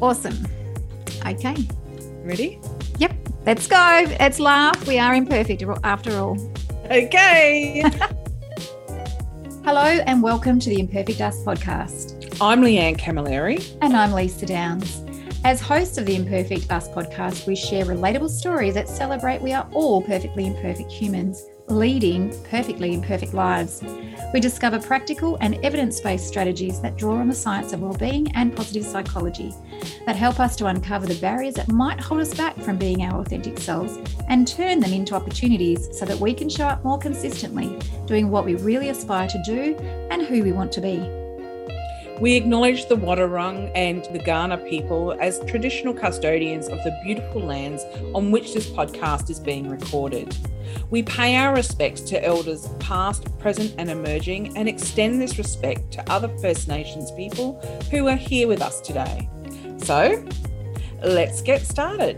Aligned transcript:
Awesome. 0.00 0.46
Okay. 1.26 1.56
Ready? 2.22 2.60
Yep. 2.98 3.16
Let's 3.44 3.66
go. 3.66 4.04
Let's 4.20 4.38
laugh. 4.38 4.86
We 4.86 4.96
are 4.96 5.12
imperfect 5.12 5.64
after 5.82 6.16
all. 6.16 6.38
Okay. 6.84 7.82
Hello 9.64 9.82
and 9.82 10.22
welcome 10.22 10.60
to 10.60 10.70
the 10.70 10.78
Imperfect 10.78 11.20
Us 11.20 11.42
podcast. 11.42 12.38
I'm 12.40 12.62
Leanne 12.62 12.96
Camilleri. 12.96 13.76
And 13.82 13.96
I'm 13.96 14.10
Leesa 14.10 14.46
Downes. 14.46 15.02
As 15.44 15.60
hosts 15.60 15.98
of 15.98 16.06
the 16.06 16.14
Imperfect 16.14 16.70
Us 16.70 16.88
podcast, 16.90 17.48
we 17.48 17.56
share 17.56 17.84
relatable 17.84 18.30
stories 18.30 18.74
that 18.74 18.88
celebrate 18.88 19.42
we 19.42 19.52
are 19.52 19.68
all 19.72 20.00
perfectly 20.00 20.46
imperfect 20.46 20.92
humans 20.92 21.44
leading 21.70 22.34
perfectly 22.44 22.94
imperfect 22.94 23.34
lives. 23.34 23.82
We 24.32 24.40
discover 24.40 24.78
practical 24.78 25.36
and 25.40 25.54
evidence 25.64 26.00
based 26.00 26.26
strategies 26.26 26.80
that 26.80 26.96
draw 26.96 27.16
on 27.16 27.28
the 27.28 27.34
science 27.34 27.72
of 27.72 27.80
well-being 27.80 28.34
and 28.34 28.54
positive 28.54 28.84
psychology 28.84 29.52
that 30.06 30.16
help 30.16 30.40
us 30.40 30.56
to 30.56 30.66
uncover 30.66 31.06
the 31.06 31.20
barriers 31.20 31.54
that 31.54 31.68
might 31.68 32.00
hold 32.00 32.20
us 32.20 32.34
back 32.34 32.56
from 32.58 32.76
being 32.76 33.02
our 33.02 33.20
authentic 33.20 33.58
selves 33.58 33.98
and 34.28 34.46
turn 34.46 34.80
them 34.80 34.92
into 34.92 35.14
opportunities 35.14 35.88
so 35.96 36.04
that 36.04 36.18
we 36.18 36.32
can 36.34 36.48
show 36.48 36.66
up 36.66 36.84
more 36.84 36.98
consistently, 36.98 37.78
doing 38.06 38.30
what 38.30 38.44
we 38.44 38.54
really 38.56 38.88
aspire 38.88 39.28
to 39.28 39.42
do 39.44 39.76
and 40.10 40.22
who 40.22 40.42
we 40.42 40.52
want 40.52 40.72
to 40.72 40.80
be. 40.80 40.98
We 42.20 42.34
acknowledge 42.34 42.88
the 42.88 42.96
Wadawurrung 42.96 43.70
and 43.76 44.04
the 44.06 44.18
Kaurna 44.18 44.68
people 44.68 45.16
as 45.20 45.38
traditional 45.46 45.94
custodians 45.94 46.66
of 46.66 46.78
the 46.82 46.98
beautiful 47.04 47.40
lands 47.40 47.84
on 48.12 48.32
which 48.32 48.54
this 48.54 48.68
podcast 48.68 49.30
is 49.30 49.38
being 49.38 49.68
recorded. 49.68 50.36
We 50.90 51.04
pay 51.04 51.36
our 51.36 51.54
respects 51.54 52.00
to 52.02 52.24
elders 52.24 52.68
past, 52.80 53.38
present, 53.38 53.72
and 53.78 53.88
emerging, 53.88 54.56
and 54.56 54.68
extend 54.68 55.20
this 55.20 55.38
respect 55.38 55.92
to 55.92 56.10
other 56.10 56.28
First 56.38 56.66
Nations 56.66 57.12
people 57.12 57.60
who 57.90 58.08
are 58.08 58.16
here 58.16 58.48
with 58.48 58.62
us 58.62 58.80
today. 58.80 59.28
So, 59.78 60.24
let's 61.02 61.40
get 61.40 61.62
started. 61.62 62.16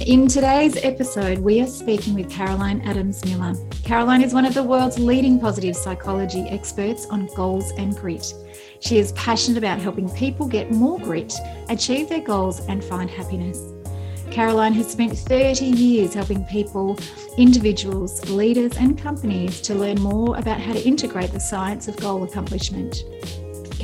In 0.00 0.26
today's 0.26 0.76
episode, 0.82 1.38
we 1.38 1.60
are 1.60 1.66
speaking 1.66 2.14
with 2.14 2.30
Caroline 2.30 2.80
Adams 2.82 3.24
Miller. 3.24 3.54
Caroline 3.84 4.22
is 4.22 4.32
one 4.32 4.44
of 4.44 4.54
the 4.54 4.62
world's 4.62 4.98
leading 4.98 5.38
positive 5.38 5.76
psychology 5.76 6.42
experts 6.48 7.06
on 7.06 7.26
goals 7.36 7.72
and 7.72 7.96
grit. 7.96 8.32
She 8.80 8.98
is 8.98 9.12
passionate 9.12 9.58
about 9.58 9.80
helping 9.80 10.08
people 10.10 10.46
get 10.46 10.70
more 10.70 10.98
grit, 10.98 11.34
achieve 11.68 12.08
their 12.08 12.20
goals, 12.20 12.60
and 12.66 12.82
find 12.82 13.10
happiness. 13.10 13.60
Caroline 14.30 14.72
has 14.74 14.90
spent 14.90 15.16
30 15.16 15.64
years 15.64 16.14
helping 16.14 16.44
people, 16.46 16.98
individuals, 17.38 18.28
leaders, 18.30 18.76
and 18.76 18.98
companies 18.98 19.60
to 19.60 19.74
learn 19.74 20.00
more 20.00 20.36
about 20.36 20.60
how 20.60 20.72
to 20.72 20.82
integrate 20.82 21.32
the 21.32 21.40
science 21.40 21.86
of 21.86 21.96
goal 21.96 22.24
accomplishment. 22.24 23.04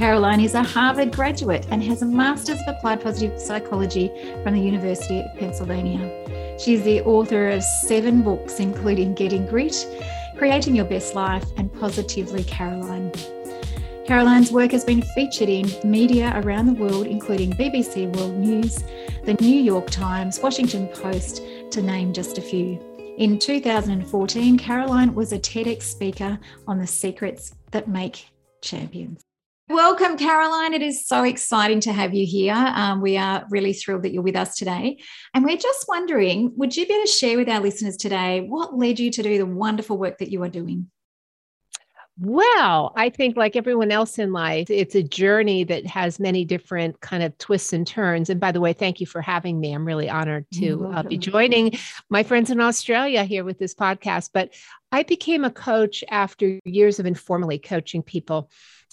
Caroline 0.01 0.41
is 0.41 0.55
a 0.55 0.63
Harvard 0.63 1.15
graduate 1.15 1.67
and 1.71 1.83
has 1.83 2.01
a 2.01 2.07
Master's 2.07 2.59
of 2.63 2.69
Applied 2.69 3.03
Positive 3.03 3.39
Psychology 3.39 4.11
from 4.43 4.55
the 4.55 4.61
University 4.63 5.21
of 5.21 5.27
Pennsylvania. 5.39 6.57
She 6.59 6.73
is 6.73 6.83
the 6.85 7.03
author 7.03 7.51
of 7.51 7.63
seven 7.63 8.23
books, 8.23 8.61
including 8.61 9.13
Getting 9.13 9.47
Grit, 9.47 9.87
Creating 10.39 10.75
Your 10.75 10.87
Best 10.87 11.15
Life, 11.15 11.45
and 11.59 11.71
Positively 11.71 12.45
Caroline. 12.45 13.13
Caroline's 14.07 14.51
work 14.51 14.71
has 14.73 14.87
been 14.87 15.03
featured 15.15 15.51
in 15.51 15.71
media 15.85 16.33
around 16.43 16.65
the 16.65 16.83
world, 16.83 17.07
including 17.07 17.53
BBC 17.53 18.11
World 18.17 18.39
News, 18.39 18.83
the 19.27 19.35
New 19.35 19.61
York 19.61 19.91
Times, 19.91 20.41
Washington 20.41 20.89
Post, 20.89 21.43
to 21.73 21.83
name 21.83 22.15
just 22.15 22.39
a 22.39 22.41
few. 22.41 22.81
In 23.19 23.39
2014, 23.39 24.57
Caroline 24.57 25.15
was 25.15 25.35
a 25.35 25.39
TEDx 25.39 25.83
speaker 25.83 26.39
on 26.67 26.79
the 26.79 26.87
secrets 26.87 27.55
that 27.73 27.87
make 27.87 28.31
champions. 28.63 29.30
Welcome, 29.71 30.19
Caroline. 30.19 30.75
It 30.75 30.83
is 30.83 31.07
so 31.07 31.23
exciting 31.23 31.79
to 31.83 31.93
have 31.93 32.13
you 32.13 32.27
here. 32.27 32.57
Um, 32.57 33.01
we 33.01 33.17
are 33.17 33.47
really 33.51 33.73
thrilled 33.73 34.03
that 34.03 34.13
you're 34.13 34.21
with 34.21 34.35
us 34.35 34.57
today. 34.57 34.99
And 35.33 35.45
we're 35.45 35.57
just 35.57 35.85
wondering 35.87 36.55
would 36.57 36.77
you 36.77 36.89
be 36.89 36.93
able 36.93 37.05
to 37.05 37.09
share 37.09 37.37
with 37.37 37.49
our 37.49 37.61
listeners 37.61 37.97
today 37.97 38.41
what 38.41 38.77
led 38.77 38.99
you 38.99 39.13
to 39.13 39.23
do 39.23 39.39
the 39.39 39.47
wonderful 39.47 39.97
work 39.97 40.19
that 40.19 40.33
you 40.33 40.43
are 40.43 40.49
doing? 40.49 40.91
Well, 42.19 42.93
I 42.97 43.11
think 43.11 43.37
like 43.37 43.55
everyone 43.55 43.93
else 43.93 44.19
in 44.19 44.33
life, 44.33 44.69
it's 44.71 44.97
a 44.97 45.05
journey 45.05 45.63
that 45.63 45.87
has 45.87 46.19
many 46.19 46.45
different 46.45 47.01
kind 47.01 47.23
of 47.23 47.39
twists 47.39 47.73
and 47.73 47.87
turns. 47.87 48.29
And 48.29 48.41
by 48.41 48.51
the 48.51 48.61
way, 48.61 48.73
thank 48.73 49.01
you 49.01 49.07
for 49.07 49.23
having 49.23 49.61
me. 49.61 49.73
I'm 49.73 49.87
really 49.87 50.11
honored 50.11 50.47
to 50.55 50.87
uh, 50.87 51.03
be 51.05 51.17
joining 51.17 51.79
my 52.09 52.25
friends 52.25 52.51
in 52.51 52.61
Australia 52.61 53.23
here 53.23 53.45
with 53.45 53.61
this 53.61 53.77
podcast. 53.77 54.31
But 54.35 54.53
I 54.91 55.05
became 55.05 55.45
a 55.45 55.51
coach 55.51 56.03
after 56.09 56.59
years 56.65 56.99
of 56.99 57.07
informally 57.07 57.61
coaching 57.61 58.03
people 58.03 58.51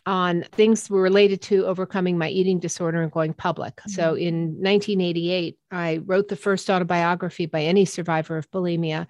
on 0.07 0.45
things 0.53 0.89
related 0.89 1.41
to 1.41 1.65
overcoming 1.65 2.17
my 2.17 2.29
eating 2.29 2.59
disorder 2.59 3.01
and 3.01 3.11
going 3.11 3.33
public. 3.33 3.75
Mm-hmm. 3.75 3.91
So 3.91 4.15
in 4.15 4.53
1988, 4.61 5.59
I 5.69 5.97
wrote 6.05 6.29
the 6.29 6.37
first 6.37 6.69
autobiography 6.69 7.45
by 7.45 7.63
any 7.63 7.83
survivor 7.83 8.37
of 8.37 8.49
bulimia 8.49 9.07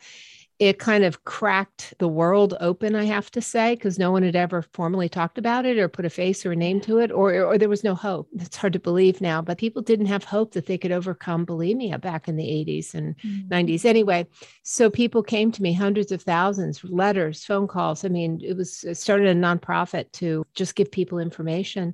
it 0.60 0.80
kind 0.80 1.04
of 1.04 1.24
cracked 1.24 1.94
the 2.00 2.08
world 2.08 2.56
open, 2.60 2.96
I 2.96 3.04
have 3.04 3.30
to 3.32 3.42
say, 3.42 3.76
because 3.76 4.00
no 4.00 4.12
one 4.12 4.24
had 4.24 4.36
ever 4.36 4.64
formally 4.74 5.08
talked 5.08 5.38
about 5.38 5.68
it 5.68 5.78
or 5.78 5.88
put 5.88 6.06
a 6.06 6.10
face 6.10 6.46
or 6.46 6.52
a 6.52 6.56
name 6.56 6.82
to 6.82 6.98
it, 6.98 7.12
or, 7.12 7.44
or 7.44 7.58
there 7.60 7.70
was 7.70 7.84
no 7.84 7.94
hope. 7.94 8.28
It's 8.34 8.58
hard 8.58 8.74
to 8.74 8.80
believe 8.80 9.22
now, 9.22 9.40
but 9.40 9.60
people 9.60 9.84
didn't 9.84 10.08
have 10.08 10.24
hope 10.24 10.54
that 10.54 10.66
they 10.66 10.78
could 10.78 10.92
overcome 10.92 11.46
bulimia 11.46 12.02
back 12.02 12.28
in 12.28 12.38
the 12.38 12.44
80s 12.44 12.96
and 12.96 13.16
mm-hmm. 13.18 13.54
90s. 13.54 13.86
Anyway, 13.86 14.26
so 14.64 14.90
people 14.90 15.22
came 15.22 15.52
to 15.52 15.62
me, 15.62 15.74
hundreds 15.74 16.12
of 16.12 16.24
thousands, 16.24 16.84
letters, 16.84 17.46
phone 17.46 17.68
calls. 17.68 18.04
I 18.04 18.08
mean, 18.08 18.42
it 18.44 18.58
was 18.58 18.84
it 18.84 18.96
started 18.96 19.28
a 19.28 19.36
nonprofit 19.36 20.12
to 20.14 20.44
just 20.56 20.76
give 20.76 20.92
people 20.92 21.20
information 21.20 21.94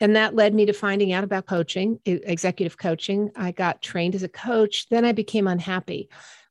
and 0.00 0.14
that 0.14 0.36
led 0.36 0.54
me 0.54 0.64
to 0.66 0.72
finding 0.72 1.12
out 1.12 1.24
about 1.24 1.46
coaching 1.46 1.98
executive 2.04 2.78
coaching 2.78 3.30
i 3.36 3.50
got 3.50 3.82
trained 3.82 4.14
as 4.14 4.22
a 4.22 4.28
coach 4.28 4.88
then 4.90 5.04
i 5.04 5.12
became 5.12 5.48
unhappy 5.48 6.08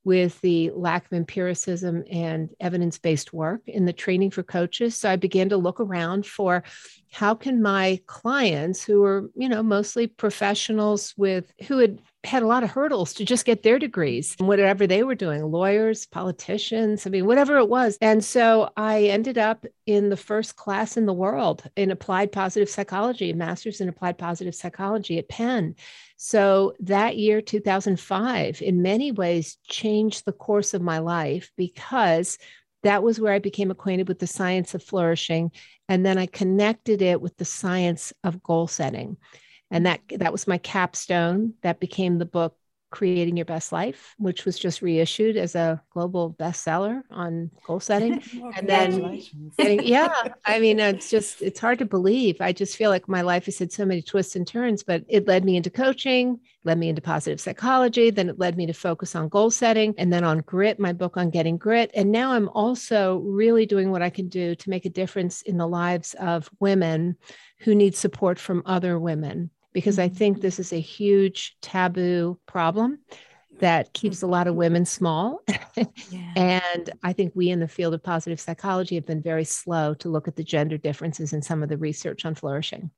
with 0.07 0.39
the 0.39 0.71
lack 0.71 1.05
of 1.05 1.11
empiricism 1.11 2.01
and 2.09 2.49
evidence-based 2.61 3.33
work 3.33 3.59
in 3.67 3.83
the 3.83 3.91
training 3.91 4.31
for 4.31 4.41
coaches. 4.41 4.95
So 4.95 5.11
i 5.11 5.17
began 5.17 5.49
to 5.49 5.57
look 5.57 5.81
around 5.81 6.25
for 6.25 6.63
how 7.11 7.33
can 7.33 7.61
my 7.61 7.99
clients 8.07 8.83
who 8.83 9.03
are 9.03 9.29
you 9.35 9.47
know 9.49 9.63
mostly 9.63 10.07
professionals 10.07 11.13
with 11.17 11.53
who 11.67 11.77
had 11.77 11.99
had 12.23 12.43
a 12.43 12.47
lot 12.47 12.63
of 12.63 12.69
hurdles 12.69 13.13
to 13.13 13.23
just 13.23 13.45
get 13.45 13.63
their 13.63 13.79
degrees 13.79 14.35
whatever 14.39 14.85
they 14.85 15.03
were 15.03 15.15
doing 15.15 15.43
lawyers 15.43 16.05
politicians 16.05 17.05
i 17.05 17.09
mean 17.09 17.25
whatever 17.25 17.57
it 17.57 17.69
was. 17.69 17.97
And 18.01 18.23
so 18.23 18.69
i 18.75 19.03
ended 19.03 19.37
up 19.37 19.65
in 19.85 20.09
the 20.09 20.17
first 20.17 20.55
class 20.55 20.97
in 20.97 21.05
the 21.05 21.13
world 21.13 21.63
in 21.75 21.91
applied 21.91 22.31
positive 22.31 22.69
psychology 22.69 23.31
a 23.31 23.35
master's 23.35 23.81
in 23.81 23.89
applied 23.89 24.17
positive 24.17 24.55
psychology 24.55 25.17
at 25.17 25.29
penn. 25.29 25.75
So 26.17 26.73
that 26.79 27.17
year 27.17 27.41
2005 27.41 28.61
in 28.61 28.81
many 28.81 29.11
ways 29.11 29.57
changed 29.67 30.25
the 30.25 30.31
course 30.33 30.73
of 30.73 30.81
my 30.81 30.99
life 30.99 31.51
because 31.55 32.37
that 32.87 33.03
was 33.03 33.19
where 33.19 33.33
I 33.33 33.39
became 33.39 33.69
acquainted 33.69 34.07
with 34.07 34.19
the 34.19 34.27
science 34.27 34.73
of 34.73 34.81
flourishing. 34.81 35.51
And 35.89 36.05
then 36.05 36.17
I 36.17 36.25
connected 36.25 37.01
it 37.01 37.21
with 37.21 37.35
the 37.37 37.45
science 37.45 38.13
of 38.23 38.41
goal 38.41 38.67
setting. 38.67 39.17
And 39.69 39.85
that, 39.85 39.99
that 40.11 40.31
was 40.31 40.47
my 40.47 40.57
capstone. 40.57 41.53
That 41.63 41.81
became 41.81 42.17
the 42.17 42.25
book 42.25 42.55
Creating 42.89 43.35
Your 43.35 43.45
Best 43.45 43.71
Life, 43.71 44.15
which 44.17 44.45
was 44.45 44.57
just 44.57 44.81
reissued 44.81 45.37
as 45.37 45.55
a 45.55 45.81
global 45.91 46.35
bestseller 46.39 47.01
on 47.11 47.51
goal 47.65 47.79
setting. 47.79 48.21
well, 48.39 48.51
and 48.55 48.67
then, 48.67 49.21
getting, 49.57 49.83
yeah, 49.83 50.29
I 50.45 50.59
mean, 50.59 50.79
it's 50.79 51.09
just, 51.09 51.41
it's 51.41 51.59
hard 51.59 51.79
to 51.79 51.85
believe. 51.85 52.37
I 52.39 52.53
just 52.53 52.77
feel 52.77 52.89
like 52.89 53.09
my 53.09 53.21
life 53.21 53.45
has 53.45 53.59
had 53.59 53.71
so 53.71 53.85
many 53.85 54.01
twists 54.01 54.35
and 54.35 54.47
turns, 54.47 54.83
but 54.83 55.03
it 55.07 55.27
led 55.27 55.43
me 55.43 55.57
into 55.57 55.69
coaching, 55.69 56.39
led 56.63 56.77
me 56.77 56.89
into 56.89 57.01
positive 57.01 57.41
psychology. 57.41 58.09
Then 58.09 58.29
it 58.29 58.39
led 58.39 58.55
me 58.55 58.65
to 58.67 58.73
focus 58.73 59.15
on 59.15 59.29
goal 59.29 59.51
setting 59.51 59.93
and 59.97 60.11
then 60.11 60.23
on 60.23 60.39
grit, 60.39 60.79
my 60.79 60.93
book 60.93 61.17
on 61.17 61.29
getting 61.29 61.57
grit. 61.57 61.91
And 61.93 62.11
now 62.11 62.31
I'm 62.31 62.49
also 62.49 63.17
really 63.17 63.65
doing 63.65 63.91
what 63.91 64.01
I 64.01 64.09
can 64.09 64.29
do 64.29 64.55
to 64.55 64.69
make 64.69 64.85
a 64.85 64.89
difference 64.89 65.41
in 65.41 65.57
the 65.57 65.67
lives 65.67 66.15
of 66.19 66.49
women 66.59 67.17
who 67.59 67.75
need 67.75 67.95
support 67.95 68.39
from 68.39 68.63
other 68.65 68.99
women 68.99 69.49
because 69.77 69.99
I 69.99 70.09
think 70.09 70.41
this 70.41 70.57
is 70.57 70.73
a 70.73 70.79
huge 70.79 71.55
taboo 71.61 72.39
problem 72.47 72.97
that 73.59 73.93
keeps 73.93 74.23
a 74.23 74.27
lot 74.27 74.47
of 74.47 74.55
women 74.55 74.85
small. 74.85 75.41
yeah. 76.09 76.33
And 76.35 76.89
I 77.03 77.13
think 77.13 77.33
we 77.35 77.51
in 77.51 77.59
the 77.59 77.67
field 77.67 77.93
of 77.93 78.01
positive 78.01 78.39
psychology 78.39 78.95
have 78.95 79.05
been 79.05 79.21
very 79.21 79.43
slow 79.43 79.93
to 79.93 80.09
look 80.09 80.27
at 80.27 80.35
the 80.35 80.43
gender 80.43 80.79
differences 80.79 81.31
in 81.31 81.43
some 81.43 81.61
of 81.61 81.69
the 81.69 81.77
research 81.77 82.25
on 82.25 82.33
flourishing. 82.33 82.89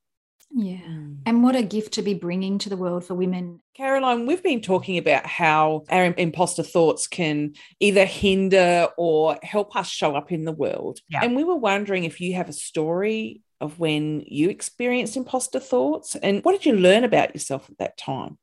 Yeah. 0.55 0.77
Mm. 0.77 1.17
And 1.25 1.43
what 1.43 1.57
a 1.57 1.63
gift 1.63 1.95
to 1.95 2.01
be 2.01 2.13
bringing 2.13 2.57
to 2.59 2.69
the 2.69 2.77
world 2.77 3.03
for 3.03 3.13
women. 3.13 3.59
Caroline, 3.75 4.25
we've 4.25 4.41
been 4.41 4.61
talking 4.61 4.97
about 4.97 5.25
how 5.25 5.83
our 5.89 6.13
imposter 6.17 6.63
thoughts 6.63 7.07
can 7.07 7.55
either 7.81 8.05
hinder 8.05 8.87
or 8.97 9.37
help 9.43 9.75
us 9.75 9.89
show 9.89 10.15
up 10.15 10.31
in 10.31 10.45
the 10.45 10.53
world. 10.53 11.01
Yeah. 11.09 11.25
And 11.25 11.35
we 11.35 11.43
were 11.43 11.57
wondering 11.57 12.05
if 12.05 12.21
you 12.21 12.35
have 12.35 12.47
a 12.47 12.53
story 12.53 13.41
of 13.61 13.79
when 13.79 14.23
you 14.27 14.50
experienced 14.50 15.17
imposter 15.17 15.59
thoughts 15.59 16.15
and 16.15 16.44
what 16.44 16.53
did 16.53 16.65
you 16.65 16.73
learn 16.73 17.03
about 17.03 17.33
yourself 17.33 17.69
at 17.69 17.77
that 17.77 17.97
time? 17.97 18.38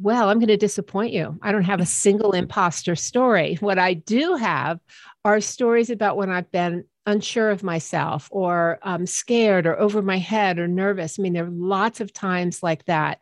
Well, 0.00 0.28
I'm 0.28 0.38
going 0.38 0.48
to 0.48 0.56
disappoint 0.56 1.12
you. 1.12 1.38
I 1.40 1.52
don't 1.52 1.64
have 1.64 1.80
a 1.80 1.86
single 1.86 2.32
imposter 2.32 2.96
story. 2.96 3.56
What 3.60 3.78
I 3.78 3.94
do 3.94 4.34
have 4.34 4.80
are 5.24 5.40
stories 5.40 5.88
about 5.88 6.16
when 6.16 6.30
I've 6.30 6.50
been 6.50 6.84
unsure 7.06 7.50
of 7.50 7.62
myself 7.62 8.28
or 8.32 8.78
um, 8.82 9.06
scared 9.06 9.66
or 9.66 9.78
over 9.78 10.02
my 10.02 10.18
head 10.18 10.58
or 10.58 10.66
nervous. 10.66 11.18
I 11.18 11.22
mean, 11.22 11.32
there 11.32 11.46
are 11.46 11.50
lots 11.50 12.00
of 12.00 12.12
times 12.12 12.62
like 12.62 12.84
that. 12.86 13.20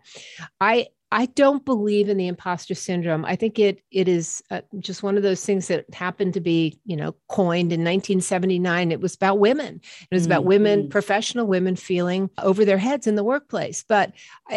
I 0.60 0.88
I 1.12 1.26
don't 1.26 1.62
believe 1.62 2.08
in 2.08 2.16
the 2.16 2.26
imposter 2.26 2.74
syndrome. 2.74 3.26
I 3.26 3.36
think 3.36 3.58
it 3.58 3.82
it 3.90 4.08
is 4.08 4.42
uh, 4.50 4.62
just 4.78 5.02
one 5.02 5.18
of 5.18 5.22
those 5.22 5.44
things 5.44 5.68
that 5.68 5.84
happened 5.92 6.32
to 6.34 6.40
be, 6.40 6.80
you 6.86 6.96
know, 6.96 7.14
coined 7.28 7.70
in 7.70 7.80
1979. 7.80 8.90
It 8.90 9.00
was 9.00 9.14
about 9.14 9.38
women. 9.38 9.82
It 10.10 10.14
was 10.14 10.22
mm-hmm. 10.22 10.32
about 10.32 10.44
women, 10.46 10.80
mm-hmm. 10.80 10.88
professional 10.88 11.46
women 11.46 11.76
feeling 11.76 12.30
over 12.38 12.64
their 12.64 12.78
heads 12.78 13.06
in 13.06 13.16
the 13.16 13.24
workplace. 13.24 13.84
But 13.86 14.12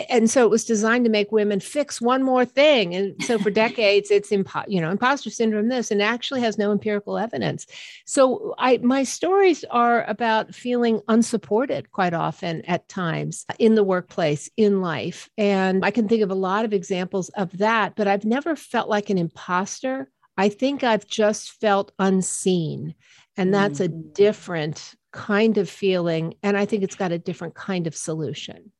and 0.10 0.30
so 0.30 0.46
it 0.46 0.50
was 0.50 0.64
designed 0.64 1.04
to 1.04 1.12
make 1.12 1.30
women 1.30 1.60
fix 1.60 2.00
one 2.00 2.24
more 2.24 2.46
thing. 2.46 2.96
And 2.96 3.22
so 3.24 3.38
for 3.38 3.50
decades, 3.66 4.10
it's 4.10 4.30
impo- 4.30 4.66
you 4.70 4.80
know 4.80 4.92
imposter 4.92 5.30
syndrome 5.30 5.68
this, 5.68 5.92
and 5.92 6.02
actually 6.02 6.40
has 6.40 6.58
no 6.58 6.72
empirical 6.72 7.18
evidence. 7.18 7.66
So 8.06 8.56
I 8.58 8.78
my 8.78 9.04
stories 9.04 9.66
are 9.72 10.06
about 10.06 10.56
feeling 10.56 11.02
unsupported 11.10 11.92
quite 11.92 12.14
often 12.14 12.62
at 12.62 12.88
times 12.88 13.46
in 13.60 13.76
the 13.76 13.84
workplace, 13.84 14.50
in 14.56 14.80
life, 14.80 15.30
and 15.38 15.84
I 15.84 15.92
can 15.92 16.08
think 16.08 16.24
of 16.24 16.32
a 16.32 16.45
lot 16.46 16.66
of 16.66 16.74
examples 16.74 17.30
of 17.30 17.58
that, 17.58 17.96
but 17.96 18.08
I've 18.08 18.26
never 18.26 18.56
felt 18.56 18.90
like 18.90 19.10
an 19.10 19.18
imposter. 19.18 20.10
I 20.38 20.50
think 20.50 20.84
I've 20.84 21.08
just 21.08 21.60
felt 21.62 21.92
unseen. 21.98 22.96
And 23.38 23.54
that's 23.54 23.80
mm-hmm. 23.80 24.00
a 24.00 24.14
different 24.14 24.96
kind 25.12 25.58
of 25.58 25.70
feeling. 25.70 26.36
And 26.44 26.58
I 26.58 26.66
think 26.66 26.84
it's 26.84 26.96
got 26.96 27.12
a 27.12 27.20
different 27.20 27.56
kind 27.56 27.88
of 27.88 27.96
solution. 27.96 28.72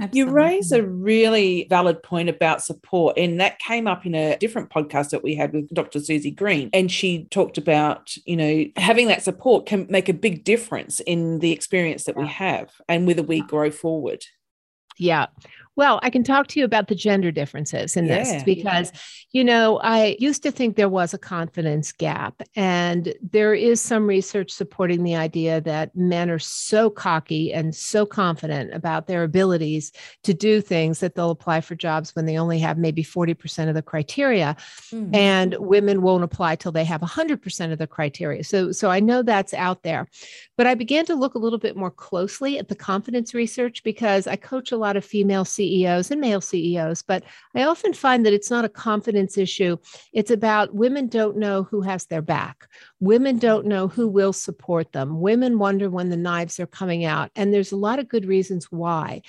Absolutely. 0.00 0.18
You 0.18 0.34
raise 0.34 0.72
a 0.72 0.82
really 0.82 1.66
valid 1.68 2.02
point 2.02 2.28
about 2.28 2.62
support, 2.62 3.18
and 3.18 3.40
that 3.40 3.58
came 3.58 3.86
up 3.86 4.06
in 4.06 4.14
a 4.14 4.36
different 4.36 4.70
podcast 4.70 5.10
that 5.10 5.22
we 5.22 5.34
had 5.34 5.52
with 5.52 5.68
Dr. 5.74 6.00
Suzy 6.00 6.30
Green. 6.30 6.70
And 6.72 6.90
she 6.90 7.24
talked 7.30 7.58
about, 7.58 8.14
you 8.24 8.36
know, 8.36 8.64
having 8.76 9.08
that 9.08 9.22
support 9.22 9.66
can 9.66 9.86
make 9.90 10.08
a 10.08 10.14
big 10.14 10.44
difference 10.44 11.00
in 11.00 11.40
the 11.40 11.52
experience 11.52 12.04
that 12.04 12.16
we 12.16 12.26
have 12.28 12.70
and 12.88 13.06
whether 13.06 13.22
we 13.22 13.40
grow 13.40 13.70
forward. 13.70 14.24
Yeah. 14.96 15.26
Well, 15.78 16.00
I 16.02 16.10
can 16.10 16.24
talk 16.24 16.48
to 16.48 16.58
you 16.58 16.64
about 16.64 16.88
the 16.88 16.96
gender 16.96 17.30
differences 17.30 17.96
in 17.96 18.06
yeah, 18.06 18.24
this 18.24 18.42
because, 18.42 18.90
yeah. 18.92 19.00
you 19.30 19.44
know, 19.44 19.78
I 19.78 20.16
used 20.18 20.42
to 20.42 20.50
think 20.50 20.74
there 20.74 20.88
was 20.88 21.14
a 21.14 21.18
confidence 21.18 21.92
gap. 21.92 22.42
And 22.56 23.14
there 23.22 23.54
is 23.54 23.80
some 23.80 24.08
research 24.08 24.50
supporting 24.50 25.04
the 25.04 25.14
idea 25.14 25.60
that 25.60 25.94
men 25.94 26.30
are 26.30 26.40
so 26.40 26.90
cocky 26.90 27.52
and 27.52 27.76
so 27.76 28.04
confident 28.04 28.74
about 28.74 29.06
their 29.06 29.22
abilities 29.22 29.92
to 30.24 30.34
do 30.34 30.60
things 30.60 30.98
that 30.98 31.14
they'll 31.14 31.30
apply 31.30 31.60
for 31.60 31.76
jobs 31.76 32.16
when 32.16 32.26
they 32.26 32.36
only 32.36 32.58
have 32.58 32.76
maybe 32.76 33.04
40% 33.04 33.68
of 33.68 33.76
the 33.76 33.80
criteria. 33.80 34.56
Mm-hmm. 34.90 35.14
And 35.14 35.54
women 35.60 36.02
won't 36.02 36.24
apply 36.24 36.56
till 36.56 36.72
they 36.72 36.82
have 36.86 37.02
100% 37.02 37.72
of 37.72 37.78
the 37.78 37.86
criteria. 37.86 38.42
So, 38.42 38.72
so 38.72 38.90
I 38.90 38.98
know 38.98 39.22
that's 39.22 39.54
out 39.54 39.84
there. 39.84 40.08
But 40.56 40.66
I 40.66 40.74
began 40.74 41.06
to 41.06 41.14
look 41.14 41.34
a 41.34 41.38
little 41.38 41.60
bit 41.60 41.76
more 41.76 41.92
closely 41.92 42.58
at 42.58 42.66
the 42.66 42.74
confidence 42.74 43.32
research 43.32 43.84
because 43.84 44.26
I 44.26 44.34
coach 44.34 44.72
a 44.72 44.76
lot 44.76 44.96
of 44.96 45.04
female 45.04 45.44
CEOs 45.44 45.67
CEOs 45.68 46.10
and 46.10 46.20
male 46.20 46.40
CEOs, 46.40 47.02
but 47.02 47.24
I 47.54 47.64
often 47.64 47.92
find 47.92 48.24
that 48.24 48.32
it's 48.32 48.50
not 48.50 48.64
a 48.64 48.70
confidence 48.70 49.36
issue. 49.36 49.76
It's 50.12 50.30
about 50.30 50.74
women 50.74 51.08
don't 51.08 51.36
know 51.36 51.64
who 51.64 51.82
has 51.82 52.06
their 52.06 52.22
back. 52.22 52.68
Women 53.00 53.38
don't 53.38 53.66
know 53.66 53.88
who 53.88 54.08
will 54.08 54.32
support 54.32 54.92
them. 54.92 55.20
Women 55.20 55.58
wonder 55.58 55.90
when 55.90 56.08
the 56.08 56.16
knives 56.16 56.58
are 56.58 56.66
coming 56.66 57.04
out. 57.04 57.30
And 57.36 57.52
there's 57.52 57.72
a 57.72 57.76
lot 57.76 57.98
of 57.98 58.08
good 58.08 58.24
reasons 58.24 58.66
why 58.70 59.22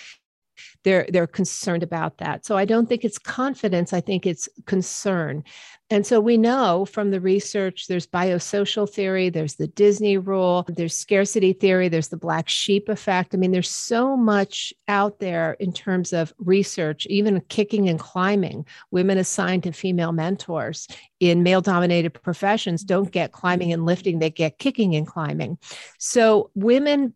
they're 0.83 1.07
they're 1.09 1.27
concerned 1.27 1.83
about 1.83 2.17
that 2.17 2.45
so 2.45 2.57
i 2.57 2.65
don't 2.65 2.87
think 2.87 3.03
it's 3.03 3.17
confidence 3.17 3.93
i 3.93 4.01
think 4.01 4.25
it's 4.25 4.47
concern 4.65 5.43
and 5.91 6.05
so 6.05 6.19
we 6.19 6.37
know 6.37 6.85
from 6.85 7.09
the 7.09 7.19
research 7.19 7.87
there's 7.87 8.05
biosocial 8.05 8.87
theory, 8.87 9.29
there's 9.29 9.55
the 9.55 9.67
Disney 9.67 10.17
rule, 10.17 10.65
there's 10.67 10.95
scarcity 10.95 11.51
theory, 11.51 11.87
there's 11.87 12.09
the 12.09 12.17
black 12.17 12.47
sheep 12.47 12.89
effect. 12.89 13.33
I 13.33 13.37
mean, 13.37 13.51
there's 13.51 13.71
so 13.71 14.15
much 14.15 14.71
out 14.87 15.19
there 15.19 15.53
in 15.53 15.73
terms 15.73 16.13
of 16.13 16.31
research, 16.37 17.07
even 17.07 17.41
kicking 17.49 17.89
and 17.89 17.99
climbing. 17.99 18.67
Women 18.91 19.17
assigned 19.17 19.63
to 19.63 19.71
female 19.71 20.11
mentors 20.11 20.87
in 21.19 21.41
male 21.41 21.61
dominated 21.61 22.11
professions 22.11 22.83
don't 22.83 23.11
get 23.11 23.31
climbing 23.31 23.73
and 23.73 23.85
lifting, 23.85 24.19
they 24.19 24.29
get 24.29 24.59
kicking 24.59 24.95
and 24.95 25.07
climbing. 25.07 25.57
So 25.97 26.51
women 26.53 27.15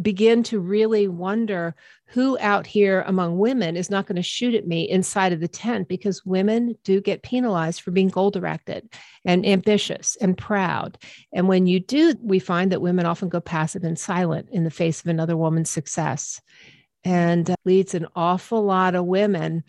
begin 0.00 0.42
to 0.44 0.58
really 0.58 1.08
wonder 1.08 1.74
who 2.06 2.38
out 2.40 2.66
here 2.66 3.02
among 3.06 3.38
women 3.38 3.76
is 3.76 3.90
not 3.90 4.06
going 4.06 4.16
to 4.16 4.22
shoot 4.22 4.54
at 4.54 4.66
me 4.66 4.88
inside 4.88 5.32
of 5.32 5.40
the 5.40 5.48
tent 5.48 5.88
because 5.88 6.24
women 6.24 6.76
do 6.84 7.00
get 7.00 7.22
penalized 7.22 7.80
for 7.80 7.90
being 7.90 8.08
goal 8.08 8.30
directed 8.30 8.88
and 9.24 9.46
ambitious 9.46 10.16
and 10.20 10.36
proud. 10.36 10.98
And 11.32 11.48
when 11.48 11.66
you 11.66 11.80
do, 11.80 12.14
we 12.22 12.38
find 12.38 12.70
that 12.72 12.82
women 12.82 13.06
often 13.06 13.28
go 13.28 13.40
passive 13.40 13.84
and 13.84 13.98
silent 13.98 14.48
in 14.52 14.64
the 14.64 14.70
face 14.70 15.00
of 15.00 15.06
another 15.06 15.36
woman's 15.36 15.70
success. 15.70 16.40
And 17.04 17.50
uh, 17.50 17.56
leads 17.64 17.94
an 17.94 18.06
awful 18.14 18.62
lot 18.62 18.94
of 18.94 19.06
women 19.06 19.64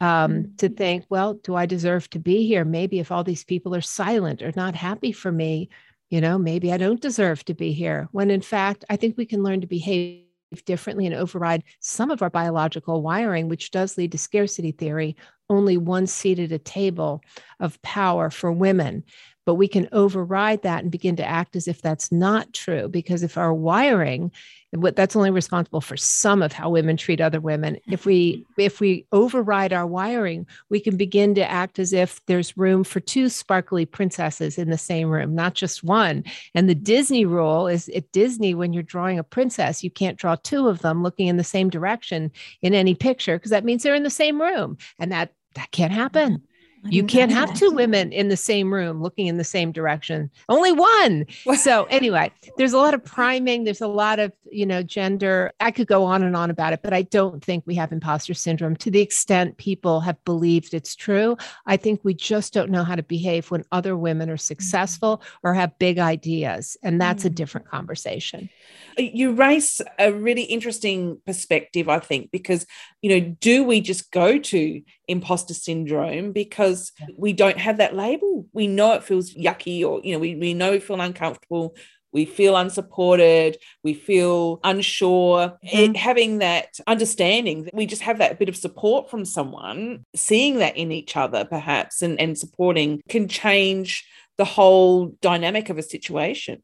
um, 0.00 0.54
to 0.56 0.70
think, 0.70 1.04
well, 1.10 1.34
do 1.34 1.54
I 1.54 1.66
deserve 1.66 2.08
to 2.10 2.18
be 2.18 2.46
here? 2.46 2.64
Maybe 2.64 2.98
if 2.98 3.12
all 3.12 3.24
these 3.24 3.44
people 3.44 3.74
are 3.74 3.82
silent 3.82 4.42
or 4.42 4.52
not 4.56 4.74
happy 4.74 5.12
for 5.12 5.30
me, 5.30 5.68
you 6.10 6.20
know, 6.20 6.38
maybe 6.38 6.72
I 6.72 6.76
don't 6.76 7.00
deserve 7.00 7.44
to 7.46 7.54
be 7.54 7.72
here. 7.72 8.08
When 8.12 8.30
in 8.30 8.40
fact, 8.40 8.84
I 8.88 8.96
think 8.96 9.16
we 9.16 9.26
can 9.26 9.42
learn 9.42 9.60
to 9.60 9.66
behave 9.66 10.24
differently 10.64 11.06
and 11.06 11.14
override 11.14 11.64
some 11.80 12.10
of 12.10 12.22
our 12.22 12.30
biological 12.30 13.02
wiring, 13.02 13.48
which 13.48 13.70
does 13.70 13.98
lead 13.98 14.12
to 14.12 14.18
scarcity 14.18 14.72
theory, 14.72 15.16
only 15.50 15.76
one 15.76 16.06
seat 16.06 16.38
at 16.38 16.52
a 16.52 16.58
table 16.58 17.22
of 17.60 17.80
power 17.82 18.30
for 18.30 18.50
women. 18.50 19.04
But 19.44 19.54
we 19.54 19.68
can 19.68 19.88
override 19.92 20.62
that 20.62 20.82
and 20.82 20.90
begin 20.90 21.16
to 21.16 21.26
act 21.26 21.56
as 21.56 21.68
if 21.68 21.80
that's 21.80 22.12
not 22.12 22.52
true. 22.52 22.88
Because 22.88 23.22
if 23.22 23.38
our 23.38 23.52
wiring 23.52 24.30
that's 24.72 25.16
only 25.16 25.30
responsible 25.30 25.80
for 25.80 25.96
some 25.96 26.42
of 26.42 26.52
how 26.52 26.68
women 26.68 26.96
treat 26.96 27.20
other 27.20 27.40
women. 27.40 27.78
If 27.86 28.04
we 28.04 28.38
mm-hmm. 28.38 28.60
if 28.60 28.80
we 28.80 29.06
override 29.12 29.72
our 29.72 29.86
wiring 29.86 30.46
we 30.68 30.80
can 30.80 30.96
begin 30.96 31.34
to 31.36 31.50
act 31.50 31.78
as 31.78 31.92
if 31.92 32.24
there's 32.26 32.56
room 32.56 32.84
for 32.84 33.00
two 33.00 33.28
sparkly 33.28 33.86
princesses 33.86 34.58
in 34.58 34.70
the 34.70 34.78
same 34.78 35.08
room 35.08 35.34
not 35.34 35.54
just 35.54 35.82
one. 35.82 36.24
And 36.54 36.68
the 36.68 36.74
disney 36.74 37.24
rule 37.24 37.66
is 37.66 37.88
at 37.90 38.10
disney 38.12 38.54
when 38.54 38.72
you're 38.72 38.82
drawing 38.82 39.18
a 39.18 39.24
princess 39.24 39.82
you 39.82 39.90
can't 39.90 40.18
draw 40.18 40.36
two 40.36 40.68
of 40.68 40.80
them 40.80 41.02
looking 41.02 41.28
in 41.28 41.36
the 41.36 41.44
same 41.44 41.70
direction 41.70 42.30
in 42.62 42.74
any 42.74 42.94
picture 42.94 43.36
because 43.36 43.50
that 43.50 43.64
means 43.64 43.82
they're 43.82 43.94
in 43.94 44.02
the 44.02 44.10
same 44.10 44.40
room. 44.40 44.76
And 44.98 45.12
that 45.12 45.32
that 45.54 45.70
can't 45.70 45.92
happen 45.92 46.42
you 46.84 47.04
can't 47.04 47.32
have 47.32 47.52
two 47.54 47.70
women 47.70 48.12
in 48.12 48.28
the 48.28 48.36
same 48.36 48.72
room 48.72 49.02
looking 49.02 49.26
in 49.26 49.36
the 49.36 49.44
same 49.44 49.72
direction 49.72 50.30
only 50.48 50.72
one. 50.72 51.26
So 51.56 51.84
anyway 51.84 52.32
there's 52.56 52.72
a 52.72 52.78
lot 52.78 52.94
of 52.94 53.04
priming 53.18 53.64
there's 53.64 53.80
a 53.80 53.88
lot 53.88 54.18
of 54.18 54.32
you 54.50 54.66
know 54.66 54.82
gender. 54.82 55.52
I 55.60 55.70
could 55.70 55.86
go 55.86 56.04
on 56.04 56.22
and 56.22 56.36
on 56.36 56.50
about 56.50 56.72
it 56.72 56.80
but 56.82 56.92
i 56.92 57.02
don't 57.02 57.44
think 57.44 57.64
we 57.66 57.74
have 57.74 57.92
imposter 57.92 58.34
syndrome. 58.34 58.76
To 58.76 58.90
the 58.90 59.00
extent 59.00 59.56
people 59.56 60.00
have 60.00 60.22
believed 60.24 60.74
it's 60.74 60.94
true 60.94 61.36
i 61.66 61.76
think 61.76 62.00
we 62.02 62.14
just 62.14 62.52
don't 62.52 62.70
know 62.70 62.84
how 62.84 62.94
to 62.94 63.02
behave 63.02 63.50
when 63.50 63.64
other 63.72 63.96
women 63.96 64.30
are 64.30 64.34
mm-hmm. 64.34 64.38
successful 64.40 65.22
or 65.42 65.54
have 65.54 65.78
big 65.78 65.98
ideas 65.98 66.76
and 66.82 67.00
that's 67.00 67.24
a 67.24 67.30
mm. 67.30 67.34
different 67.34 67.68
conversation. 67.68 68.48
You 68.96 69.32
raise 69.32 69.80
a 69.98 70.12
really 70.12 70.42
interesting 70.42 71.20
perspective 71.26 71.88
i 71.88 71.98
think 71.98 72.30
because 72.30 72.66
you 73.02 73.10
know 73.10 73.36
do 73.40 73.64
we 73.64 73.80
just 73.80 74.10
go 74.10 74.38
to 74.38 74.82
imposter 75.08 75.54
syndrome 75.54 76.32
because 76.32 76.92
we 77.16 77.32
don't 77.32 77.58
have 77.58 77.78
that 77.78 77.96
label. 77.96 78.46
We 78.52 78.66
know 78.66 78.92
it 78.92 79.04
feels 79.04 79.34
yucky 79.34 79.84
or, 79.84 80.00
you 80.04 80.12
know, 80.12 80.18
we, 80.18 80.36
we 80.36 80.54
know 80.54 80.72
we 80.72 80.80
feel 80.80 81.00
uncomfortable. 81.00 81.74
We 82.12 82.24
feel 82.24 82.56
unsupported. 82.56 83.58
We 83.82 83.94
feel 83.94 84.60
unsure. 84.64 85.58
Mm-hmm. 85.64 85.78
It, 85.78 85.96
having 85.96 86.38
that 86.38 86.78
understanding, 86.86 87.68
we 87.72 87.86
just 87.86 88.02
have 88.02 88.18
that 88.18 88.38
bit 88.38 88.48
of 88.48 88.56
support 88.56 89.10
from 89.10 89.24
someone, 89.24 90.04
seeing 90.14 90.58
that 90.58 90.76
in 90.76 90.92
each 90.92 91.16
other, 91.16 91.44
perhaps, 91.44 92.02
and, 92.02 92.18
and 92.20 92.38
supporting 92.38 93.02
can 93.08 93.28
change 93.28 94.06
the 94.38 94.44
whole 94.44 95.08
dynamic 95.20 95.68
of 95.68 95.78
a 95.78 95.82
situation. 95.82 96.62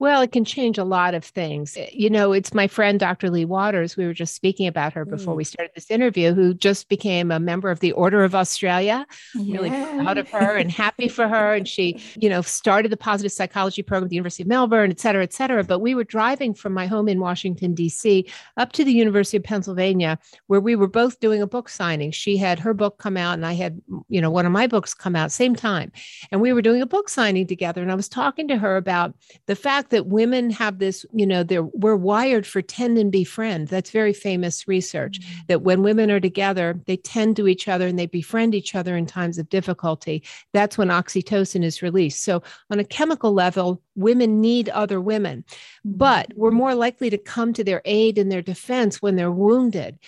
Well, 0.00 0.22
it 0.22 0.32
can 0.32 0.46
change 0.46 0.78
a 0.78 0.84
lot 0.84 1.12
of 1.12 1.24
things. 1.24 1.76
Eh, 1.76 1.90
you 1.92 2.08
know, 2.08 2.32
it's 2.32 2.54
my 2.54 2.66
friend, 2.66 2.98
Dr. 2.98 3.28
Lea 3.28 3.44
Waters. 3.44 3.98
We 3.98 4.06
were 4.06 4.14
just 4.14 4.34
speaking 4.34 4.66
about 4.66 4.94
her 4.94 5.04
before 5.04 5.34
mm. 5.34 5.36
we 5.36 5.44
started 5.44 5.72
this 5.74 5.90
interview, 5.90 6.32
who 6.32 6.54
just 6.54 6.88
became 6.88 7.30
a 7.30 7.38
member 7.38 7.70
of 7.70 7.80
the 7.80 7.92
Order 7.92 8.24
of 8.24 8.34
Australia. 8.34 9.06
Yeah. 9.34 9.56
Really 9.56 9.68
proud 9.68 10.16
of 10.16 10.30
her 10.30 10.56
and 10.56 10.70
happy 10.70 11.06
for 11.06 11.28
her. 11.28 11.54
And 11.54 11.68
she, 11.68 12.02
you 12.18 12.30
know, 12.30 12.40
started 12.40 12.90
the 12.90 12.96
positive 12.96 13.30
psychology 13.30 13.82
program 13.82 14.06
at 14.06 14.10
the 14.10 14.16
University 14.16 14.42
of 14.42 14.48
Melbourne, 14.48 14.90
et 14.90 14.98
cetera, 14.98 15.22
et 15.22 15.34
cetera. 15.34 15.62
But 15.64 15.80
we 15.80 15.94
were 15.94 16.04
driving 16.04 16.54
from 16.54 16.72
my 16.72 16.86
home 16.86 17.06
in 17.06 17.20
Washington, 17.20 17.74
D.C., 17.74 18.26
up 18.56 18.72
to 18.72 18.84
the 18.84 18.92
University 18.92 19.36
of 19.36 19.44
Pennsylvania, 19.44 20.18
where 20.46 20.60
we 20.60 20.76
were 20.76 20.88
both 20.88 21.20
doing 21.20 21.42
a 21.42 21.46
book 21.46 21.68
signing. 21.68 22.10
She 22.10 22.38
had 22.38 22.58
her 22.58 22.72
book 22.72 22.96
come 22.96 23.18
out, 23.18 23.34
and 23.34 23.44
I 23.44 23.52
had, 23.52 23.78
you 24.08 24.22
know, 24.22 24.30
one 24.30 24.46
of 24.46 24.52
my 24.52 24.66
books 24.66 24.94
come 24.94 25.14
out 25.14 25.30
same 25.30 25.54
time. 25.54 25.92
And 26.32 26.40
we 26.40 26.54
were 26.54 26.62
doing 26.62 26.80
a 26.80 26.86
book 26.86 27.10
signing 27.10 27.46
together. 27.46 27.82
And 27.82 27.92
I 27.92 27.96
was 27.96 28.08
talking 28.08 28.48
to 28.48 28.56
her 28.56 28.78
about 28.78 29.14
the 29.44 29.56
fact 29.56 29.89
fact 29.90 30.04
that 30.04 30.10
women 30.10 30.50
have 30.50 30.78
this, 30.78 31.04
you 31.12 31.26
know, 31.26 31.42
they're 31.42 31.64
we're 31.64 31.96
wired 31.96 32.46
for 32.46 32.62
tend 32.62 32.98
and 32.98 33.10
befriend. 33.10 33.68
That's 33.68 33.90
very 33.90 34.12
famous 34.12 34.68
research 34.68 35.20
mm-hmm. 35.20 35.40
that 35.48 35.62
when 35.62 35.82
women 35.82 36.10
are 36.10 36.20
together, 36.20 36.80
they 36.86 36.96
tend 36.96 37.36
to 37.36 37.48
each 37.48 37.68
other 37.68 37.86
and 37.86 37.98
they 37.98 38.06
befriend 38.06 38.54
each 38.54 38.74
other 38.74 38.96
in 38.96 39.06
times 39.06 39.38
of 39.38 39.48
difficulty. 39.48 40.22
That's 40.52 40.78
when 40.78 40.88
oxytocin 40.88 41.64
is 41.64 41.82
released. 41.82 42.24
So 42.24 42.42
on 42.70 42.78
a 42.78 42.84
chemical 42.84 43.32
level, 43.32 43.82
women 43.96 44.40
need 44.40 44.68
other 44.70 45.00
women, 45.00 45.44
but 45.84 46.26
we're 46.36 46.50
mm-hmm. 46.50 46.58
more 46.58 46.74
likely 46.74 47.10
to 47.10 47.18
come 47.18 47.52
to 47.54 47.64
their 47.64 47.82
aid 47.84 48.18
and 48.18 48.30
their 48.30 48.42
defense 48.42 49.02
when 49.02 49.16
they're 49.16 49.32
wounded. 49.32 49.98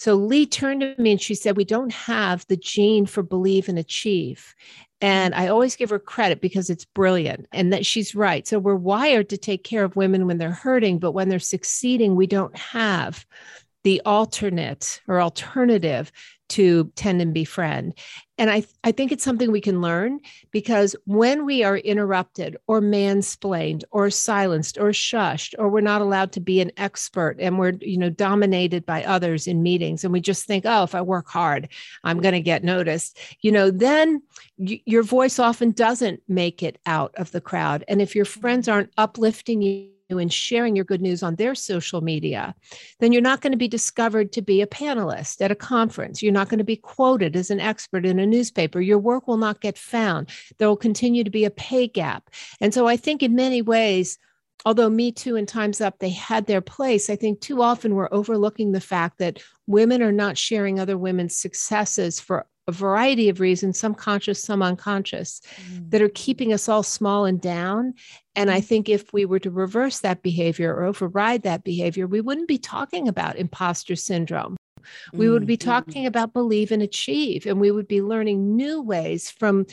So 0.00 0.14
Lea 0.14 0.46
turned 0.46 0.80
to 0.80 0.94
me 0.96 1.10
and 1.10 1.20
she 1.20 1.34
said, 1.34 1.58
We 1.58 1.66
don't 1.66 1.92
have 1.92 2.46
the 2.46 2.56
gene 2.56 3.04
for 3.04 3.22
believe 3.22 3.68
and 3.68 3.78
achieve. 3.78 4.54
And 5.02 5.34
I 5.34 5.48
always 5.48 5.76
give 5.76 5.90
her 5.90 5.98
credit 5.98 6.40
because 6.40 6.70
it's 6.70 6.86
brilliant 6.86 7.46
and 7.52 7.70
that 7.74 7.84
she's 7.84 8.14
right. 8.14 8.48
So 8.48 8.58
we're 8.58 8.76
wired 8.76 9.28
to 9.28 9.36
take 9.36 9.62
care 9.62 9.84
of 9.84 9.96
women 9.96 10.26
when 10.26 10.38
they're 10.38 10.52
hurting, 10.52 11.00
but 11.00 11.12
when 11.12 11.28
they're 11.28 11.38
succeeding, 11.38 12.16
we 12.16 12.26
don't 12.26 12.56
have 12.56 13.26
the 13.84 14.00
alternate 14.06 15.02
or 15.06 15.20
alternative 15.20 16.10
to 16.50 16.92
tend 16.96 17.22
and 17.22 17.32
befriend. 17.32 17.94
And 18.38 18.50
I, 18.50 18.64
I 18.84 18.92
think 18.92 19.12
it's 19.12 19.22
something 19.24 19.52
we 19.52 19.60
can 19.60 19.82
learn 19.82 20.20
because 20.50 20.96
when 21.04 21.44
we 21.44 21.62
are 21.62 21.76
interrupted 21.76 22.56
or 22.66 22.80
mansplained 22.80 23.84
or 23.90 24.08
silenced 24.08 24.78
or 24.78 24.90
shushed, 24.90 25.54
or 25.58 25.68
we're 25.68 25.82
not 25.82 26.00
allowed 26.00 26.32
to 26.32 26.40
be 26.40 26.60
an 26.60 26.72
expert 26.78 27.36
and 27.38 27.58
we're, 27.58 27.74
you 27.80 27.98
know, 27.98 28.08
dominated 28.08 28.86
by 28.86 29.04
others 29.04 29.46
in 29.46 29.62
meetings 29.62 30.04
and 30.04 30.12
we 30.12 30.20
just 30.20 30.46
think, 30.46 30.64
oh, 30.66 30.82
if 30.84 30.94
I 30.94 31.02
work 31.02 31.28
hard, 31.28 31.68
I'm 32.02 32.20
going 32.20 32.34
to 32.34 32.40
get 32.40 32.64
noticed, 32.64 33.18
you 33.42 33.52
know, 33.52 33.70
then 33.70 34.22
y- 34.56 34.80
your 34.86 35.02
voice 35.02 35.38
often 35.38 35.72
doesn't 35.72 36.22
make 36.26 36.62
it 36.62 36.78
out 36.86 37.14
of 37.16 37.32
the 37.32 37.42
crowd. 37.42 37.84
And 37.88 38.00
if 38.00 38.16
your 38.16 38.24
friends 38.24 38.68
aren't 38.68 38.92
uplifting 38.96 39.60
you, 39.60 39.90
and 40.18 40.32
sharing 40.32 40.76
your 40.76 40.84
good 40.84 41.00
news 41.00 41.22
on 41.22 41.36
their 41.36 41.54
social 41.54 42.00
media, 42.00 42.54
then 42.98 43.12
you're 43.12 43.22
not 43.22 43.40
going 43.40 43.52
to 43.52 43.58
be 43.58 43.68
discovered 43.68 44.32
to 44.32 44.42
be 44.42 44.60
a 44.60 44.66
panelist 44.66 45.40
at 45.40 45.50
a 45.50 45.56
conference. 45.56 46.22
You're 46.22 46.32
not 46.32 46.48
going 46.48 46.58
to 46.58 46.64
be 46.64 46.76
quoted 46.76 47.36
as 47.36 47.50
an 47.50 47.60
expert 47.60 48.04
in 48.04 48.18
a 48.18 48.26
newspaper. 48.26 48.80
Your 48.80 48.98
work 48.98 49.26
will 49.26 49.36
not 49.36 49.60
get 49.60 49.78
found. 49.78 50.30
There 50.58 50.68
will 50.68 50.76
continue 50.76 51.24
to 51.24 51.30
be 51.30 51.44
a 51.44 51.50
pay 51.50 51.86
gap. 51.86 52.30
And 52.60 52.74
so 52.74 52.86
I 52.86 52.96
think 52.96 53.22
in 53.22 53.34
many 53.34 53.62
ways, 53.62 54.18
although 54.64 54.90
Me 54.90 55.12
Too 55.12 55.36
and 55.36 55.48
Time's 55.48 55.80
Up, 55.80 55.98
they 55.98 56.10
had 56.10 56.46
their 56.46 56.60
place, 56.60 57.08
I 57.08 57.16
think 57.16 57.40
too 57.40 57.62
often 57.62 57.94
we're 57.94 58.12
overlooking 58.12 58.72
the 58.72 58.80
fact 58.80 59.18
that 59.18 59.42
women 59.66 60.02
are 60.02 60.12
not 60.12 60.36
sharing 60.36 60.78
other 60.78 60.98
women's 60.98 61.36
successes 61.36 62.20
for 62.20 62.46
a 62.66 62.72
variety 62.72 63.28
of 63.28 63.40
reasons, 63.40 63.78
some 63.78 63.94
conscious, 63.94 64.42
some 64.42 64.62
unconscious, 64.62 65.40
mm. 65.70 65.90
that 65.90 66.02
are 66.02 66.10
keeping 66.10 66.52
us 66.52 66.68
all 66.68 66.82
small 66.82 67.24
and 67.24 67.40
down. 67.40 67.94
And 68.36 68.50
I 68.50 68.60
mm. 68.60 68.64
think 68.64 68.88
if 68.88 69.12
we 69.12 69.24
were 69.24 69.40
to 69.40 69.50
reverse 69.50 70.00
that 70.00 70.22
behavior 70.22 70.74
or 70.74 70.84
override 70.84 71.42
that 71.42 71.64
behavior, 71.64 72.06
we 72.06 72.20
wouldn't 72.20 72.48
be 72.48 72.58
talking 72.58 73.08
about 73.08 73.36
imposter 73.36 73.96
syndrome. 73.96 74.56
We 75.12 75.28
would 75.28 75.46
be 75.46 75.56
mm-hmm. 75.56 75.68
talking 75.68 76.06
about 76.06 76.32
believe 76.32 76.72
and 76.72 76.82
achieve, 76.82 77.46
and 77.46 77.60
we 77.60 77.70
would 77.70 77.88
be 77.88 78.00
learning 78.02 78.56
new 78.56 78.80
ways 78.80 79.30
from 79.30 79.66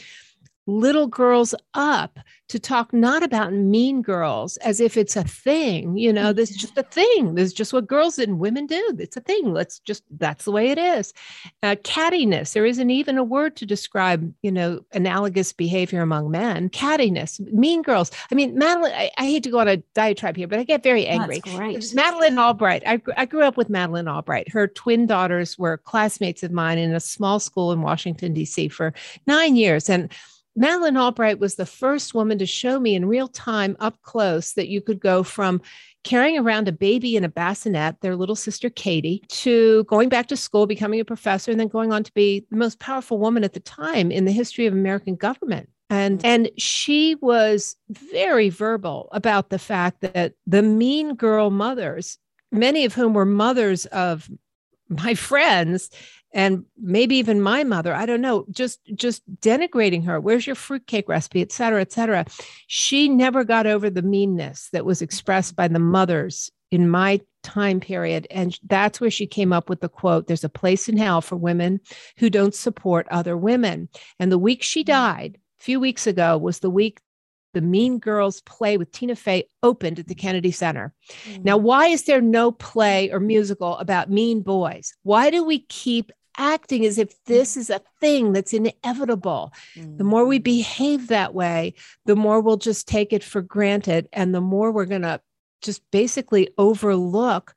little 0.67 1.07
girls 1.07 1.55
up 1.73 2.19
to 2.49 2.59
talk 2.59 2.93
not 2.93 3.23
about 3.23 3.53
mean 3.53 4.01
girls 4.01 4.57
as 4.57 4.79
if 4.79 4.95
it's 4.95 5.15
a 5.15 5.23
thing 5.23 5.97
you 5.97 6.13
know 6.13 6.31
this 6.31 6.51
is 6.51 6.57
just 6.57 6.77
a 6.77 6.83
thing. 6.83 7.35
This 7.35 7.47
is 7.47 7.53
just 7.53 7.73
what 7.73 7.87
girls 7.87 8.17
and 8.19 8.39
women 8.39 8.65
do. 8.65 8.95
It's 8.99 9.17
a 9.17 9.21
thing. 9.21 9.53
Let's 9.53 9.79
just 9.79 10.03
that's 10.17 10.45
the 10.45 10.51
way 10.51 10.69
it 10.69 10.77
is. 10.77 11.13
Uh, 11.63 11.75
cattiness 11.83 12.53
there 12.53 12.65
isn't 12.65 12.89
even 12.89 13.17
a 13.17 13.23
word 13.23 13.55
to 13.57 13.65
describe 13.65 14.33
you 14.41 14.51
know 14.51 14.81
analogous 14.93 15.51
behavior 15.53 16.01
among 16.01 16.31
men. 16.31 16.69
Cattiness 16.69 17.39
mean 17.51 17.81
girls. 17.81 18.11
I 18.31 18.35
mean 18.35 18.57
madeleine 18.57 18.93
I, 18.93 19.11
I 19.17 19.25
hate 19.25 19.43
to 19.43 19.51
go 19.51 19.59
on 19.59 19.67
a 19.67 19.77
diatribe 19.93 20.37
here 20.37 20.47
but 20.47 20.59
i 20.59 20.63
get 20.63 20.83
very 20.83 21.05
angry. 21.05 21.41
madeleine 21.93 22.37
albright 22.37 22.83
I, 22.85 23.01
I 23.15 23.25
grew 23.25 23.43
up 23.43 23.57
with 23.57 23.69
madeleine 23.69 24.07
albright. 24.07 24.49
Her 24.49 24.67
twin 24.67 25.05
daughters 25.07 25.57
were 25.57 25.77
classmates 25.77 26.43
of 26.43 26.51
mine 26.51 26.77
in 26.77 26.93
a 26.93 26.99
small 26.99 27.39
school 27.39 27.71
in 27.71 27.81
washington 27.81 28.33
d.c 28.33 28.69
for 28.69 28.93
nine 29.25 29.55
years. 29.55 29.89
And 29.89 30.11
Madeleine 30.57 30.97
Albright 30.97 31.37
was 31.37 31.53
the 31.53 31.67
first 31.67 32.15
woman 32.15 32.39
to 32.39 32.45
show 32.47 32.79
me 32.79 32.95
in 32.95 33.05
real 33.05 33.27
time 33.27 33.77
up 33.79 34.01
close 34.01 34.53
that 34.53 34.67
you 34.67 34.81
could 34.81 34.99
go 34.99 35.21
from 35.21 35.61
carrying 36.03 36.39
around 36.39 36.67
a 36.67 36.71
baby 36.71 37.15
in 37.15 37.23
a 37.23 37.29
bassinet, 37.29 38.01
their 38.01 38.15
little 38.15 38.35
sister 38.35 38.67
Katie, 38.69 39.23
to 39.27 39.83
going 39.83 40.09
back 40.09 40.25
to 40.27 40.35
school, 40.35 40.65
becoming 40.65 40.99
a 40.99 41.05
professor, 41.05 41.51
and 41.51 41.59
then 41.59 41.67
going 41.67 41.93
on 41.93 42.03
to 42.03 42.13
be 42.13 42.43
the 42.49 42.57
most 42.57 42.79
powerful 42.79 43.19
woman 43.19 43.43
at 43.43 43.53
the 43.53 43.59
time 43.59 44.09
in 44.09 44.25
the 44.25 44.31
history 44.31 44.65
of 44.65 44.73
American 44.73 45.15
government. 45.15 45.69
And, 45.91 46.19
mm. 46.19 46.25
and 46.25 46.49
she 46.57 47.15
was 47.21 47.75
very 47.89 48.49
verbal 48.49 49.09
about 49.11 49.51
the 49.51 49.59
fact 49.59 50.01
that 50.01 50.33
the 50.47 50.63
mean 50.63 51.13
girl 51.13 51.51
mothers, 51.51 52.17
many 52.51 52.83
of 52.83 52.95
whom 52.95 53.13
were 53.13 53.25
mothers 53.25 53.85
of 53.87 54.27
my 54.89 55.13
friends, 55.13 55.91
and 56.37 56.63
maybe 56.79 57.17
even 57.17 57.41
my 57.41 57.63
mother 57.65 57.93
i 57.93 58.05
don't 58.05 58.21
know 58.21 58.45
just 58.51 58.79
just 58.95 59.21
denigrating 59.41 60.05
her 60.05 60.21
where's 60.21 60.47
your 60.47 60.55
fruitcake 60.55 61.09
recipe 61.09 61.41
et 61.41 61.51
cetera 61.51 61.81
et 61.81 61.91
cetera 61.91 62.23
she 62.67 63.09
never 63.09 63.43
got 63.43 63.67
over 63.67 63.89
the 63.89 64.01
meanness 64.01 64.69
that 64.71 64.85
was 64.85 65.01
expressed 65.01 65.55
by 65.57 65.67
the 65.67 65.79
mothers 65.79 66.49
in 66.71 66.87
my 66.87 67.19
time 67.43 67.79
period 67.79 68.27
and 68.29 68.59
that's 68.67 69.01
where 69.01 69.11
she 69.11 69.25
came 69.25 69.51
up 69.51 69.69
with 69.69 69.81
the 69.81 69.89
quote 69.89 70.27
there's 70.27 70.43
a 70.43 70.49
place 70.49 70.87
in 70.87 70.95
hell 70.95 71.21
for 71.21 71.35
women 71.35 71.79
who 72.17 72.29
don't 72.29 72.55
support 72.55 73.07
other 73.09 73.35
women 73.35 73.89
and 74.19 74.31
the 74.31 74.37
week 74.37 74.61
she 74.61 74.83
died 74.83 75.37
a 75.59 75.63
few 75.63 75.79
weeks 75.79 76.05
ago 76.07 76.37
was 76.37 76.59
the 76.59 76.69
week 76.69 76.99
the 77.53 77.61
Mean 77.61 77.97
Girls 77.97 78.41
play 78.41 78.77
with 78.77 78.91
Tina 78.91 79.15
Fey 79.15 79.45
opened 79.63 79.97
at 79.97 80.07
the 80.07 80.13
Kennedy 80.13 80.51
Center. 80.51 80.93
Mm-hmm. 81.23 81.43
Now, 81.43 81.57
why 81.57 81.87
is 81.87 82.03
there 82.03 82.21
no 82.21 82.51
play 82.51 83.09
or 83.09 83.19
musical 83.19 83.77
about 83.77 84.11
mean 84.11 84.41
boys? 84.41 84.93
Why 85.01 85.31
do 85.31 85.43
we 85.43 85.59
keep 85.61 86.11
acting 86.37 86.85
as 86.85 86.97
if 86.97 87.13
this 87.25 87.57
is 87.57 87.69
a 87.69 87.81
thing 87.99 88.33
that's 88.33 88.53
inevitable. 88.53 89.53
Mm. 89.75 89.97
The 89.97 90.03
more 90.03 90.25
we 90.25 90.39
mm. 90.39 90.43
behave 90.43 91.07
that 91.07 91.33
way, 91.33 91.73
the 92.05 92.15
more 92.15 92.41
we'll 92.41 92.57
just 92.57 92.87
take 92.87 93.13
it 93.13 93.23
for 93.23 93.41
granted. 93.41 94.07
And 94.13 94.33
the 94.33 94.41
more 94.41 94.71
we're 94.71 94.85
going 94.85 95.01
to 95.01 95.21
just 95.61 95.81
basically 95.91 96.49
overlook 96.57 97.55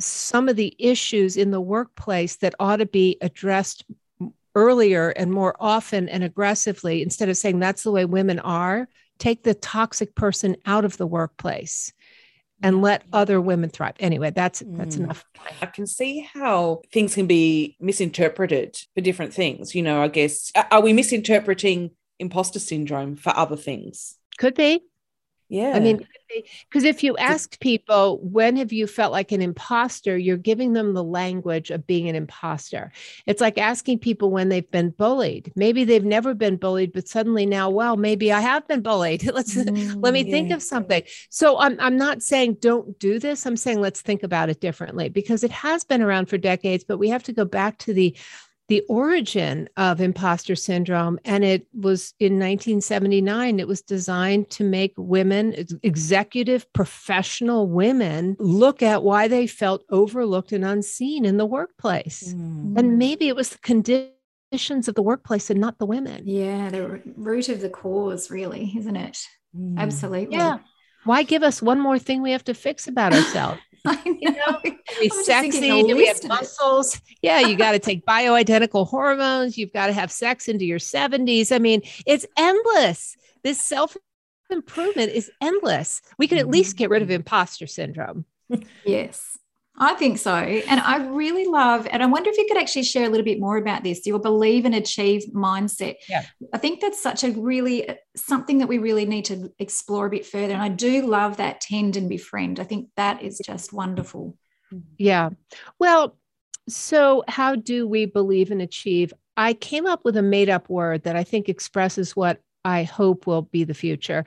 some 0.00 0.48
of 0.48 0.56
the 0.56 0.76
issues 0.78 1.36
in 1.36 1.50
the 1.50 1.60
workplace 1.60 2.36
that 2.36 2.54
ought 2.60 2.76
to 2.76 2.86
be 2.86 3.16
addressed 3.20 3.84
earlier 4.54 5.10
and 5.10 5.32
more 5.32 5.56
often 5.60 6.08
and 6.08 6.24
aggressively 6.24 7.02
instead 7.02 7.28
of 7.28 7.36
saying 7.36 7.58
that's 7.58 7.82
the 7.82 7.90
way 7.90 8.04
women 8.04 8.38
are 8.40 8.88
take 9.18 9.42
the 9.42 9.54
toxic 9.54 10.14
person 10.14 10.56
out 10.66 10.84
of 10.84 10.96
the 10.96 11.06
workplace 11.06 11.92
and 12.62 12.82
let 12.82 13.02
other 13.12 13.40
women 13.40 13.70
thrive. 13.70 13.94
Anyway, 14.00 14.30
that's 14.30 14.62
that's 14.66 14.96
mm. 14.96 15.04
enough. 15.04 15.24
I 15.60 15.66
can 15.66 15.86
see 15.86 16.20
how 16.32 16.82
things 16.92 17.14
can 17.14 17.26
be 17.26 17.76
misinterpreted 17.80 18.78
for 18.94 19.00
different 19.00 19.32
things. 19.32 19.74
You 19.74 19.82
know, 19.82 20.02
I 20.02 20.08
guess 20.08 20.52
are 20.70 20.80
we 20.80 20.92
misinterpreting 20.92 21.90
imposter 22.18 22.58
syndrome 22.58 23.16
for 23.16 23.36
other 23.36 23.56
things? 23.56 24.16
Could 24.38 24.54
be. 24.54 24.82
Yeah. 25.48 25.72
I 25.74 25.80
mean, 25.80 26.06
because 26.68 26.84
if 26.84 27.02
you 27.02 27.16
ask 27.16 27.58
people, 27.60 28.18
when 28.22 28.56
have 28.56 28.70
you 28.70 28.86
felt 28.86 29.12
like 29.12 29.32
an 29.32 29.40
imposter? 29.40 30.18
You're 30.18 30.36
giving 30.36 30.74
them 30.74 30.92
the 30.92 31.02
language 31.02 31.70
of 31.70 31.86
being 31.86 32.06
an 32.08 32.14
imposter. 32.14 32.92
It's 33.24 33.40
like 33.40 33.56
asking 33.56 34.00
people 34.00 34.30
when 34.30 34.50
they've 34.50 34.70
been 34.70 34.90
bullied. 34.90 35.50
Maybe 35.56 35.84
they've 35.84 36.04
never 36.04 36.34
been 36.34 36.56
bullied, 36.56 36.92
but 36.92 37.08
suddenly 37.08 37.46
now, 37.46 37.70
well, 37.70 37.96
maybe 37.96 38.30
I 38.30 38.40
have 38.40 38.68
been 38.68 38.82
bullied. 38.82 39.24
Let's 39.32 39.54
mm, 39.54 40.02
let 40.02 40.12
me 40.12 40.22
yeah. 40.22 40.32
think 40.32 40.50
of 40.50 40.62
something. 40.62 41.02
So 41.30 41.58
I'm 41.58 41.80
I'm 41.80 41.96
not 41.96 42.22
saying 42.22 42.58
don't 42.60 42.98
do 42.98 43.18
this. 43.18 43.46
I'm 43.46 43.56
saying 43.56 43.80
let's 43.80 44.02
think 44.02 44.22
about 44.22 44.50
it 44.50 44.60
differently 44.60 45.08
because 45.08 45.44
it 45.44 45.50
has 45.50 45.84
been 45.84 46.02
around 46.02 46.26
for 46.26 46.36
decades, 46.36 46.84
but 46.84 46.98
we 46.98 47.08
have 47.08 47.22
to 47.24 47.32
go 47.32 47.44
back 47.44 47.78
to 47.78 47.94
the 47.94 48.16
the 48.68 48.82
origin 48.88 49.68
of 49.76 50.00
imposter 50.00 50.54
syndrome. 50.54 51.18
And 51.24 51.42
it 51.42 51.66
was 51.74 52.14
in 52.20 52.34
1979, 52.34 53.58
it 53.58 53.66
was 53.66 53.82
designed 53.82 54.50
to 54.50 54.64
make 54.64 54.92
women, 54.96 55.54
executive 55.82 56.70
professional 56.72 57.66
women, 57.66 58.36
look 58.38 58.82
at 58.82 59.02
why 59.02 59.26
they 59.26 59.46
felt 59.46 59.84
overlooked 59.90 60.52
and 60.52 60.64
unseen 60.64 61.24
in 61.24 61.38
the 61.38 61.46
workplace. 61.46 62.34
Mm. 62.34 62.78
And 62.78 62.98
maybe 62.98 63.28
it 63.28 63.36
was 63.36 63.50
the 63.50 63.58
conditions 63.58 64.86
of 64.86 64.94
the 64.94 65.02
workplace 65.02 65.50
and 65.50 65.60
not 65.60 65.78
the 65.78 65.86
women. 65.86 66.22
Yeah, 66.26 66.68
the 66.68 67.00
root 67.16 67.48
of 67.48 67.60
the 67.60 67.70
cause, 67.70 68.30
really, 68.30 68.72
isn't 68.76 68.96
it? 68.96 69.18
Mm. 69.56 69.78
Absolutely. 69.78 70.36
Yeah. 70.36 70.58
Why 71.04 71.22
give 71.22 71.42
us 71.42 71.62
one 71.62 71.80
more 71.80 71.98
thing 71.98 72.22
we 72.22 72.32
have 72.32 72.44
to 72.44 72.54
fix 72.54 72.88
about 72.88 73.14
ourselves? 73.14 73.60
you 74.04 74.30
know, 74.30 74.60
we 75.00 75.08
sexy? 75.08 75.82
Do 75.82 75.96
we 75.96 76.06
have 76.06 76.22
muscles? 76.24 77.00
Yeah, 77.22 77.40
you 77.40 77.56
got 77.56 77.72
to 77.72 77.78
take 77.78 78.04
bioidentical 78.04 78.86
hormones. 78.86 79.56
You've 79.56 79.72
got 79.72 79.86
to 79.86 79.92
have 79.92 80.10
sex 80.10 80.48
into 80.48 80.64
your 80.64 80.78
70s. 80.78 81.52
I 81.52 81.58
mean, 81.58 81.82
it's 82.06 82.26
endless. 82.36 83.16
This 83.42 83.60
self 83.60 83.96
improvement 84.50 85.12
is 85.12 85.30
endless. 85.40 86.00
We 86.18 86.26
can 86.26 86.38
at 86.38 86.48
least 86.48 86.76
get 86.76 86.90
rid 86.90 87.02
of 87.02 87.08
mm-hmm. 87.08 87.16
imposter 87.16 87.66
syndrome. 87.66 88.24
yes. 88.84 89.38
I 89.80 89.94
think 89.94 90.18
so. 90.18 90.34
And 90.34 90.80
I 90.80 91.06
really 91.06 91.46
love, 91.46 91.86
and 91.90 92.02
I 92.02 92.06
wonder 92.06 92.30
if 92.30 92.36
you 92.36 92.46
could 92.48 92.56
actually 92.56 92.82
share 92.82 93.06
a 93.06 93.08
little 93.08 93.24
bit 93.24 93.38
more 93.38 93.56
about 93.56 93.84
this, 93.84 94.04
your 94.06 94.18
believe 94.18 94.64
and 94.64 94.74
achieve 94.74 95.22
mindset. 95.32 95.94
Yeah. 96.08 96.24
I 96.52 96.58
think 96.58 96.80
that's 96.80 97.00
such 97.00 97.22
a 97.22 97.30
really 97.30 97.88
uh, 97.88 97.94
something 98.16 98.58
that 98.58 98.66
we 98.66 98.78
really 98.78 99.06
need 99.06 99.26
to 99.26 99.52
explore 99.58 100.06
a 100.06 100.10
bit 100.10 100.26
further. 100.26 100.52
And 100.52 100.62
I 100.62 100.68
do 100.68 101.06
love 101.06 101.36
that 101.36 101.60
tend 101.60 101.96
and 101.96 102.08
befriend. 102.08 102.58
I 102.58 102.64
think 102.64 102.88
that 102.96 103.22
is 103.22 103.40
just 103.44 103.72
wonderful. 103.72 104.36
Yeah. 104.96 105.30
Well, 105.78 106.16
so 106.68 107.22
how 107.28 107.54
do 107.54 107.86
we 107.86 108.04
believe 108.04 108.50
and 108.50 108.60
achieve? 108.60 109.14
I 109.36 109.54
came 109.54 109.86
up 109.86 110.04
with 110.04 110.16
a 110.16 110.22
made 110.22 110.50
up 110.50 110.68
word 110.68 111.04
that 111.04 111.14
I 111.14 111.22
think 111.22 111.48
expresses 111.48 112.16
what 112.16 112.40
I 112.64 112.82
hope 112.82 113.26
will 113.26 113.42
be 113.42 113.62
the 113.62 113.74
future. 113.74 114.24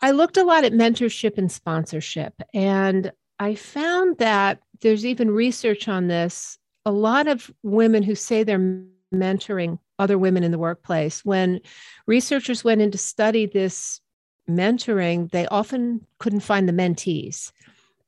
I 0.00 0.12
looked 0.12 0.38
a 0.38 0.44
lot 0.44 0.64
at 0.64 0.72
mentorship 0.72 1.36
and 1.36 1.52
sponsorship, 1.52 2.32
and 2.54 3.12
I 3.40 3.54
found 3.54 4.18
that 4.18 4.60
there's 4.82 5.06
even 5.06 5.30
research 5.30 5.88
on 5.88 6.08
this. 6.08 6.58
A 6.84 6.92
lot 6.92 7.26
of 7.26 7.50
women 7.62 8.02
who 8.02 8.14
say 8.14 8.42
they're 8.42 8.84
mentoring 9.12 9.78
other 9.98 10.18
women 10.18 10.44
in 10.44 10.50
the 10.52 10.58
workplace, 10.58 11.24
when 11.24 11.60
researchers 12.06 12.62
went 12.62 12.82
in 12.82 12.90
to 12.90 12.98
study 12.98 13.46
this 13.46 14.00
mentoring, 14.48 15.30
they 15.30 15.46
often 15.46 16.06
couldn't 16.18 16.40
find 16.40 16.68
the 16.68 16.72
mentees. 16.72 17.50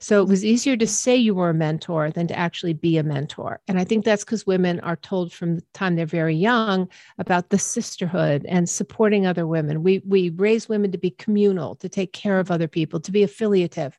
So 0.00 0.20
it 0.20 0.28
was 0.28 0.44
easier 0.44 0.76
to 0.76 0.86
say 0.86 1.14
you 1.16 1.34
were 1.34 1.50
a 1.50 1.54
mentor 1.54 2.10
than 2.10 2.26
to 2.26 2.36
actually 2.38 2.72
be 2.72 2.98
a 2.98 3.04
mentor. 3.04 3.60
And 3.68 3.78
I 3.78 3.84
think 3.84 4.04
that's 4.04 4.24
because 4.24 4.46
women 4.46 4.80
are 4.80 4.96
told 4.96 5.32
from 5.32 5.56
the 5.56 5.64
time 5.72 5.94
they're 5.94 6.06
very 6.06 6.34
young 6.34 6.88
about 7.18 7.50
the 7.50 7.58
sisterhood 7.58 8.44
and 8.48 8.68
supporting 8.68 9.26
other 9.26 9.46
women. 9.46 9.82
We 9.82 10.02
we 10.04 10.30
raise 10.30 10.68
women 10.68 10.90
to 10.92 10.98
be 10.98 11.10
communal, 11.10 11.76
to 11.76 11.88
take 11.88 12.12
care 12.12 12.40
of 12.40 12.50
other 12.50 12.68
people, 12.68 13.00
to 13.00 13.12
be 13.12 13.22
affiliative. 13.22 13.98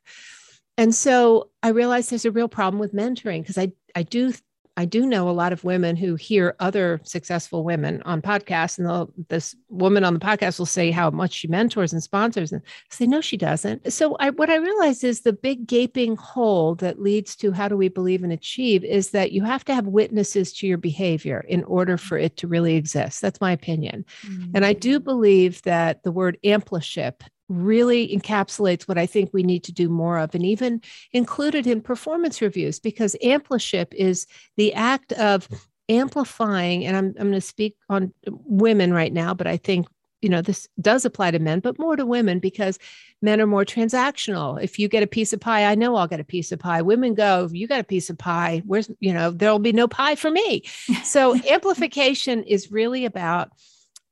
And 0.76 0.94
so 0.94 1.50
I 1.62 1.68
realized 1.68 2.10
there's 2.10 2.24
a 2.24 2.30
real 2.30 2.48
problem 2.48 2.80
with 2.80 2.94
mentoring 2.94 3.42
because 3.42 3.58
I 3.58 3.72
I 3.94 4.02
do 4.02 4.32
I 4.76 4.84
do 4.84 5.06
know 5.06 5.28
a 5.28 5.32
lot 5.32 5.52
of 5.52 5.62
women 5.62 5.94
who 5.94 6.16
hear 6.16 6.56
other 6.58 7.00
successful 7.04 7.62
women 7.62 8.02
on 8.04 8.20
podcasts, 8.20 8.78
and 8.78 9.08
this 9.28 9.54
woman 9.68 10.02
on 10.04 10.14
the 10.14 10.20
podcast 10.20 10.58
will 10.58 10.66
say 10.66 10.90
how 10.90 11.10
much 11.10 11.32
she 11.32 11.48
mentors 11.48 11.92
and 11.92 12.02
sponsors, 12.02 12.50
and 12.50 12.60
say 12.90 13.06
no, 13.06 13.20
she 13.20 13.36
doesn't. 13.36 13.92
So 13.92 14.16
I, 14.18 14.30
what 14.30 14.50
I 14.50 14.56
realize 14.56 15.04
is 15.04 15.20
the 15.20 15.32
big 15.32 15.66
gaping 15.66 16.16
hole 16.16 16.74
that 16.76 17.00
leads 17.00 17.36
to 17.36 17.52
how 17.52 17.68
do 17.68 17.76
we 17.76 17.88
believe 17.88 18.24
and 18.24 18.32
achieve 18.32 18.84
is 18.84 19.10
that 19.10 19.30
you 19.30 19.44
have 19.44 19.64
to 19.66 19.74
have 19.74 19.86
witnesses 19.86 20.52
to 20.54 20.66
your 20.66 20.78
behavior 20.78 21.44
in 21.48 21.62
order 21.64 21.96
for 21.96 22.18
it 22.18 22.36
to 22.38 22.48
really 22.48 22.74
exist. 22.74 23.22
That's 23.22 23.40
my 23.40 23.52
opinion, 23.52 24.04
mm-hmm. 24.26 24.50
and 24.54 24.64
I 24.64 24.72
do 24.72 24.98
believe 24.98 25.62
that 25.62 26.02
the 26.02 26.12
word 26.12 26.36
ampliship 26.42 27.22
really 27.48 28.08
encapsulates 28.08 28.88
what 28.88 28.98
I 28.98 29.06
think 29.06 29.30
we 29.32 29.42
need 29.42 29.64
to 29.64 29.72
do 29.72 29.88
more 29.88 30.18
of, 30.18 30.34
and 30.34 30.44
even 30.44 30.80
included 31.12 31.66
in 31.66 31.80
performance 31.80 32.40
reviews, 32.40 32.80
because 32.80 33.16
ampliship 33.22 33.94
is 33.94 34.26
the 34.56 34.74
act 34.74 35.12
of 35.12 35.48
amplifying. 35.88 36.86
And 36.86 36.96
I'm, 36.96 37.06
I'm 37.18 37.28
going 37.28 37.32
to 37.32 37.40
speak 37.40 37.76
on 37.88 38.12
women 38.26 38.92
right 38.92 39.12
now, 39.12 39.34
but 39.34 39.46
I 39.46 39.56
think 39.56 39.86
you 40.24 40.30
know 40.30 40.40
this 40.40 40.66
does 40.80 41.04
apply 41.04 41.30
to 41.32 41.38
men 41.38 41.60
but 41.60 41.78
more 41.78 41.96
to 41.96 42.06
women 42.06 42.38
because 42.38 42.78
men 43.20 43.42
are 43.42 43.46
more 43.46 43.66
transactional. 43.66 44.60
If 44.62 44.78
you 44.78 44.88
get 44.88 45.02
a 45.02 45.06
piece 45.06 45.34
of 45.34 45.40
pie 45.40 45.66
i 45.66 45.74
know 45.74 45.96
i'll 45.96 46.06
get 46.06 46.18
a 46.18 46.24
piece 46.24 46.50
of 46.50 46.58
pie. 46.58 46.80
Women 46.80 47.12
go 47.12 47.46
you 47.52 47.68
got 47.68 47.80
a 47.80 47.84
piece 47.84 48.08
of 48.08 48.16
pie. 48.16 48.62
Where's 48.64 48.90
you 49.00 49.12
know 49.12 49.30
there'll 49.30 49.58
be 49.58 49.72
no 49.72 49.86
pie 49.86 50.14
for 50.14 50.30
me. 50.30 50.64
So 51.04 51.36
amplification 51.50 52.42
is 52.44 52.72
really 52.72 53.04
about 53.04 53.50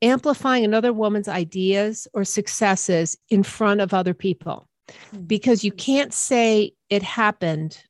amplifying 0.03 0.65
another 0.65 0.93
woman's 0.93 1.29
ideas 1.29 2.09
or 2.13 2.25
successes 2.25 3.17
in 3.31 3.43
front 3.43 3.81
of 3.81 3.95
other 3.95 4.15
people 4.15 4.69
mm-hmm. 4.89 5.23
because 5.25 5.65
you 5.65 5.73
can't 5.73 6.13
say 6.13 6.73
it 6.91 7.03
happened 7.03 7.83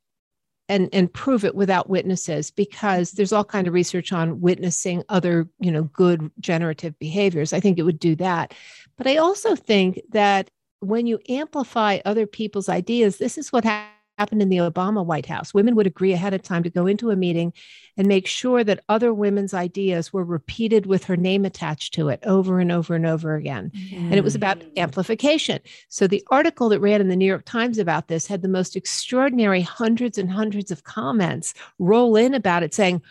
and 0.69 0.89
and 0.93 1.13
prove 1.13 1.45
it 1.45 1.55
without 1.55 1.91
witnesses 1.91 2.51
because 2.51 3.11
mm-hmm. 3.11 3.17
there's 3.17 3.33
all 3.33 3.45
kind 3.45 3.67
of 3.67 3.75
research 3.75 4.13
on 4.13 4.41
witnessing 4.41 5.03
other 5.09 5.49
you 5.59 5.71
know 5.71 5.85
good 5.85 6.31
generative 6.39 6.97
behaviors 6.99 7.53
i 7.53 7.61
think 7.61 7.79
it 7.79 7.83
would 7.83 7.99
do 7.99 8.15
that 8.15 8.55
but 8.97 9.07
i 9.07 9.17
also 9.17 9.57
think 9.57 10.01
that 10.11 10.51
when 10.81 11.07
you 11.07 11.19
amplify 11.29 11.99
other 12.05 12.27
people's 12.27 12.69
ideas 12.69 13.19
this 13.19 13.39
is 13.39 13.53
what 13.53 13.65
happens 13.65 13.92
happened 14.19 14.43
in 14.43 14.49
the 14.51 14.59
Obama 14.59 15.05
White 15.05 15.27
House. 15.27 15.55
Women 15.55 15.75
would 15.75 15.87
agree 15.87 16.13
ahead 16.13 16.35
of 16.35 16.43
time 16.43 16.63
to 16.63 16.71
go 16.71 16.87
into 16.87 17.11
a 17.11 17.17
meeting 17.17 17.53
and 17.97 18.07
make 18.07 18.27
sure 18.27 18.63
that 18.63 18.85
other 18.89 19.13
women's 19.13 19.55
ideas 19.55 20.13
were 20.13 20.25
repeated 20.25 20.87
with 20.87 21.05
her 21.05 21.17
name 21.17 21.45
attached 21.45 21.95
to 21.95 22.09
it 22.09 22.21
over 22.25 22.61
and 22.61 22.71
over 22.71 22.95
and 22.95 23.07
over 23.07 23.35
again. 23.35 23.71
And 23.95 24.15
it 24.15 24.25
was 24.25 24.35
about 24.35 24.63
amplification. 24.77 25.61
So 25.89 26.07
the 26.07 26.25
article 26.31 26.69
that 26.71 26.81
ran 26.81 27.01
in 27.01 27.09
the 27.09 27.17
New 27.17 27.27
York 27.27 27.45
Times 27.45 27.79
about 27.79 28.09
this 28.09 28.27
had 28.27 28.43
the 28.43 28.49
most 28.49 28.77
extraordinary 28.77 29.63
hundreds 29.63 30.19
and 30.19 30.31
hundreds 30.31 30.71
of 30.71 30.85
comments 30.85 31.55
roll 31.79 32.17
in 32.17 32.35
about 32.35 32.63
it 32.63 32.75
saying, 32.75 33.03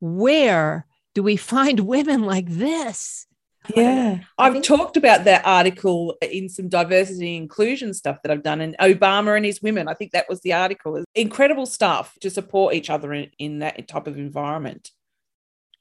Where 0.00 0.86
do 1.14 1.22
we 1.22 1.36
find 1.36 1.80
women 1.80 2.22
like 2.22 2.48
this? 2.48 3.26
Yeah. 3.74 4.20
I've 4.38 4.52
think- 4.52 4.64
talked 4.64 4.96
about 4.96 5.24
that 5.24 5.42
article 5.44 6.16
in 6.20 6.48
some 6.48 6.68
diversity 6.68 7.36
and 7.36 7.42
inclusion 7.42 7.94
stuff 7.94 8.22
that 8.22 8.30
I've 8.32 8.42
done, 8.42 8.60
and 8.60 8.76
Obama 8.78 9.36
and 9.36 9.44
his 9.44 9.62
women. 9.62 9.88
I 9.88 9.94
think 9.94 10.12
that 10.12 10.28
was 10.28 10.40
the 10.42 10.52
article. 10.52 11.02
Incredible 11.14 11.66
stuff 11.66 12.16
to 12.20 12.30
support 12.30 12.74
each 12.74 12.90
other 12.90 13.12
in, 13.12 13.30
in 13.38 13.58
that 13.60 13.88
type 13.88 14.06
of 14.06 14.18
environment 14.18 14.90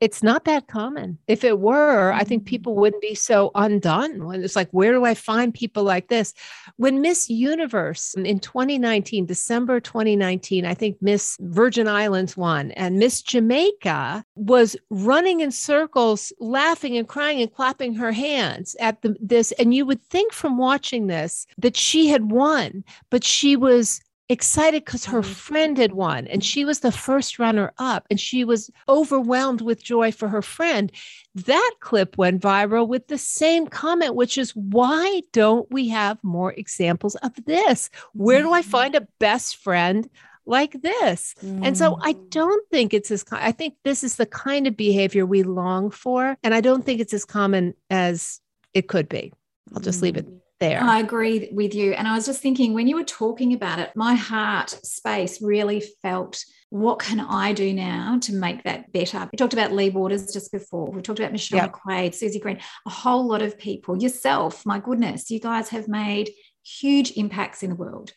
it's 0.01 0.21
not 0.21 0.45
that 0.45 0.67
common. 0.67 1.17
If 1.27 1.43
it 1.43 1.59
were, 1.59 2.11
I 2.11 2.23
think 2.23 2.43
mm. 2.43 2.47
people 2.47 2.75
wouldn't 2.75 3.01
be 3.01 3.15
so 3.15 3.51
undone 3.55 4.25
when 4.25 4.43
it's 4.43 4.55
like, 4.55 4.69
where 4.71 4.91
do 4.91 5.05
I 5.05 5.13
find 5.13 5.53
people 5.53 5.83
like 5.83 6.09
this? 6.09 6.33
When 6.77 7.01
Miss 7.01 7.29
Universe 7.29 8.13
in 8.15 8.39
2019, 8.39 9.25
December 9.25 9.79
2019, 9.79 10.65
I 10.65 10.73
think 10.73 10.97
Miss 11.01 11.37
Virgin 11.39 11.87
Islands 11.87 12.35
won, 12.35 12.71
and 12.71 12.97
Miss 12.99 13.21
Jamaica 13.21 14.25
was 14.35 14.75
running 14.89 15.39
in 15.39 15.51
circles, 15.51 16.33
laughing 16.39 16.97
and 16.97 17.07
crying 17.07 17.41
and 17.41 17.53
clapping 17.53 17.95
her 17.95 18.11
hands 18.11 18.75
at 18.79 19.01
the, 19.01 19.15
this. 19.21 19.53
And 19.53 19.73
you 19.73 19.85
would 19.85 20.03
think 20.03 20.33
from 20.33 20.57
watching 20.57 21.07
this 21.07 21.47
that 21.57 21.77
she 21.77 22.07
had 22.07 22.31
won, 22.31 22.83
but 23.09 23.23
she 23.23 23.55
was 23.55 24.01
excited 24.29 24.83
because 24.85 25.05
her 25.05 25.21
mm-hmm. 25.21 25.31
friend 25.31 25.77
had 25.77 25.93
won 25.93 26.27
and 26.27 26.43
she 26.43 26.65
was 26.65 26.79
the 26.79 26.91
first 26.91 27.37
runner 27.39 27.71
up 27.77 28.05
and 28.09 28.19
she 28.19 28.43
was 28.43 28.71
overwhelmed 28.89 29.61
with 29.61 29.83
joy 29.83 30.11
for 30.11 30.27
her 30.27 30.41
friend. 30.41 30.91
That 31.35 31.71
clip 31.79 32.17
went 32.17 32.41
viral 32.41 32.87
with 32.87 33.07
the 33.07 33.17
same 33.17 33.67
comment, 33.67 34.15
which 34.15 34.37
is 34.37 34.55
why 34.55 35.21
don't 35.31 35.69
we 35.71 35.89
have 35.89 36.17
more 36.23 36.53
examples 36.53 37.15
of 37.15 37.33
this? 37.45 37.89
Where 38.13 38.41
do 38.41 38.53
I 38.53 38.61
mm-hmm. 38.61 38.69
find 38.69 38.95
a 38.95 39.07
best 39.19 39.57
friend? 39.57 40.09
like 40.47 40.79
this. 40.83 41.33
Mm. 41.43 41.65
And 41.65 41.75
so 41.75 41.97
I 42.03 42.13
mm. 42.13 42.29
don't 42.29 42.69
think 42.69 42.93
it's 42.93 43.09
as 43.09 43.25
I 43.31 43.51
think 43.51 43.73
this 43.83 44.03
is 44.03 44.17
the 44.17 44.27
kind 44.27 44.67
of 44.67 44.77
behavior 44.77 45.25
we 45.25 45.41
long 45.41 45.89
for 45.89 46.37
and 46.43 46.53
I 46.53 46.61
don't 46.61 46.85
think 46.85 47.01
it's 47.01 47.15
as 47.15 47.25
common 47.25 47.73
as 47.89 48.41
it 48.75 48.87
could 48.87 49.09
be. 49.09 49.33
I'll 49.73 49.81
just 49.81 50.03
leave 50.03 50.17
it 50.17 50.27
mm 50.27 50.44
there. 50.59 50.81
I 50.81 50.99
agree 50.99 51.49
with 51.51 51.73
you. 51.73 51.93
And 51.93 52.07
I 52.07 52.15
was 52.15 52.25
just 52.25 52.41
thinking 52.41 52.73
when 52.73 52.87
you 52.87 52.95
were 52.95 53.03
talking 53.03 53.53
about 53.53 53.79
it, 53.79 53.91
my 53.95 54.13
heart 54.13 54.69
space 54.69 55.41
really 55.41 55.83
felt 56.01 56.43
what 56.69 56.99
can 56.99 57.19
I 57.19 57.53
do 57.53 57.73
now 57.73 58.19
to 58.23 58.33
make 58.33 58.63
that 58.63 58.91
better? 58.91 59.29
We 59.31 59.37
talked 59.37 59.53
about 59.53 59.71
Lea 59.71 59.91
Waters 59.91 60.33
just 60.33 60.51
before. 60.51 60.91
We 60.91 61.01
talked 61.01 61.19
about 61.19 61.31
Michelle 61.31 61.59
yep. 61.59 61.73
McQuaid, 61.73 62.13
Suzy 62.13 62.39
Green, 62.39 62.59
a 62.85 62.89
whole 62.89 63.25
lot 63.25 63.41
of 63.41 63.57
people. 63.57 64.01
Yourself, 64.01 64.65
my 64.65 64.79
goodness, 64.79 65.29
you 65.31 65.39
guys 65.39 65.69
have 65.69 65.87
made 65.87 66.31
huge 66.63 67.11
impacts 67.11 67.63
in 67.63 67.69
the 67.69 67.75
world. 67.75 68.11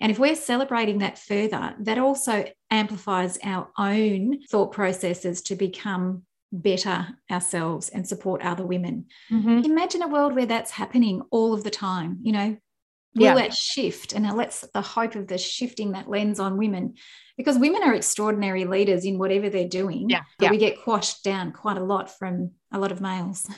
And 0.00 0.12
if 0.12 0.18
we're 0.18 0.36
celebrating 0.36 0.98
that 0.98 1.18
further, 1.18 1.74
that 1.80 1.98
also 1.98 2.44
amplifies 2.70 3.38
our 3.42 3.68
own 3.76 4.40
thought 4.48 4.72
processes 4.72 5.42
to 5.42 5.56
become 5.56 6.22
better 6.52 7.08
ourselves 7.30 7.88
and 7.88 8.06
support 8.06 8.42
other 8.42 8.64
women. 8.64 9.06
Mm-hmm. 9.30 9.70
Imagine 9.70 10.02
a 10.02 10.08
world 10.08 10.34
where 10.34 10.46
that's 10.46 10.70
happening 10.70 11.22
all 11.30 11.52
of 11.52 11.64
the 11.64 11.70
time, 11.70 12.18
you 12.22 12.32
know. 12.32 12.56
Will 13.14 13.24
yeah. 13.24 13.34
that 13.34 13.54
shift? 13.54 14.12
And 14.12 14.30
let's 14.36 14.60
the 14.74 14.82
hope 14.82 15.14
of 15.14 15.26
the 15.26 15.38
shifting 15.38 15.92
that 15.92 16.10
lens 16.10 16.38
on 16.38 16.58
women, 16.58 16.94
because 17.36 17.58
women 17.58 17.82
are 17.82 17.94
extraordinary 17.94 18.64
leaders 18.64 19.04
in 19.04 19.18
whatever 19.18 19.48
they're 19.48 19.66
doing. 19.66 20.08
Yeah. 20.08 20.22
But 20.38 20.46
yeah. 20.46 20.50
we 20.50 20.58
get 20.58 20.82
quashed 20.82 21.24
down 21.24 21.52
quite 21.52 21.78
a 21.78 21.84
lot 21.84 22.16
from 22.16 22.52
a 22.70 22.78
lot 22.78 22.92
of 22.92 23.00
males. 23.00 23.48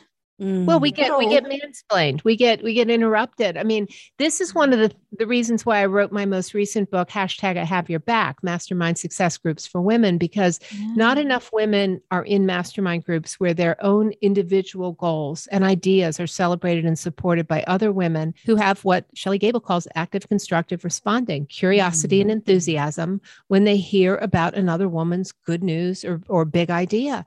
Mm. 0.40 0.64
Well, 0.64 0.80
we 0.80 0.90
get 0.90 1.16
we 1.18 1.28
get 1.28 1.44
mansplained. 1.44 2.24
We 2.24 2.34
get 2.34 2.62
we 2.62 2.72
get 2.72 2.88
interrupted. 2.88 3.58
I 3.58 3.62
mean, 3.62 3.86
this 4.18 4.40
is 4.40 4.54
one 4.54 4.72
of 4.72 4.78
the 4.78 4.90
the 5.18 5.26
reasons 5.26 5.66
why 5.66 5.82
I 5.82 5.86
wrote 5.86 6.12
my 6.12 6.24
most 6.24 6.54
recent 6.54 6.90
book, 6.90 7.10
hashtag 7.10 7.58
I 7.58 7.64
have 7.64 7.90
your 7.90 8.00
back, 8.00 8.42
mastermind 8.42 8.96
success 8.96 9.36
groups 9.36 9.66
for 9.66 9.82
women, 9.82 10.16
because 10.16 10.58
yeah. 10.72 10.94
not 10.94 11.18
enough 11.18 11.50
women 11.52 12.00
are 12.10 12.24
in 12.24 12.46
mastermind 12.46 13.04
groups 13.04 13.38
where 13.38 13.52
their 13.52 13.82
own 13.84 14.12
individual 14.22 14.92
goals 14.92 15.46
and 15.48 15.62
ideas 15.62 16.18
are 16.18 16.26
celebrated 16.26 16.86
and 16.86 16.98
supported 16.98 17.46
by 17.46 17.62
other 17.64 17.92
women 17.92 18.32
who 18.46 18.56
have 18.56 18.82
what 18.82 19.04
Shelly 19.14 19.38
Gable 19.38 19.60
calls 19.60 19.86
active 19.94 20.26
constructive 20.28 20.84
responding, 20.84 21.44
curiosity 21.46 22.18
mm. 22.18 22.22
and 22.22 22.30
enthusiasm 22.30 23.20
when 23.48 23.64
they 23.64 23.76
hear 23.76 24.16
about 24.16 24.54
another 24.54 24.88
woman's 24.88 25.32
good 25.32 25.62
news 25.62 26.02
or 26.02 26.22
or 26.28 26.46
big 26.46 26.70
idea. 26.70 27.26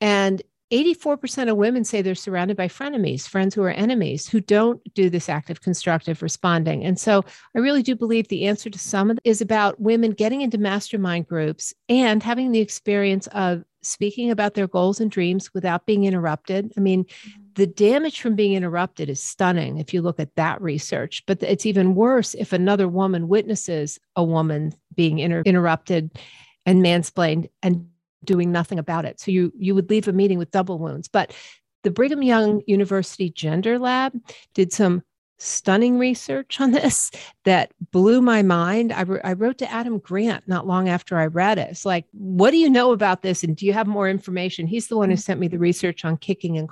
And 0.00 0.40
84% 0.72 1.50
of 1.50 1.56
women 1.56 1.84
say 1.84 2.02
they're 2.02 2.14
surrounded 2.14 2.56
by 2.56 2.68
frenemies, 2.68 3.28
friends 3.28 3.54
who 3.54 3.62
are 3.62 3.70
enemies, 3.70 4.28
who 4.28 4.40
don't 4.40 4.82
do 4.94 5.10
this 5.10 5.28
active 5.28 5.60
constructive 5.60 6.22
responding. 6.22 6.84
And 6.84 6.98
so 6.98 7.24
I 7.54 7.58
really 7.60 7.82
do 7.82 7.94
believe 7.94 8.28
the 8.28 8.46
answer 8.46 8.70
to 8.70 8.78
some 8.78 9.10
of 9.10 9.18
is 9.24 9.40
about 9.40 9.80
women 9.80 10.12
getting 10.12 10.40
into 10.40 10.58
mastermind 10.58 11.28
groups 11.28 11.74
and 11.88 12.22
having 12.22 12.52
the 12.52 12.60
experience 12.60 13.26
of 13.28 13.64
speaking 13.82 14.30
about 14.30 14.54
their 14.54 14.66
goals 14.66 15.00
and 15.00 15.10
dreams 15.10 15.52
without 15.52 15.86
being 15.86 16.04
interrupted. 16.04 16.72
I 16.76 16.80
mean, 16.80 17.04
mm-hmm. 17.04 17.40
the 17.54 17.66
damage 17.66 18.20
from 18.20 18.34
being 18.34 18.54
interrupted 18.54 19.10
is 19.10 19.22
stunning 19.22 19.78
if 19.78 19.92
you 19.92 20.02
look 20.02 20.18
at 20.18 20.34
that 20.36 20.60
research, 20.62 21.24
but 21.26 21.42
it's 21.42 21.66
even 21.66 21.94
worse 21.94 22.34
if 22.34 22.52
another 22.52 22.88
woman 22.88 23.28
witnesses 23.28 23.98
a 24.16 24.24
woman 24.24 24.74
being 24.94 25.18
inter- 25.18 25.42
interrupted 25.44 26.10
and 26.66 26.82
mansplained 26.82 27.50
and 27.62 27.88
doing 28.24 28.52
nothing 28.52 28.78
about 28.78 29.04
it. 29.04 29.20
So 29.20 29.30
you 29.30 29.52
you 29.58 29.74
would 29.74 29.90
leave 29.90 30.08
a 30.08 30.12
meeting 30.12 30.38
with 30.38 30.50
double 30.50 30.78
wounds. 30.78 31.08
But 31.08 31.32
the 31.82 31.90
Brigham 31.90 32.22
Young 32.22 32.62
University 32.66 33.30
Gender 33.30 33.78
Lab 33.78 34.12
did 34.54 34.72
some 34.72 35.02
stunning 35.38 35.98
research 35.98 36.60
on 36.60 36.70
this 36.72 37.10
that 37.44 37.72
blew 37.92 38.20
my 38.20 38.42
mind. 38.42 38.92
I, 38.92 39.04
I 39.22 39.32
wrote 39.34 39.58
to 39.58 39.70
Adam 39.70 39.98
Grant 39.98 40.44
not 40.46 40.66
long 40.66 40.88
after 40.88 41.18
I 41.18 41.26
read 41.26 41.58
it. 41.58 41.70
It's 41.70 41.84
like, 41.84 42.06
what 42.12 42.50
do 42.50 42.56
you 42.56 42.70
know 42.70 42.92
about 42.92 43.22
this? 43.22 43.44
And 43.44 43.56
do 43.56 43.66
you 43.66 43.72
have 43.72 43.86
more 43.86 44.08
information? 44.08 44.66
He's 44.66 44.88
the 44.88 44.96
one 44.96 45.10
who 45.10 45.16
mm-hmm. 45.16 45.20
sent 45.20 45.40
me 45.40 45.48
the 45.48 45.58
research 45.58 46.04
on 46.04 46.16
kicking 46.16 46.58
and 46.58 46.68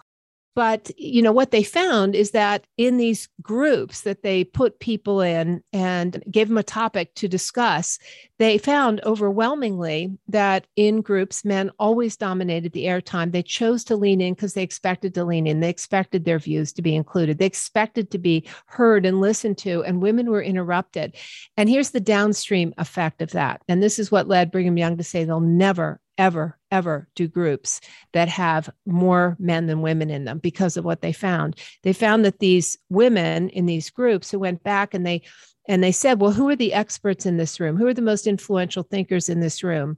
but 0.55 0.91
you 0.97 1.23
know 1.23 1.33
what 1.33 1.51
they 1.51 1.63
found 1.63 2.15
is 2.15 2.33
that 2.33 2.67
in 2.77 2.97
these 2.97 3.29
groups 3.41 4.03
that 4.03 4.23
they 4.23 4.45
put 4.45 4.81
people 4.81 5.21
in 5.21 5.63
and 5.73 6.23
gave 6.31 6.49
them 6.49 6.59
a 6.59 6.63
topic 6.63 7.15
to 7.15 7.29
discuss 7.29 7.99
they 8.43 8.59
found 8.59 9.01
overwhelmingly 9.05 10.19
that 10.27 10.67
in 10.75 11.01
groups 11.01 11.45
men 11.45 11.71
always 11.79 12.17
dominated 12.17 12.73
the 12.73 12.87
airtime. 12.87 13.31
They 13.31 13.45
chose 13.45 13.85
to 13.85 13.95
lean 13.95 14.21
in 14.21 14.35
because 14.35 14.55
they 14.55 14.65
expected 14.65 15.15
to 15.15 15.25
lean 15.25 15.47
in. 15.47 15.61
They 15.61 15.69
expected 15.69 16.25
their 16.25 16.41
views 16.41 16.73
to 16.73 16.83
be 16.83 16.97
included. 16.97 17.39
They 17.39 17.47
expected 17.47 18.11
to 18.11 18.19
be 18.19 18.45
heard 18.67 19.07
and 19.07 19.21
listened 19.21 19.59
to 19.59 19.85
and 19.85 20.03
women 20.03 20.29
were 20.29 20.43
interrupted. 20.43 21.15
And 21.57 21.69
here's 21.69 21.91
the 21.91 22.01
downstream 22.01 22.75
effect 22.79 23.23
of 23.23 23.31
that. 23.31 23.63
And 23.69 23.81
this 23.81 24.01
is 24.01 24.11
what 24.11 24.27
led 24.27 24.51
brigham 24.51 24.77
young 24.77 24.97
to 24.97 25.05
say 25.05 25.23
they'll 25.23 25.39
never 25.39 26.01
ever, 26.19 26.59
ever 26.71 27.09
do 27.15 27.29
groups 27.29 27.81
that 28.13 28.29
have 28.29 28.71
more 28.87 29.37
men 29.39 29.67
than 29.67 29.83
women 29.83 30.11
in 30.11 30.25
them 30.25 30.39
because 30.39 30.77
of 30.77 30.85
what 30.85 31.01
they 31.01 31.13
found. 31.13 31.59
They 31.83 31.93
found 31.93 32.25
that 32.25 32.39
these 32.39 32.79
women 32.89 33.49
in 33.51 33.67
these 33.67 33.91
groups 33.91 34.31
who 34.31 34.39
went 34.39 34.63
back 34.63 34.95
and 34.95 35.07
they 35.07 35.23
and 35.69 35.83
they 35.83 35.93
said, 35.93 36.21
Well, 36.21 36.33
who 36.33 36.49
are 36.49 36.57
the 36.57 36.73
experts 36.73 37.25
in 37.25 37.37
this 37.37 37.61
room? 37.61 37.77
Who 37.77 37.87
are 37.87 37.95
the 37.95 38.03
most 38.03 38.27
influential 38.27 38.83
thinkers 38.83 39.29
in 39.29 39.41
this 39.41 39.63
room? 39.63 39.97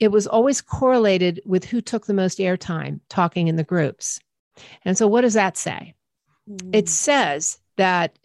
It 0.00 0.08
was 0.08 0.26
always 0.26 0.60
correlated 0.60 1.40
with 1.44 1.64
who 1.64 1.80
took 1.80 2.06
the 2.06 2.14
most 2.14 2.38
airtime 2.38 3.00
talking 3.08 3.48
in 3.48 3.56
the 3.56 3.64
groups. 3.64 4.18
And 4.84 4.98
so, 4.98 5.06
what 5.06 5.20
does 5.20 5.34
that 5.34 5.56
say? 5.56 5.94
Mm. 6.50 6.74
It 6.74 6.88
says 6.88 7.58
that 7.76 8.18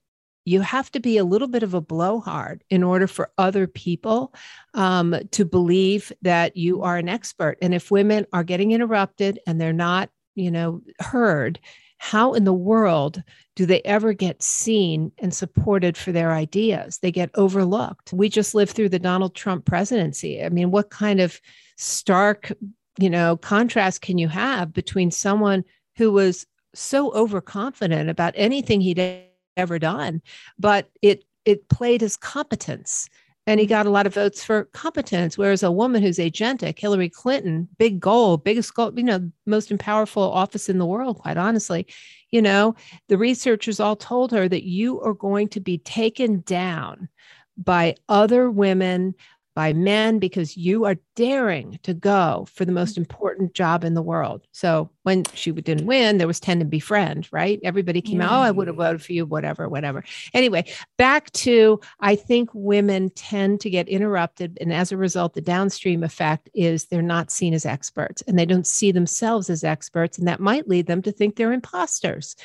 you 0.46 0.62
have 0.62 0.92
to 0.92 1.00
be 1.00 1.18
a 1.18 1.24
little 1.24 1.48
bit 1.48 1.64
of 1.64 1.74
a 1.74 1.82
blowhard 1.82 2.64
in 2.70 2.84
order 2.84 3.08
for 3.08 3.32
other 3.38 3.68
people 3.68 4.34
um, 4.74 5.16
to 5.32 5.46
believe 5.46 6.12
that 6.22 6.58
you 6.58 6.82
are 6.82 6.98
an 6.98 7.10
expert. 7.10 7.58
And 7.62 7.74
if 7.74 7.92
women 7.92 8.26
are 8.34 8.44
getting 8.44 8.72
interrupted 8.72 9.40
and 9.46 9.60
they're 9.60 9.74
not, 9.74 10.10
you 10.36 10.50
know, 10.50 10.82
heard, 11.00 11.60
how 12.00 12.34
in 12.34 12.46
the 12.46 12.54
world 12.54 13.22
do 13.56 13.66
they 13.66 13.82
ever 13.82 14.14
get 14.14 14.42
seen 14.42 15.12
and 15.18 15.34
supported 15.34 15.98
for 15.98 16.12
their 16.14 16.32
ideas? 16.32 17.00
They 17.00 17.12
get 17.12 17.30
overlooked. 17.36 18.14
We 18.14 18.30
just 18.30 18.56
lived 18.56 18.72
through 18.72 18.90
the 18.90 19.00
Donald 19.00 19.36
Trump 19.36 19.66
presidency. 19.66 20.44
I 20.44 20.50
mean, 20.50 20.72
what 20.72 20.90
kind 20.90 21.20
of 21.20 21.42
stark, 21.78 22.54
you 22.98 23.10
know, 23.10 23.36
contrast 23.36 24.02
can 24.02 24.18
you 24.18 24.30
have 24.30 24.74
between 24.74 25.12
someone 25.12 25.66
who 25.98 26.12
was 26.14 26.48
so 26.74 27.12
overconfident 27.12 28.10
about 28.10 28.34
anything 28.38 28.80
he 28.80 28.94
did? 28.94 29.29
Ever 29.60 29.80
done, 29.80 30.22
but 30.58 30.90
it 31.02 31.24
it 31.46 31.70
played 31.70 32.02
his 32.02 32.18
competence. 32.18 33.10
And 33.48 33.60
he 33.60 33.66
mm-hmm. 33.66 33.72
got 33.72 33.86
a 33.88 33.90
lot 33.90 34.06
of 34.06 34.14
votes 34.14 34.44
for 34.44 34.66
competence, 34.74 35.38
whereas 35.38 35.64
a 35.64 35.72
woman 35.72 36.04
who's 36.04 36.18
agentic, 36.18 36.78
Hillary 36.78 37.10
Clinton, 37.10 37.68
big 37.80 38.00
goal, 38.00 38.38
biggest 38.38 38.74
goal, 38.76 38.94
you 38.96 39.04
know, 39.04 39.32
most 39.48 39.76
powerful 39.80 40.24
office 40.24 40.70
in 40.70 40.78
the 40.78 40.86
world, 40.86 41.18
quite 41.18 41.38
honestly. 41.38 41.88
You 42.30 42.44
know, 42.44 42.76
the 43.08 43.18
researchers 43.18 43.80
all 43.80 43.96
told 43.96 44.32
her 44.32 44.48
that 44.48 44.68
you 44.68 45.02
are 45.02 45.16
going 45.16 45.48
to 45.50 45.60
be 45.60 45.80
taken 45.80 46.42
down 46.42 47.10
by 47.58 47.96
other 48.08 48.52
women 48.52 49.16
by 49.60 49.74
men 49.74 50.20
because 50.20 50.56
you 50.56 50.86
are 50.86 50.96
daring 51.18 51.78
to 51.84 51.94
go 51.94 52.48
for 52.50 52.64
the 52.64 52.72
most 52.72 52.94
mm-hmm. 52.94 53.02
important 53.02 53.54
job 53.54 53.84
in 53.84 53.94
the 53.94 54.02
world. 54.02 54.48
So 54.54 54.90
when 55.04 55.26
she 55.34 55.52
didn't 55.52 55.86
win, 55.86 56.18
there 56.18 56.28
was 56.28 56.40
tend 56.40 56.62
and 56.62 56.72
befriend, 56.72 57.28
right? 57.34 57.60
Everybody 57.62 58.00
came 58.00 58.22
out, 58.22 58.32
oh, 58.32 58.42
I 58.42 58.52
would 58.52 58.68
have 58.68 58.78
voted 58.78 59.02
for 59.02 59.12
you, 59.12 59.26
whatever, 59.26 59.68
whatever. 59.68 60.06
Anyway, 60.34 60.64
back 60.98 61.30
to 61.32 61.82
I 62.00 62.16
think 62.16 62.50
women 62.54 63.10
tend 63.10 63.60
to 63.60 63.70
get 63.70 63.90
interrupted. 63.90 64.58
And 64.62 64.72
as 64.72 64.94
a 64.94 64.98
result, 64.98 65.34
the 65.34 65.42
downstream 65.42 66.06
effect 66.06 66.50
is 66.54 66.86
they're 66.86 67.02
not 67.02 67.30
seen 67.30 67.54
as 67.54 67.66
experts 67.66 68.24
and 68.30 68.40
they 68.40 68.46
don't 68.46 68.66
see 68.66 68.94
themselves 68.94 69.50
as 69.50 69.66
experts. 69.66 70.18
And 70.18 70.26
that 70.30 70.40
might 70.40 70.70
lead 70.70 70.88
them 70.88 71.02
to 71.02 71.12
think 71.12 71.36
they're 71.36 71.52
imposters. 71.52 72.38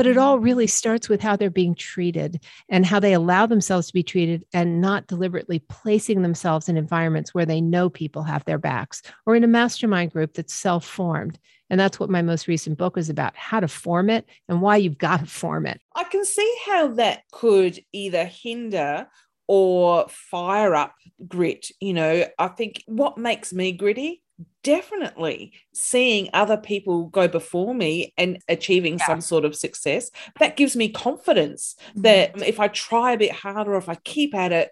But 0.00 0.06
it 0.06 0.12
mm-hmm. 0.12 0.20
all 0.20 0.38
really 0.38 0.66
starts 0.66 1.10
with 1.10 1.20
how 1.20 1.36
they're 1.36 1.50
being 1.50 1.74
treated 1.74 2.42
and 2.70 2.86
how 2.86 3.00
they 3.00 3.12
allow 3.12 3.44
themselves 3.44 3.88
to 3.88 3.92
be 3.92 4.02
treated 4.02 4.46
and 4.54 4.80
not 4.80 5.08
deliberately 5.08 5.58
placing 5.68 6.22
themselves 6.22 6.70
in 6.70 6.78
environments 6.78 7.34
where 7.34 7.44
they 7.44 7.60
know 7.60 7.90
people 7.90 8.22
have 8.22 8.42
their 8.46 8.56
backs 8.56 9.02
or 9.26 9.36
in 9.36 9.44
a 9.44 9.46
mastermind 9.46 10.10
group 10.10 10.32
that's 10.32 10.54
self 10.54 10.86
formed. 10.86 11.38
And 11.68 11.78
that's 11.78 12.00
what 12.00 12.08
my 12.08 12.22
most 12.22 12.48
recent 12.48 12.78
book 12.78 12.96
is 12.96 13.10
about 13.10 13.36
how 13.36 13.60
to 13.60 13.68
form 13.68 14.08
it 14.08 14.24
and 14.48 14.62
why 14.62 14.78
you've 14.78 14.96
got 14.96 15.20
to 15.20 15.26
form 15.26 15.66
it. 15.66 15.82
I 15.94 16.04
can 16.04 16.24
see 16.24 16.50
how 16.64 16.88
that 16.94 17.24
could 17.30 17.78
either 17.92 18.24
hinder 18.24 19.06
or 19.48 20.06
fire 20.08 20.74
up 20.74 20.94
grit. 21.28 21.70
You 21.78 21.92
know, 21.92 22.24
I 22.38 22.48
think 22.48 22.82
what 22.86 23.18
makes 23.18 23.52
me 23.52 23.72
gritty 23.72 24.22
definitely 24.62 25.52
seeing 25.72 26.28
other 26.32 26.56
people 26.56 27.06
go 27.06 27.26
before 27.28 27.74
me 27.74 28.12
and 28.18 28.38
achieving 28.48 28.98
yeah. 28.98 29.06
some 29.06 29.20
sort 29.20 29.44
of 29.44 29.56
success 29.56 30.10
that 30.38 30.56
gives 30.56 30.76
me 30.76 30.88
confidence 30.88 31.76
mm-hmm. 31.90 32.02
that 32.02 32.42
if 32.46 32.60
i 32.60 32.68
try 32.68 33.12
a 33.12 33.18
bit 33.18 33.32
harder 33.32 33.74
if 33.74 33.88
i 33.88 33.94
keep 33.96 34.34
at 34.34 34.52
it 34.52 34.70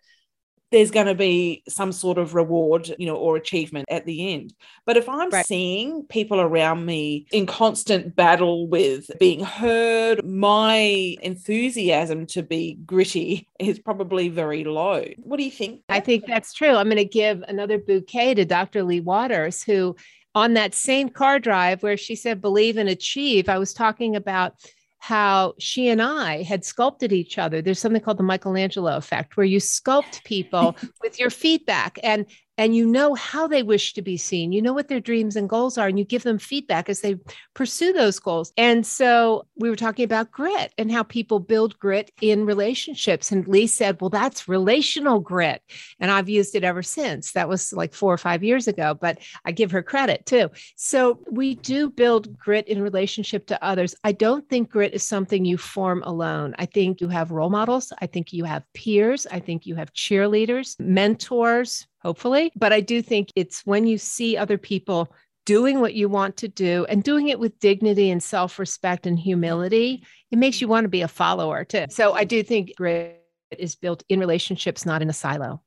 there's 0.71 0.91
going 0.91 1.07
to 1.07 1.15
be 1.15 1.63
some 1.69 1.93
sort 1.93 2.19
of 2.19 2.35
reward, 2.35 2.95
you 2.99 3.07
know, 3.07 3.17
or 3.17 3.37
achievement 3.37 3.87
at 3.91 4.05
the 4.05 4.35
end. 4.35 4.55
But 4.85 4.97
if 4.97 5.09
I'm 5.09 5.31
right. 5.31 5.47
seeing 5.47 6.03
people 6.05 6.41
around 6.41 6.85
me 6.85 7.27
in 7.33 7.47
constant 7.47 8.15
battle 8.15 8.69
with 8.69 9.11
being 9.19 9.45
heard, 9.45 10.25
my 10.25 11.17
enthusiasm 11.23 12.27
to 12.27 12.43
be 12.43 12.79
gritty 12.85 13.49
is 13.59 13.79
probably 13.79 14.29
very 14.29 14.65
low. 14.65 15.05
What 15.19 15.39
do 15.39 15.45
you 15.45 15.51
think? 15.51 15.83
I 15.89 16.01
think 16.01 16.27
that's 16.27 16.53
true. 16.53 16.75
I'm 16.75 16.87
going 16.87 16.97
to 16.97 17.05
give 17.05 17.43
another 17.49 17.79
bouquet 17.79 18.35
to 18.35 18.45
Dr. 18.45 18.83
Lea 18.83 19.01
Waters, 19.01 19.63
who 19.63 19.97
on 20.35 20.55
that 20.55 20.75
same 20.75 21.09
car 21.09 21.39
drive 21.39 21.83
where 21.83 21.97
she 21.97 22.15
said, 22.15 22.41
believe 22.41 22.77
and 22.77 22.89
achieve, 22.89 23.49
I 23.49 23.59
was 23.59 23.73
talking 23.73 24.15
about 24.15 24.55
how 24.99 25.55
she 25.59 25.89
and 25.89 26.03
I 26.03 26.43
had 26.43 26.65
sculpted 26.65 27.13
each 27.13 27.39
other. 27.39 27.63
There's 27.63 27.79
something 27.79 28.03
called 28.03 28.19
the 28.19 28.25
Michelangelo 28.25 28.97
effect, 28.97 29.37
where 29.37 29.47
you 29.47 29.59
sculpt 29.59 30.25
people 30.25 30.77
with 31.03 31.19
your 31.19 31.31
feedback. 31.31 31.99
And 32.03 32.27
and 32.59 32.75
you 32.75 32.85
know 32.85 33.15
how 33.15 33.47
they 33.47 33.63
wish 33.63 33.95
to 33.95 34.03
be 34.03 34.17
seen. 34.17 34.51
You 34.51 34.61
know 34.61 34.73
what 34.73 34.89
their 34.89 35.01
dreams 35.01 35.37
and 35.37 35.49
goals 35.49 35.79
are, 35.79 35.87
and 35.87 35.99
you 35.99 36.05
give 36.05 36.25
them 36.25 36.39
feedback 36.39 36.89
as 36.89 37.01
they 37.01 37.17
pursue 37.55 37.93
those 37.93 38.19
goals. 38.19 38.53
And 38.57 38.85
so 38.85 39.47
we 39.57 39.71
were 39.71 39.77
talking 39.77 40.05
about 40.05 40.33
grit 40.33 40.75
and 40.77 40.91
how 40.91 41.05
people 41.05 41.39
build 41.39 41.79
grit 41.79 42.11
in 42.21 42.45
relationships. 42.45 43.31
And 43.31 43.47
Lea 43.47 43.69
said, 43.69 44.01
Well, 44.01 44.11
that's 44.11 44.49
relational 44.49 45.21
grit. 45.21 45.63
And 46.01 46.11
I've 46.11 46.29
used 46.29 46.57
it 46.57 46.65
ever 46.65 46.83
since. 46.83 47.33
That 47.33 47.49
was 47.49 47.73
like 47.73 47.95
four 47.95 48.13
or 48.13 48.19
five 48.19 48.43
years 48.43 48.67
ago, 48.67 48.93
but 49.01 49.19
I 49.45 49.53
give 49.53 49.71
her 49.71 49.83
credit 49.83 50.27
too. 50.27 50.51
So 50.75 51.21
we 51.31 51.55
do 51.55 51.89
build 51.89 52.37
grit 52.37 52.67
in 52.67 52.83
relationship 52.83 53.47
to 53.47 53.65
others. 53.65 53.95
I 54.03 54.13
don't 54.13 54.49
think 54.49 54.71
grit 54.71 54.95
is 54.95 55.05
something 55.05 55.45
you 55.45 55.59
form 55.59 56.03
alone. 56.03 56.57
I 56.59 56.67
think 56.67 57.01
you 57.01 57.09
have 57.09 57.31
role 57.31 57.51
models, 57.51 57.93
I 58.01 58.07
think 58.07 58.33
you 58.33 58.45
have 58.45 58.65
peers, 58.75 59.27
I 59.31 59.39
think 59.39 59.65
you 59.65 59.77
have 59.77 59.93
cheerleaders, 59.93 60.79
mentors 60.81 61.87
hopefully. 62.03 62.53
But 62.57 62.73
I 62.73 62.81
do 62.81 63.03
think 63.03 63.31
it's 63.37 63.65
when 63.67 63.87
you 63.87 63.99
see 63.99 64.37
other 64.37 64.59
people 64.59 65.13
doing 65.47 65.81
what 65.81 65.95
you 65.95 66.09
want 66.09 66.37
to 66.37 66.49
do 66.49 66.85
and 66.91 67.03
doing 67.03 67.29
it 67.29 67.41
with 67.41 67.59
dignity 67.59 68.11
and 68.11 68.23
self 68.23 68.59
respect 68.59 69.07
and 69.07 69.19
humility, 69.19 70.05
it 70.31 70.39
makes 70.39 70.61
you 70.61 70.69
want 70.69 70.85
to 70.85 70.89
be 70.89 71.03
a 71.03 71.09
follower 71.09 71.65
too. 71.65 71.87
So 71.89 72.13
I 72.13 72.25
do 72.25 72.43
think 72.43 72.75
grit 72.77 73.25
is 73.57 73.75
built 73.75 74.03
in 74.09 74.21
relationships, 74.21 74.85
not 74.85 75.01
in 75.01 75.09
a 75.09 75.15
silo. 75.15 75.63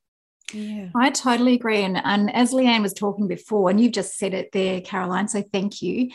Yeah. 0.53 0.89
I 0.95 1.09
totally 1.09 1.55
agree. 1.55 1.81
And, 1.81 1.97
and 2.03 2.33
as 2.35 2.51
Leanne 2.51 2.81
was 2.81 2.93
talking 2.93 3.27
before, 3.27 3.69
and 3.69 3.79
you've 3.79 3.93
just 3.93 4.17
said 4.17 4.33
it 4.33 4.51
there, 4.51 4.81
Caroline, 4.81 5.27
so 5.27 5.43
thank 5.51 5.81
you. 5.81 6.09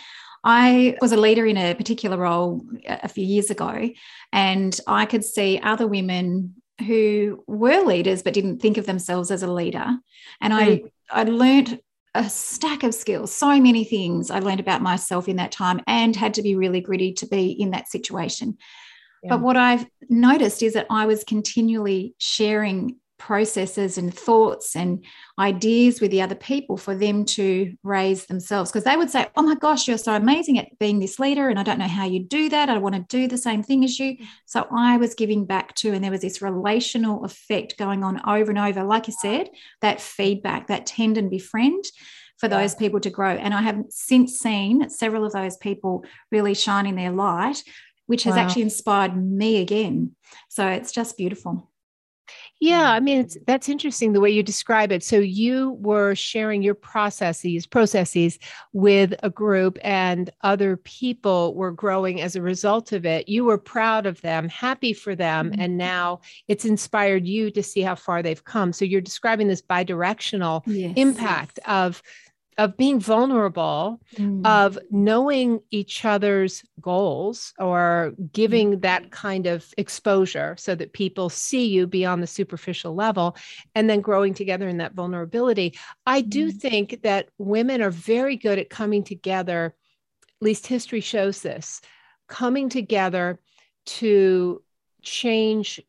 I 0.45 0.97
was 1.01 1.11
a 1.11 1.17
leader 1.17 1.45
in 1.45 1.57
a 1.57 1.75
particular 1.75 2.17
role 2.17 2.65
a 2.87 3.09
few 3.09 3.25
years 3.25 3.51
ago, 3.51 3.91
and 4.33 4.79
I 4.87 5.07
could 5.07 5.25
see 5.25 5.59
other 5.61 5.89
women 5.89 6.55
who 6.85 7.43
were 7.47 7.83
leaders 7.83 8.23
but 8.23 8.35
didn't 8.35 8.61
think 8.61 8.77
of 8.77 8.87
themselves 8.87 9.31
as 9.31 9.43
a 9.43 9.53
leader. 9.53 9.97
And 10.41 10.53
mm. 10.53 10.91
I, 11.11 11.21
I 11.21 11.25
learned 11.25 11.81
a 12.15 12.29
stack 12.29 12.83
of 12.83 12.95
skills, 12.95 13.33
so 13.33 13.61
many 13.61 13.85
things 13.85 14.31
I 14.31 14.39
learned 14.39 14.61
about 14.61 14.83
myself 14.83 15.29
in 15.29 15.37
that 15.37 15.53
time 15.53 15.81
and 15.87 16.17
had 16.17 16.35
to 16.35 16.43
be 16.43 16.57
really 16.57 16.81
gritty 16.81 17.13
to 17.15 17.27
be 17.27 17.51
in 17.51 17.71
that 17.71 17.89
situation. 17.89 18.57
Yeah. 19.23 19.31
But 19.31 19.41
what 19.41 19.57
I've 19.57 19.87
noticed 20.09 20.63
is 20.63 20.75
that 20.75 20.87
I 20.89 21.07
was 21.07 21.25
continually 21.25 22.15
sharing 22.19 22.97
processes 23.19 23.99
and 23.99 24.13
thoughts 24.15 24.77
and 24.77 25.05
ideas 25.39 26.01
with 26.01 26.11
the 26.11 26.23
other 26.23 26.35
people 26.35 26.77
for 26.77 26.95
them 26.95 27.25
to 27.25 27.75
raise 27.83 28.27
themselves. 28.27 28.71
Because 28.71 28.85
they 28.85 28.97
would 28.97 29.11
say 29.11 29.27
oh 29.37 29.43
my 29.43 29.55
gosh 29.55 29.89
you're 29.89 29.99
so 29.99 30.15
amazing 30.15 30.59
at 30.59 30.79
being 30.79 30.99
this 30.99 31.19
leader 31.19 31.49
and 31.49 31.59
i 31.59 31.63
don't 31.63 31.79
know 31.79 31.89
how 31.89 32.07
you 32.07 32.23
do 32.23 32.49
that. 32.49 32.69
I 32.69 32.79
want 32.79 32.95
to 32.95 33.05
do 33.09 33.29
the 33.29 33.39
same 33.39 33.63
thing 33.63 33.85
as 33.85 33.99
you. 33.99 34.17
So 34.45 34.67
i 34.71 34.97
was 34.97 35.15
giving 35.15 35.45
back 35.45 35.75
to 35.77 35.93
and 35.93 36.03
there 36.03 36.11
was 36.11 36.21
this 36.21 36.43
relational 36.43 37.25
effect 37.25 37.79
going 37.79 38.05
on 38.05 38.21
over 38.29 38.51
and 38.51 38.59
over. 38.59 38.85
Like 38.85 39.07
you 39.07 39.15
said 39.21 39.49
that 39.81 40.01
feedback 40.01 40.69
that 40.69 40.87
tend 40.87 41.19
and 41.19 41.31
befriend 41.31 41.85
for 42.39 42.49
those 42.49 42.75
people 42.75 43.01
to 43.01 43.11
grow. 43.11 43.31
And 43.31 43.55
i 43.55 43.63
have 43.63 43.83
since 43.89 44.39
seen 44.39 44.91
several 44.91 45.25
of 45.25 45.33
those 45.33 45.57
people 45.57 46.05
really 46.31 46.55
shine 46.55 46.87
in 46.87 46.97
their 46.97 47.13
light 47.13 47.63
which 48.07 48.23
has 48.23 48.37
wow. 48.37 48.43
actually 48.43 48.63
inspired 48.63 49.17
me 49.17 49.61
again. 49.61 50.13
So 50.49 50.67
it's 50.69 50.93
just 50.93 51.17
beautiful 51.17 51.69
yeah, 52.59 52.91
I 52.91 53.01
mean 53.01 53.21
it's, 53.21 53.37
that's 53.47 53.69
interesting 53.69 54.13
the 54.13 54.21
way 54.21 54.31
you 54.31 54.43
describe 54.43 54.91
it. 54.91 55.05
So 55.05 55.19
you 55.19 55.73
were 55.73 56.15
sharing 56.15 56.63
your 56.63 56.75
processes, 56.75 57.67
processes 57.67 58.39
with 58.73 59.13
a 59.23 59.29
group, 59.29 59.79
and 59.83 60.31
other 60.41 60.79
people 60.79 61.55
were 61.55 61.71
growing 61.71 62.23
as 62.23 62.35
a 62.35 62.41
result 62.41 62.93
of 62.93 63.05
it. 63.05 63.29
You 63.29 63.45
were 63.45 63.59
proud 63.59 64.07
of 64.07 64.23
them, 64.23 64.49
happy 64.49 64.95
for 64.95 65.15
them, 65.15 65.51
mm-hmm. 65.51 65.61
and 65.61 65.77
now 65.77 66.21
it's 66.49 66.65
inspired 66.65 67.27
you 67.27 67.51
to 67.51 67.63
see 67.63 67.83
how 67.83 67.95
far 67.95 68.23
they've 68.23 68.45
come. 68.45 68.73
So 68.73 68.87
you're 68.87 69.03
describing 69.03 69.49
this 69.49 69.63
bidirectional 69.63 70.63
yes, 70.67 70.95
impact 70.97 71.59
yes. 71.59 71.69
of 71.69 72.03
of 72.59 72.77
being 72.77 72.99
vulnerable, 72.99 74.01
mm. 74.15 74.47
of 74.47 74.79
knowing 74.91 75.61
each 75.71 76.05
other's 76.05 76.65
goals 76.81 77.53
or 77.59 78.15
giving 78.33 78.73
mm. 78.73 78.81
that 78.81 79.11
kind 79.11 79.47
of 79.47 79.67
exposure 79.77 80.57
so 80.59 80.75
that 80.75 80.95
people 80.95 81.29
see 81.29 81.67
you 81.67 81.87
beyond 81.87 82.23
the 82.23 82.27
superficial 82.27 82.95
level 82.95 83.37
and 83.75 83.91
then 83.91 84.01
growing 84.01 84.33
together 84.33 84.69
in 84.69 84.79
that 84.79 84.95
vulnerability. 84.95 85.79
I 86.07 86.23
do 86.23 86.51
mm. 86.51 86.57
think 86.57 87.03
that 87.03 87.29
women 87.37 87.83
are 87.83 87.91
very 87.91 88.37
good 88.37 88.59
at 88.59 88.71
coming 88.71 89.05
together, 89.05 89.75
at 90.41 90.45
least 90.45 90.67
history 90.67 91.01
shows 91.01 91.43
this, 91.43 91.83
coming 92.27 92.71
together 92.71 93.39
to 93.85 94.63
change 95.03 95.81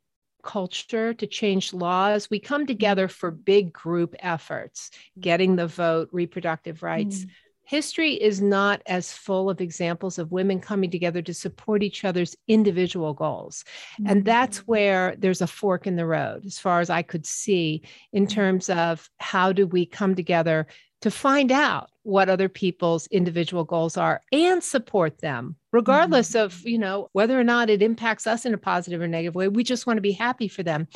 culture 0.47 1.13
to 1.13 1.27
change 1.27 1.73
laws. 1.73 2.29
We 2.29 2.39
come 2.39 2.65
together 2.65 3.07
for 3.07 3.29
big 3.29 3.71
group 3.73 4.15
efforts, 4.19 4.89
getting 5.19 5.55
the 5.57 5.67
vote, 5.67 6.09
reproductive 6.11 6.81
rights. 6.81 7.25
Mm. 7.25 7.29
History 7.65 8.13
is 8.13 8.41
not 8.41 8.81
as 8.85 9.11
full 9.11 9.49
of 9.49 9.59
examples 9.59 10.17
of 10.17 10.31
women 10.31 10.61
coming 10.61 10.89
together 10.89 11.21
to 11.21 11.33
support 11.33 11.83
each 11.83 12.05
other's 12.05 12.33
individual 12.47 13.13
goals. 13.13 13.65
Mm. 13.99 14.11
And 14.11 14.25
that's 14.25 14.59
where 14.59 15.17
there's 15.17 15.41
a 15.41 15.47
fork 15.47 15.85
in 15.85 15.97
the 15.97 16.05
road, 16.05 16.45
as 16.45 16.57
far 16.57 16.79
as 16.79 16.89
I 16.89 17.01
could 17.01 17.25
see, 17.25 17.83
in 18.13 18.25
terms 18.25 18.69
of 18.69 19.09
how 19.17 19.51
do 19.51 19.67
we 19.67 19.85
come 19.85 20.15
together 20.15 20.65
to 21.01 21.11
find 21.11 21.51
out 21.51 21.89
what 22.03 22.29
other 22.29 22.49
people's 22.49 23.07
individual 23.07 23.63
goals 23.63 23.97
are 23.97 24.21
and 24.31 24.63
support 24.63 25.19
them 25.19 25.55
regardless 25.71 26.31
mm-hmm. 26.31 26.45
of 26.45 26.65
you 26.65 26.77
know 26.77 27.09
whether 27.13 27.39
or 27.39 27.43
not 27.43 27.69
it 27.69 27.81
impacts 27.81 28.25
us 28.25 28.45
in 28.45 28.53
a 28.53 28.57
positive 28.57 29.01
or 29.01 29.07
negative 29.07 29.35
way 29.35 29.47
we 29.47 29.63
just 29.63 29.85
want 29.85 29.97
to 29.97 30.01
be 30.01 30.11
happy 30.11 30.47
for 30.47 30.63
them 30.63 30.87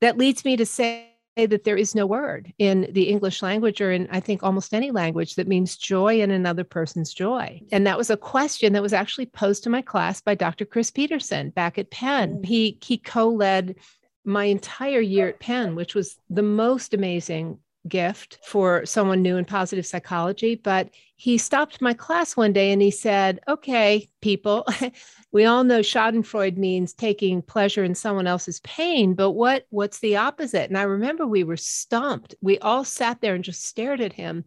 that 0.00 0.18
leads 0.18 0.44
me 0.44 0.56
to 0.56 0.66
say 0.66 1.06
that 1.36 1.64
there 1.64 1.76
is 1.76 1.94
no 1.94 2.04
word 2.04 2.52
in 2.58 2.88
the 2.90 3.08
english 3.08 3.42
language 3.42 3.80
or 3.80 3.92
in 3.92 4.08
i 4.10 4.18
think 4.18 4.42
almost 4.42 4.74
any 4.74 4.90
language 4.90 5.36
that 5.36 5.48
means 5.48 5.76
joy 5.76 6.20
in 6.20 6.30
another 6.30 6.64
person's 6.64 7.14
joy 7.14 7.60
and 7.70 7.86
that 7.86 7.96
was 7.96 8.10
a 8.10 8.16
question 8.16 8.72
that 8.72 8.82
was 8.82 8.92
actually 8.92 9.26
posed 9.26 9.62
to 9.62 9.70
my 9.70 9.80
class 9.80 10.20
by 10.20 10.34
dr 10.34 10.64
chris 10.66 10.90
peterson 10.90 11.50
back 11.50 11.78
at 11.78 11.90
penn 11.90 12.38
mm. 12.38 12.44
he 12.44 12.76
he 12.82 12.98
co-led 12.98 13.76
my 14.24 14.44
entire 14.44 15.00
year 15.00 15.28
at 15.28 15.40
penn 15.40 15.76
which 15.76 15.94
was 15.94 16.16
the 16.28 16.42
most 16.42 16.92
amazing 16.92 17.58
gift 17.88 18.38
for 18.44 18.84
someone 18.86 19.22
new 19.22 19.36
in 19.36 19.44
positive 19.44 19.86
psychology. 19.86 20.54
But 20.54 20.90
he 21.16 21.38
stopped 21.38 21.80
my 21.80 21.94
class 21.94 22.36
one 22.36 22.52
day 22.52 22.72
and 22.72 22.80
he 22.80 22.90
said, 22.90 23.40
Okay, 23.48 24.08
people, 24.20 24.66
we 25.32 25.44
all 25.44 25.64
know 25.64 25.80
Schadenfreude 25.80 26.56
means 26.56 26.92
taking 26.92 27.42
pleasure 27.42 27.84
in 27.84 27.94
someone 27.94 28.26
else's 28.26 28.60
pain, 28.60 29.14
but 29.14 29.32
what 29.32 29.66
what's 29.70 30.00
the 30.00 30.16
opposite? 30.16 30.68
And 30.68 30.78
I 30.78 30.82
remember 30.82 31.26
we 31.26 31.44
were 31.44 31.56
stumped. 31.56 32.34
We 32.40 32.58
all 32.58 32.84
sat 32.84 33.20
there 33.20 33.34
and 33.34 33.44
just 33.44 33.64
stared 33.64 34.00
at 34.00 34.12
him. 34.12 34.44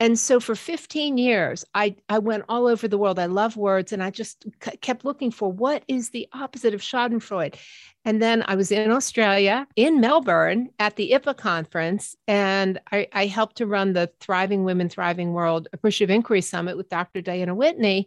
And 0.00 0.16
so 0.16 0.38
for 0.38 0.54
15 0.54 1.18
years, 1.18 1.64
I, 1.74 1.96
I 2.08 2.20
went 2.20 2.44
all 2.48 2.68
over 2.68 2.86
the 2.86 2.98
world. 2.98 3.18
I 3.18 3.26
love 3.26 3.56
words 3.56 3.92
and 3.92 4.02
I 4.02 4.10
just 4.10 4.44
c- 4.62 4.76
kept 4.76 5.04
looking 5.04 5.32
for 5.32 5.50
what 5.50 5.82
is 5.88 6.10
the 6.10 6.28
opposite 6.32 6.72
of 6.72 6.80
Schadenfreude. 6.80 7.56
And 8.04 8.22
then 8.22 8.44
I 8.46 8.54
was 8.54 8.70
in 8.70 8.92
Australia, 8.92 9.66
in 9.74 10.00
Melbourne 10.00 10.70
at 10.78 10.94
the 10.96 11.10
IPA 11.10 11.36
conference, 11.36 12.16
and 12.28 12.80
I, 12.92 13.08
I 13.12 13.26
helped 13.26 13.56
to 13.56 13.66
run 13.66 13.92
the 13.92 14.10
Thriving 14.20 14.62
Women, 14.64 14.88
Thriving 14.88 15.32
World 15.32 15.68
Appreciative 15.72 16.14
Inquiry 16.14 16.42
Summit 16.42 16.76
with 16.76 16.88
Dr. 16.88 17.20
Diana 17.20 17.54
Whitney. 17.54 18.06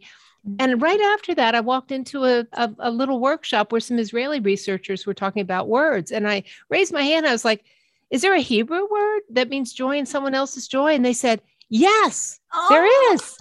And 0.58 0.82
right 0.82 1.00
after 1.00 1.34
that, 1.36 1.54
I 1.54 1.60
walked 1.60 1.92
into 1.92 2.24
a, 2.24 2.44
a, 2.54 2.74
a, 2.80 2.90
little 2.90 3.20
workshop 3.20 3.70
where 3.70 3.80
some 3.80 3.98
Israeli 4.00 4.40
researchers 4.40 5.06
were 5.06 5.14
talking 5.14 5.42
about 5.42 5.68
words. 5.68 6.10
And 6.10 6.28
I 6.28 6.42
raised 6.68 6.92
my 6.92 7.02
hand. 7.02 7.26
I 7.26 7.32
was 7.32 7.44
like, 7.44 7.64
Is 8.10 8.22
there 8.22 8.34
a 8.34 8.40
Hebrew 8.40 8.88
word 8.90 9.20
that 9.30 9.50
means 9.50 9.72
joy 9.72 9.98
in 9.98 10.06
someone 10.06 10.34
else's 10.34 10.66
joy? 10.66 10.94
And 10.94 11.04
they 11.04 11.12
said, 11.12 11.42
Yes, 11.72 12.38
oh. 12.52 12.66
there 12.68 13.14
is 13.14 13.38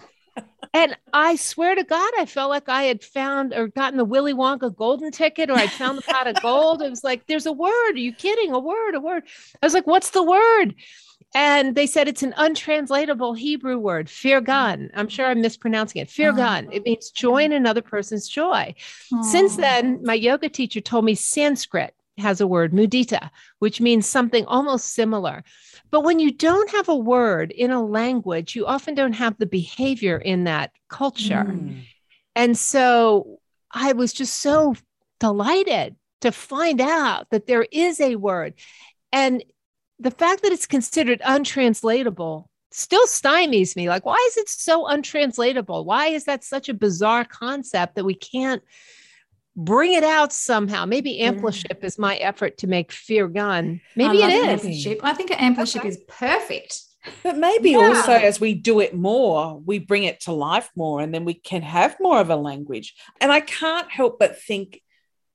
and 0.74 0.96
I 1.12 1.36
swear 1.36 1.76
to 1.76 1.84
God, 1.84 2.12
I 2.18 2.26
felt 2.26 2.50
like 2.50 2.70
I 2.70 2.84
had 2.84 3.04
found 3.04 3.54
or 3.54 3.68
gotten 3.68 3.98
the 3.98 4.06
Willy 4.06 4.34
Wonka 4.34 4.74
golden 4.74 5.12
ticket 5.12 5.50
or 5.50 5.58
I'd 5.58 5.72
found 5.72 5.98
the 5.98 6.02
pot 6.04 6.28
of 6.28 6.36
gold. 6.42 6.82
It 6.82 6.90
was 6.90 7.04
like, 7.04 7.28
there's 7.28 7.46
a 7.46 7.52
word. 7.52 7.92
Are 7.94 8.00
you 8.00 8.14
kidding? 8.14 8.52
A 8.54 8.60
word, 8.60 8.96
a 8.96 9.02
word. 9.02 9.24
I 9.62 9.66
was 9.66 9.74
like, 9.74 9.88
what's 9.88 10.12
the 10.12 10.24
word? 10.24 10.76
And 11.34 11.76
they 11.76 11.88
said 11.88 12.08
it's 12.08 12.24
an 12.24 12.34
untranslatable 12.38 13.34
Hebrew 13.34 13.78
word, 13.78 14.08
firgan. 14.08 14.46
Mm-hmm. 14.46 15.00
I'm 15.00 15.08
sure 15.10 15.26
I'm 15.26 15.42
mispronouncing 15.42 16.02
it. 16.02 16.10
Firgan. 16.10 16.66
Oh. 16.66 16.68
Uh-huh. 16.68 16.72
It 16.72 16.84
means 16.84 17.10
joy 17.10 17.44
in 17.44 17.52
another 17.52 17.82
person's 17.82 18.28
joy. 18.28 18.74
Oh. 19.14 19.24
Since 19.24 19.58
then, 19.58 20.02
my 20.04 20.14
yoga 20.14 20.50
teacher 20.50 20.82
told 20.82 21.06
me 21.06 21.16
Sanskrit 21.16 21.94
has 22.18 22.40
a 22.40 22.48
word, 22.48 22.72
mudita, 22.72 23.30
which 23.60 23.82
means 23.82 24.06
something 24.06 24.46
almost 24.46 24.94
similar. 24.94 25.44
But 25.92 26.02
when 26.02 26.20
you 26.20 26.32
don't 26.32 26.72
have 26.72 26.88
a 26.88 26.96
word 26.96 27.52
in 27.52 27.72
a 27.72 27.84
language, 27.84 28.56
you 28.56 28.66
often 28.66 28.96
don't 28.96 29.14
have 29.14 29.38
the 29.38 29.46
behavior 29.46 30.18
in 30.18 30.46
that 30.46 30.72
culture. 30.90 31.46
Mm. 31.48 31.84
And 32.36 32.58
so 32.58 33.40
I 33.70 33.92
was 33.94 34.14
just 34.14 34.40
so 34.40 34.76
delighted 35.20 35.96
to 36.22 36.32
find 36.32 36.80
out 36.80 37.28
that 37.32 37.46
there 37.46 37.66
is 37.72 38.00
a 38.00 38.16
word. 38.16 38.54
And 39.12 39.44
the 40.00 40.12
fact 40.12 40.44
that 40.44 40.52
it's 40.52 40.66
considered 40.66 41.22
untranslatable 41.24 42.50
still 42.72 43.06
stymies 43.06 43.76
me. 43.76 43.90
Like, 43.90 44.06
why 44.06 44.24
is 44.30 44.38
it 44.38 44.50
so 44.50 44.88
untranslatable? 44.88 45.84
Why 45.86 46.08
is 46.08 46.24
that 46.24 46.44
such 46.44 46.70
a 46.70 46.74
bizarre 46.74 47.26
concept 47.26 47.96
that 47.96 48.06
we 48.06 48.16
can't 48.16 48.64
bring 49.56 49.94
it 49.94 50.04
out 50.04 50.34
somehow. 50.34 50.86
Maybe 50.86 51.20
ampliship 51.20 51.84
is 51.84 52.00
my 52.00 52.16
effort 52.18 52.60
to 52.60 52.68
make 52.68 52.92
firgan. 52.92 53.82
Maybe 53.96 54.18
it 54.18 54.32
is. 54.32 54.64
Ampliship. 54.64 55.00
I 55.04 55.14
think 55.14 55.32
ampliship 55.32 55.82
okay. 55.82 55.90
is 55.90 56.00
perfect. 56.08 56.80
But 57.24 57.38
maybe 57.38 57.72
yeah. 57.72 57.78
also 57.78 58.12
as 58.12 58.40
we 58.40 58.54
do 58.54 58.80
it 58.80 58.96
more, 58.96 59.60
we 59.66 59.80
bring 59.80 60.04
it 60.04 60.22
to 60.22 60.32
life 60.32 60.70
more 60.76 61.02
and 61.02 61.14
then 61.14 61.26
we 61.26 61.34
can 61.34 61.64
have 61.64 61.98
more 62.00 62.20
of 62.20 62.30
a 62.30 62.36
language. 62.36 62.94
And 63.20 63.32
I 63.32 63.40
can't 63.40 63.90
help 63.90 64.20
but 64.20 64.40
think 64.40 64.82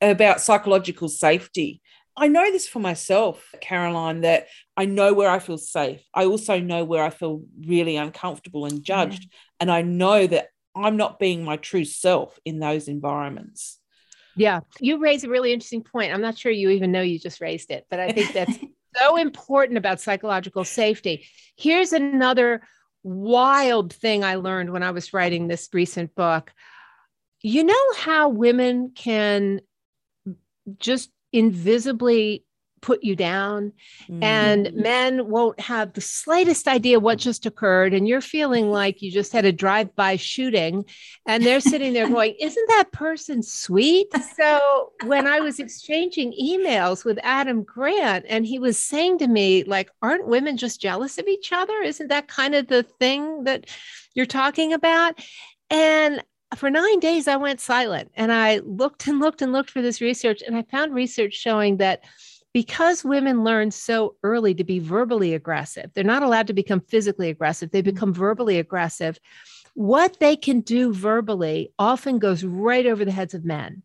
about 0.00 0.40
psychological 0.40 1.08
safety. 1.08 1.82
I 2.16 2.28
know 2.28 2.50
this 2.50 2.66
for 2.66 2.78
myself, 2.78 3.50
Caroline, 3.60 4.22
that 4.22 4.46
I 4.76 4.86
know 4.86 5.12
where 5.12 5.28
I 5.28 5.38
feel 5.38 5.58
safe. 5.58 6.02
I 6.14 6.24
also 6.24 6.60
know 6.60 6.84
where 6.84 7.02
I 7.02 7.10
feel 7.10 7.42
really 7.66 7.96
uncomfortable 7.96 8.64
and 8.64 8.82
judged. 8.82 9.24
Yeah. 9.24 9.38
And 9.60 9.70
I 9.70 9.82
know 9.82 10.26
that 10.26 10.48
I'm 10.74 10.96
not 10.96 11.18
being 11.18 11.44
my 11.44 11.56
true 11.56 11.84
self 11.84 12.38
in 12.44 12.58
those 12.58 12.88
environments. 12.88 13.78
Yeah, 14.36 14.60
you 14.80 14.98
raise 14.98 15.24
a 15.24 15.28
really 15.28 15.52
interesting 15.52 15.82
point. 15.82 16.12
I'm 16.12 16.20
not 16.20 16.38
sure 16.38 16.52
you 16.52 16.70
even 16.70 16.92
know 16.92 17.00
you 17.00 17.18
just 17.18 17.40
raised 17.40 17.70
it, 17.70 17.86
but 17.90 18.00
I 18.00 18.12
think 18.12 18.32
that's 18.32 18.58
so 18.96 19.16
important 19.16 19.78
about 19.78 20.00
psychological 20.00 20.64
safety. 20.64 21.26
Here's 21.56 21.92
another 21.92 22.62
wild 23.02 23.92
thing 23.92 24.24
I 24.24 24.36
learned 24.36 24.72
when 24.72 24.82
I 24.82 24.90
was 24.90 25.14
writing 25.14 25.48
this 25.48 25.68
recent 25.72 26.14
book. 26.14 26.52
You 27.40 27.64
know 27.64 27.92
how 27.96 28.28
women 28.28 28.92
can 28.94 29.60
just 30.78 31.10
invisibly 31.32 32.44
put 32.86 33.02
you 33.02 33.16
down 33.16 33.72
mm-hmm. 34.04 34.22
and 34.22 34.72
men 34.72 35.28
won't 35.28 35.58
have 35.58 35.92
the 35.94 36.00
slightest 36.00 36.68
idea 36.68 37.00
what 37.00 37.18
just 37.18 37.44
occurred 37.44 37.92
and 37.92 38.06
you're 38.06 38.20
feeling 38.20 38.70
like 38.70 39.02
you 39.02 39.10
just 39.10 39.32
had 39.32 39.44
a 39.44 39.50
drive-by 39.50 40.14
shooting 40.14 40.84
and 41.26 41.44
they're 41.44 41.58
sitting 41.58 41.92
there 41.92 42.08
going 42.08 42.36
isn't 42.40 42.68
that 42.68 42.92
person 42.92 43.42
sweet 43.42 44.06
so 44.36 44.92
when 45.04 45.26
i 45.26 45.40
was 45.40 45.58
exchanging 45.58 46.32
emails 46.40 47.04
with 47.04 47.18
adam 47.24 47.64
grant 47.64 48.24
and 48.28 48.46
he 48.46 48.60
was 48.60 48.78
saying 48.78 49.18
to 49.18 49.26
me 49.26 49.64
like 49.64 49.90
aren't 50.00 50.28
women 50.28 50.56
just 50.56 50.80
jealous 50.80 51.18
of 51.18 51.26
each 51.26 51.52
other 51.52 51.82
isn't 51.82 52.06
that 52.06 52.28
kind 52.28 52.54
of 52.54 52.68
the 52.68 52.84
thing 52.84 53.42
that 53.42 53.66
you're 54.14 54.26
talking 54.26 54.72
about 54.72 55.18
and 55.70 56.22
for 56.54 56.70
nine 56.70 57.00
days, 57.00 57.26
I 57.26 57.36
went 57.36 57.60
silent 57.60 58.12
and 58.14 58.30
I 58.30 58.58
looked 58.58 59.08
and 59.08 59.18
looked 59.18 59.42
and 59.42 59.52
looked 59.52 59.68
for 59.68 59.82
this 59.82 60.00
research. 60.00 60.42
And 60.46 60.56
I 60.56 60.62
found 60.62 60.94
research 60.94 61.34
showing 61.34 61.78
that 61.78 62.04
because 62.56 63.04
women 63.04 63.44
learn 63.44 63.70
so 63.70 64.16
early 64.22 64.54
to 64.54 64.64
be 64.64 64.78
verbally 64.78 65.34
aggressive, 65.34 65.90
they're 65.92 66.02
not 66.02 66.22
allowed 66.22 66.46
to 66.46 66.54
become 66.54 66.80
physically 66.80 67.28
aggressive, 67.28 67.70
they 67.70 67.82
mm-hmm. 67.82 67.90
become 67.90 68.14
verbally 68.14 68.58
aggressive. 68.58 69.18
What 69.74 70.18
they 70.20 70.36
can 70.36 70.60
do 70.62 70.90
verbally 70.90 71.74
often 71.78 72.18
goes 72.18 72.44
right 72.44 72.86
over 72.86 73.04
the 73.04 73.12
heads 73.12 73.34
of 73.34 73.44
men. 73.44 73.82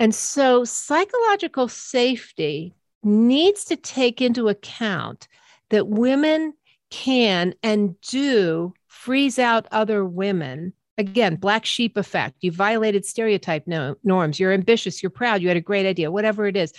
And 0.00 0.12
so 0.12 0.64
psychological 0.64 1.68
safety 1.68 2.74
needs 3.04 3.64
to 3.66 3.76
take 3.76 4.20
into 4.20 4.48
account 4.48 5.28
that 5.70 5.86
women 5.86 6.54
can 6.90 7.54
and 7.62 8.00
do 8.00 8.74
freeze 8.88 9.38
out 9.38 9.68
other 9.70 10.04
women 10.04 10.72
again 10.96 11.36
black 11.36 11.64
sheep 11.64 11.96
effect 11.96 12.34
you 12.40 12.50
violated 12.50 13.04
stereotype 13.04 13.64
no, 13.68 13.94
norms 14.02 14.40
you're 14.40 14.52
ambitious 14.52 15.00
you're 15.02 15.10
proud 15.10 15.40
you 15.40 15.46
had 15.46 15.56
a 15.56 15.60
great 15.60 15.86
idea 15.86 16.10
whatever 16.10 16.46
it 16.46 16.56
is 16.56 16.72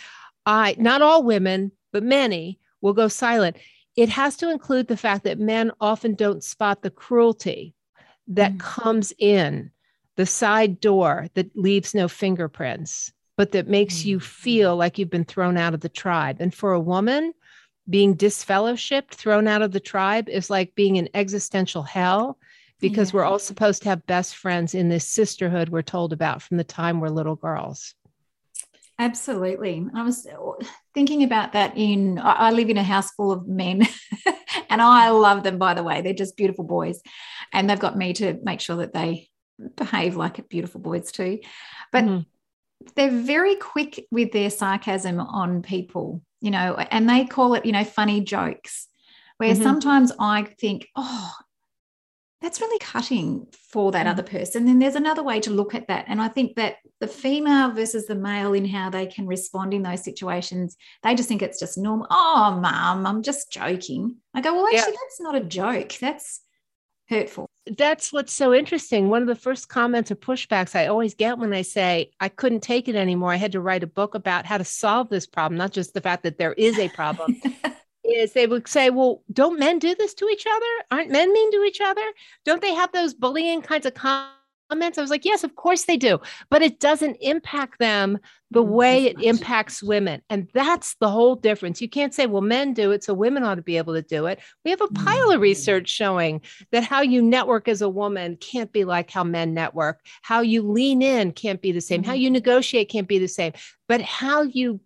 i 0.45 0.75
not 0.77 1.01
all 1.01 1.23
women 1.23 1.71
but 1.91 2.03
many 2.03 2.59
will 2.81 2.93
go 2.93 3.07
silent 3.07 3.57
it 3.95 4.09
has 4.09 4.37
to 4.37 4.49
include 4.49 4.87
the 4.87 4.97
fact 4.97 5.23
that 5.23 5.39
men 5.39 5.71
often 5.81 6.15
don't 6.15 6.43
spot 6.43 6.81
the 6.81 6.89
cruelty 6.89 7.73
that 8.27 8.53
mm. 8.53 8.59
comes 8.59 9.13
in 9.17 9.71
the 10.15 10.25
side 10.25 10.79
door 10.79 11.27
that 11.33 11.55
leaves 11.55 11.93
no 11.93 12.07
fingerprints 12.07 13.11
but 13.37 13.51
that 13.53 13.67
makes 13.67 13.95
mm. 14.01 14.05
you 14.05 14.19
feel 14.19 14.75
like 14.75 14.97
you've 14.97 15.09
been 15.09 15.25
thrown 15.25 15.57
out 15.57 15.73
of 15.73 15.81
the 15.81 15.89
tribe 15.89 16.37
and 16.39 16.53
for 16.53 16.73
a 16.73 16.79
woman 16.79 17.33
being 17.89 18.15
disfellowshipped 18.15 19.11
thrown 19.11 19.47
out 19.47 19.61
of 19.61 19.71
the 19.71 19.79
tribe 19.79 20.29
is 20.29 20.49
like 20.49 20.75
being 20.75 20.97
in 20.97 21.09
existential 21.13 21.83
hell 21.83 22.37
because 22.79 23.11
yeah. 23.11 23.17
we're 23.17 23.25
all 23.25 23.39
supposed 23.39 23.83
to 23.83 23.89
have 23.89 24.05
best 24.05 24.35
friends 24.35 24.73
in 24.73 24.89
this 24.89 25.05
sisterhood 25.05 25.69
we're 25.69 25.81
told 25.81 26.13
about 26.13 26.41
from 26.41 26.57
the 26.57 26.63
time 26.63 26.99
we're 26.99 27.09
little 27.09 27.35
girls. 27.35 27.93
Absolutely. 28.99 29.87
I 29.95 30.03
was 30.03 30.27
thinking 30.93 31.23
about 31.23 31.53
that 31.53 31.77
in, 31.77 32.19
I 32.21 32.51
live 32.51 32.69
in 32.69 32.77
a 32.77 32.83
house 32.83 33.11
full 33.11 33.31
of 33.31 33.47
men 33.47 33.87
and 34.69 34.81
I 34.81 35.09
love 35.09 35.43
them, 35.43 35.57
by 35.57 35.73
the 35.73 35.83
way. 35.83 36.01
They're 36.01 36.13
just 36.13 36.35
beautiful 36.35 36.65
boys. 36.65 37.01
And 37.53 37.69
they've 37.69 37.79
got 37.79 37.97
me 37.97 38.11
to 38.13 38.37
make 38.43 38.59
sure 38.59 38.75
that 38.77 38.93
they 38.93 39.29
behave 39.77 40.17
like 40.17 40.49
beautiful 40.49 40.81
boys 40.81 41.13
too. 41.13 41.39
But 41.93 42.03
mm-hmm. 42.03 42.89
they're 42.95 43.09
very 43.09 43.55
quick 43.55 44.05
with 44.11 44.33
their 44.33 44.49
sarcasm 44.49 45.21
on 45.21 45.61
people, 45.61 46.21
you 46.41 46.51
know, 46.51 46.75
and 46.75 47.09
they 47.09 47.25
call 47.25 47.53
it, 47.53 47.65
you 47.65 47.71
know, 47.71 47.85
funny 47.85 48.19
jokes. 48.19 48.87
Where 49.37 49.53
mm-hmm. 49.53 49.63
sometimes 49.63 50.11
I 50.19 50.43
think, 50.59 50.89
oh, 50.97 51.31
that's 52.41 52.61
really 52.61 52.79
cutting 52.79 53.47
for 53.71 53.91
that 53.91 54.05
mm. 54.05 54.11
other 54.11 54.23
person. 54.23 54.65
Then 54.65 54.79
there's 54.79 54.95
another 54.95 55.23
way 55.23 55.39
to 55.41 55.49
look 55.49 55.75
at 55.75 55.87
that. 55.87 56.05
And 56.07 56.21
I 56.21 56.29
think 56.29 56.55
that 56.55 56.77
the 56.99 57.07
female 57.07 57.71
versus 57.71 58.07
the 58.07 58.15
male 58.15 58.53
in 58.53 58.65
how 58.65 58.89
they 58.89 59.07
can 59.07 59.27
respond 59.27 59.73
in 59.73 59.83
those 59.83 60.03
situations, 60.03 60.77
they 61.03 61.15
just 61.15 61.27
think 61.27 61.41
it's 61.41 61.59
just 61.59 61.77
normal. 61.77 62.07
Oh, 62.09 62.57
mom, 62.61 63.05
I'm 63.05 63.23
just 63.23 63.51
joking. 63.51 64.17
I 64.33 64.41
go, 64.41 64.53
well, 64.53 64.67
actually, 64.67 64.93
yeah. 64.93 64.99
that's 65.03 65.21
not 65.21 65.35
a 65.35 65.41
joke. 65.41 65.93
That's 65.99 66.41
hurtful. 67.09 67.47
That's 67.77 68.13
what's 68.13 68.33
so 68.33 68.53
interesting. 68.53 69.09
One 69.09 69.21
of 69.21 69.27
the 69.27 69.35
first 69.35 69.67
comments 69.67 70.09
or 70.09 70.15
pushbacks 70.15 70.75
I 70.75 70.87
always 70.87 71.13
get 71.13 71.37
when 71.37 71.53
I 71.53 71.63
say 71.63 72.11
I 72.19 72.29
couldn't 72.29 72.61
take 72.61 72.87
it 72.87 72.95
anymore, 72.95 73.33
I 73.33 73.37
had 73.37 73.51
to 73.51 73.61
write 73.61 73.83
a 73.83 73.87
book 73.87 74.15
about 74.15 74.45
how 74.45 74.57
to 74.57 74.63
solve 74.63 75.09
this 75.09 75.27
problem, 75.27 75.57
not 75.57 75.71
just 75.71 75.93
the 75.93 76.01
fact 76.01 76.23
that 76.23 76.37
there 76.37 76.53
is 76.53 76.79
a 76.79 76.89
problem, 76.89 77.41
is 78.11 78.33
they 78.33 78.47
would 78.47 78.67
say, 78.67 78.89
well, 78.89 79.23
don't 79.31 79.59
men 79.59 79.79
do 79.79 79.95
this 79.95 80.13
to 80.15 80.27
each 80.29 80.45
other? 80.45 80.65
Aren't 80.91 81.11
men 81.11 81.31
mean 81.31 81.51
to 81.51 81.63
each 81.63 81.81
other? 81.81 82.01
Don't 82.45 82.61
they 82.61 82.73
have 82.73 82.91
those 82.91 83.13
bullying 83.13 83.61
kinds 83.61 83.85
of 83.85 83.93
comments? 83.93 84.97
I 84.97 85.01
was 85.01 85.09
like, 85.09 85.25
yes, 85.25 85.43
of 85.43 85.55
course 85.55 85.85
they 85.85 85.97
do, 85.97 86.19
but 86.49 86.61
it 86.61 86.79
doesn't 86.79 87.17
impact 87.21 87.79
them 87.79 88.19
the 88.51 88.63
mm, 88.63 88.67
way 88.67 89.05
it 89.05 89.21
impacts 89.21 89.81
women. 89.81 90.21
And 90.29 90.47
that's 90.53 90.95
the 90.95 91.09
whole 91.09 91.35
difference. 91.35 91.81
You 91.81 91.89
can't 91.89 92.13
say, 92.13 92.27
well, 92.27 92.41
men 92.41 92.73
do 92.73 92.91
it, 92.91 93.03
so 93.03 93.13
women 93.13 93.43
ought 93.43 93.55
to 93.55 93.61
be 93.61 93.77
able 93.77 93.93
to 93.95 94.01
do 94.01 94.27
it. 94.27 94.39
We 94.63 94.71
have 94.71 94.81
a 94.81 94.87
pile 94.89 95.31
of 95.31 95.39
mm. 95.39 95.41
research 95.41 95.89
showing 95.89 96.41
that 96.71 96.83
how 96.83 97.01
you 97.01 97.21
network 97.21 97.67
as 97.67 97.81
a 97.81 97.89
woman 97.89 98.37
can't 98.37 98.71
be 98.71 98.85
like 98.85 99.09
how 99.09 99.23
men 99.23 99.53
network. 99.53 99.99
How 100.21 100.41
you 100.41 100.61
lean 100.61 101.01
in 101.01 101.31
can't 101.31 101.61
be 101.61 101.71
the 101.71 101.81
same. 101.81 102.03
How 102.03 102.13
mm-hmm. 102.13 102.21
you 102.21 102.31
negotiate 102.31 102.89
can't 102.89 103.07
be 103.07 103.19
the 103.19 103.27
same. 103.27 103.53
But 103.87 104.01
how 104.01 104.43
you 104.43 104.81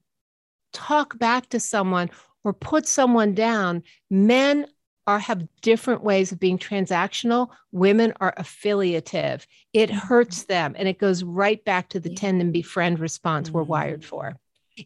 talk 0.73 1.17
back 1.17 1.49
to 1.49 1.59
someone 1.59 2.09
or 2.43 2.53
put 2.53 2.87
someone 2.87 3.33
down, 3.33 3.83
men 4.09 4.65
are 5.07 5.19
have 5.19 5.47
different 5.61 6.03
ways 6.03 6.31
of 6.31 6.39
being 6.39 6.57
transactional 6.57 7.49
women 7.71 8.13
are 8.19 8.33
affiliative 8.37 9.45
it 9.73 9.89
mm-hmm. 9.89 9.99
hurts 9.99 10.43
them 10.43 10.75
and 10.77 10.87
it 10.87 10.97
goes 10.97 11.23
right 11.23 11.63
back 11.65 11.89
to 11.89 11.99
the 11.99 12.13
tend 12.13 12.41
and 12.41 12.53
befriend 12.53 12.99
response 12.99 13.51
we're 13.51 13.63
wired 13.63 14.01
mm-hmm. 14.01 14.09
for 14.09 14.37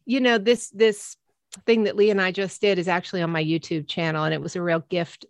you 0.06 0.20
know 0.20 0.38
this 0.38 0.70
this 0.72 1.18
thing 1.66 1.84
that 1.84 1.96
Lea 1.96 2.10
and 2.10 2.22
i 2.22 2.32
just 2.32 2.60
did 2.62 2.78
is 2.78 2.88
actually 2.88 3.22
on 3.22 3.30
my 3.30 3.44
youtube 3.44 3.88
channel 3.88 4.24
and 4.24 4.34
it 4.34 4.42
was 4.42 4.56
a 4.56 4.62
real 4.62 4.84
gift 4.90 5.26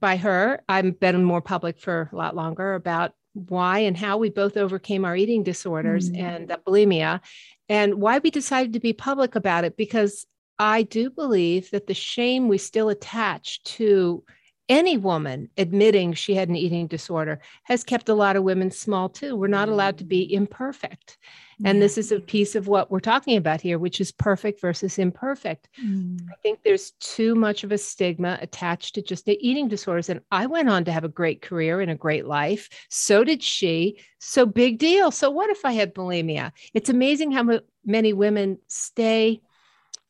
by 0.00 0.16
her 0.16 0.60
i've 0.68 0.98
been 0.98 1.24
more 1.24 1.42
public 1.42 1.78
for 1.78 2.08
a 2.12 2.16
lot 2.16 2.34
longer 2.34 2.74
about 2.74 3.12
why 3.34 3.80
and 3.80 3.98
how 3.98 4.16
we 4.16 4.30
both 4.30 4.56
overcame 4.56 5.04
our 5.04 5.14
eating 5.14 5.42
disorders 5.42 6.10
mm-hmm. 6.10 6.24
and 6.24 6.48
bulimia 6.66 7.20
and 7.68 7.96
why 7.96 8.18
we 8.18 8.30
decided 8.30 8.72
to 8.72 8.80
be 8.80 8.92
public 8.92 9.34
about 9.34 9.64
it 9.64 9.76
because 9.76 10.26
I 10.58 10.82
do 10.82 11.10
believe 11.10 11.70
that 11.70 11.86
the 11.86 11.94
shame 11.94 12.48
we 12.48 12.58
still 12.58 12.88
attach 12.88 13.62
to 13.64 14.24
any 14.68 14.96
woman 14.96 15.48
admitting 15.56 16.12
she 16.12 16.34
had 16.34 16.48
an 16.48 16.56
eating 16.56 16.86
disorder 16.86 17.40
has 17.64 17.84
kept 17.84 18.08
a 18.08 18.14
lot 18.14 18.36
of 18.36 18.42
women 18.42 18.70
small 18.70 19.08
too. 19.08 19.36
We're 19.36 19.46
not 19.46 19.68
allowed 19.68 19.98
to 19.98 20.04
be 20.04 20.32
imperfect. 20.32 21.18
And 21.64 21.80
this 21.80 21.96
is 21.96 22.12
a 22.12 22.20
piece 22.20 22.54
of 22.54 22.68
what 22.68 22.90
we're 22.90 23.00
talking 23.00 23.38
about 23.38 23.62
here, 23.62 23.78
which 23.78 23.98
is 23.98 24.12
perfect 24.12 24.60
versus 24.60 24.98
imperfect. 24.98 25.68
Mm. 25.82 26.20
I 26.30 26.34
think 26.42 26.58
there's 26.62 26.90
too 27.00 27.34
much 27.34 27.64
of 27.64 27.72
a 27.72 27.78
stigma 27.78 28.38
attached 28.42 28.94
to 28.96 29.02
just 29.02 29.24
the 29.24 29.38
eating 29.40 29.66
disorders. 29.66 30.10
And 30.10 30.20
I 30.30 30.46
went 30.46 30.68
on 30.68 30.84
to 30.84 30.92
have 30.92 31.04
a 31.04 31.08
great 31.08 31.40
career 31.40 31.80
and 31.80 31.90
a 31.90 31.94
great 31.94 32.26
life. 32.26 32.68
So 32.90 33.24
did 33.24 33.42
she. 33.42 34.00
So 34.18 34.44
big 34.44 34.78
deal. 34.78 35.10
So 35.10 35.30
what 35.30 35.48
if 35.48 35.64
I 35.64 35.72
had 35.72 35.94
bulimia? 35.94 36.52
It's 36.74 36.90
amazing 36.90 37.32
how 37.32 37.60
many 37.86 38.12
women 38.12 38.58
stay 38.66 39.40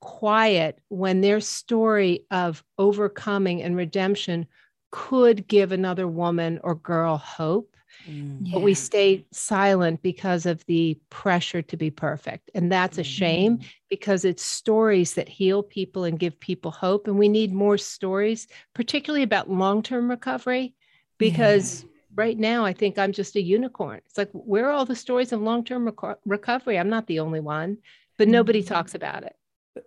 quiet 0.07 0.79
when 0.89 1.21
their 1.21 1.41
story 1.41 2.25
of 2.31 2.63
overcoming 2.79 3.61
and 3.61 3.77
redemption 3.77 4.47
could 4.93 5.49
give 5.49 5.73
another 5.73 6.07
woman 6.07 6.61
or 6.63 6.77
girl 6.77 7.17
hope. 7.17 7.77
Mm. 8.09 8.53
But 8.53 8.63
we 8.63 8.73
stay 8.73 9.27
silent 9.33 10.03
because 10.03 10.47
of 10.47 10.65
the 10.67 10.97
pressure 11.11 11.61
to 11.61 11.77
be 11.77 11.91
perfect. 11.91 12.53
And 12.55 12.71
that's 12.71 12.99
a 12.99 13.03
shame 13.03 13.59
mm. 13.59 13.65
because 13.91 14.25
it's 14.25 14.45
stories 14.45 15.15
that 15.15 15.29
heal 15.29 15.61
people 15.65 16.05
and 16.05 16.21
give 16.21 16.39
people 16.39 16.71
hope. 16.71 17.09
And 17.09 17.19
we 17.19 17.29
need 17.29 17.53
more 17.53 17.77
stories, 17.77 18.47
particularly 18.75 19.25
about 19.25 19.51
long 19.51 19.83
term 19.83 20.09
recovery, 20.09 20.77
because 21.19 21.83
yeah. 21.83 21.89
right 22.15 22.39
now 22.39 22.65
I 22.65 22.75
think 22.75 22.97
I'm 22.97 23.13
just 23.13 23.35
a 23.35 23.43
unicorn. 23.43 24.03
It's 24.07 24.19
like, 24.19 24.31
where 24.33 24.69
are 24.69 24.73
all 24.73 24.87
the 24.87 24.95
stories 24.95 25.33
of 25.33 25.43
long 25.43 25.65
term 25.65 25.91
reco- 25.91 26.19
recovery? 26.25 26.79
I'm 26.79 26.91
not 26.91 27.09
the 27.09 27.19
only 27.19 27.41
one, 27.41 27.79
but 28.19 28.29
nobody 28.29 28.63
mm. 28.63 28.69
talks 28.69 28.95
about 28.95 29.25
it. 29.25 29.35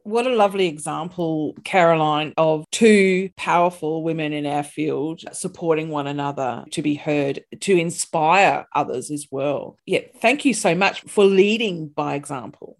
What 0.03 0.27
a 0.27 0.35
lovely 0.35 0.67
example, 0.67 1.55
Caroline, 1.63 2.33
of 2.37 2.65
two 2.71 3.29
powerful 3.37 4.03
women 4.03 4.33
in 4.33 4.45
our 4.45 4.63
field 4.63 5.23
supporting 5.31 5.89
one 5.89 6.07
another 6.07 6.65
to 6.71 6.81
be 6.81 6.95
heard, 6.95 7.43
to 7.61 7.77
inspire 7.77 8.67
others 8.75 9.11
as 9.11 9.27
well. 9.31 9.77
Yeah, 9.85 10.01
thank 10.21 10.45
you 10.45 10.53
so 10.53 10.75
much 10.75 11.01
for 11.01 11.25
leading 11.25 11.87
by 11.87 12.15
example. 12.15 12.77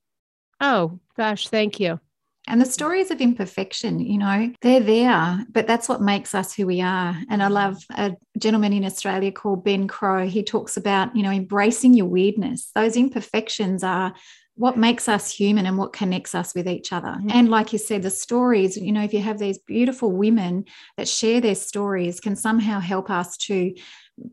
Oh, 0.62 1.00
gosh, 1.16 1.48
thank 1.48 1.80
you. 1.80 2.00
And 2.48 2.60
the 2.60 2.66
stories 2.66 3.12
of 3.12 3.22
imperfection, 3.22 4.00
you 4.00 4.18
know, 4.18 4.52
they're 4.62 4.80
there, 4.80 5.46
but 5.52 5.68
that's 5.68 5.88
what 5.88 6.02
makes 6.02 6.34
us 6.34 6.52
who 6.52 6.66
we 6.66 6.82
are. 6.82 7.16
And 7.30 7.44
I 7.44 7.48
love 7.48 7.84
a 7.92 8.16
gentleman 8.40 8.74
in 8.74 8.86
Australia 8.86 9.32
called 9.32 9.64
Ben 9.64 9.88
Crowe. 9.88 10.26
He 10.26 10.42
talks 10.42 10.76
about, 10.76 11.16
you 11.16 11.22
know, 11.22 11.30
embracing 11.30 11.94
your 11.94 12.08
weirdness. 12.08 12.72
Those 12.74 12.98
imperfections 12.98 13.84
are 13.84 14.16
what 14.60 14.78
makes 14.78 15.08
us 15.08 15.32
human 15.32 15.66
and 15.66 15.78
what 15.78 15.94
connects 15.94 16.36
us 16.36 16.54
with 16.54 16.68
each 16.68 16.92
other. 16.92 17.08
Mm-hmm. 17.08 17.32
And 17.32 17.50
like 17.50 17.72
you 17.72 17.80
said, 17.80 18.02
the 18.02 18.10
stories, 18.10 18.76
you 18.76 18.92
know, 18.92 19.02
if 19.02 19.14
you 19.14 19.22
have 19.22 19.40
these 19.40 19.58
beautiful 19.58 20.12
women 20.12 20.66
that 20.98 21.08
share 21.08 21.40
their 21.40 21.56
stories, 21.56 22.20
can 22.20 22.36
somehow 22.36 22.82
help 22.82 23.10
us 23.10 23.38
to, 23.38 23.74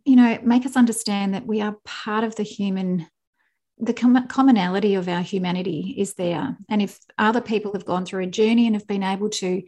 you 0.04 0.16
know, 0.16 0.36
make 0.42 0.66
us 0.66 0.76
understand 0.76 1.32
that 1.34 1.46
we 1.46 1.60
are 1.60 1.76
part 1.84 2.24
of 2.24 2.34
the 2.34 2.42
human 2.42 3.06
the 3.78 3.94
com- 3.94 4.26
commonality 4.26 4.94
of 4.94 5.06
our 5.06 5.20
humanity 5.20 5.94
is 5.98 6.14
there. 6.14 6.56
And 6.68 6.80
if 6.82 6.98
other 7.18 7.42
people 7.42 7.72
have 7.74 7.84
gone 7.84 8.06
through 8.06 8.24
a 8.24 8.26
journey 8.26 8.66
and 8.66 8.74
have 8.74 8.86
been 8.86 9.02
able 9.02 9.28
to, 9.28 9.62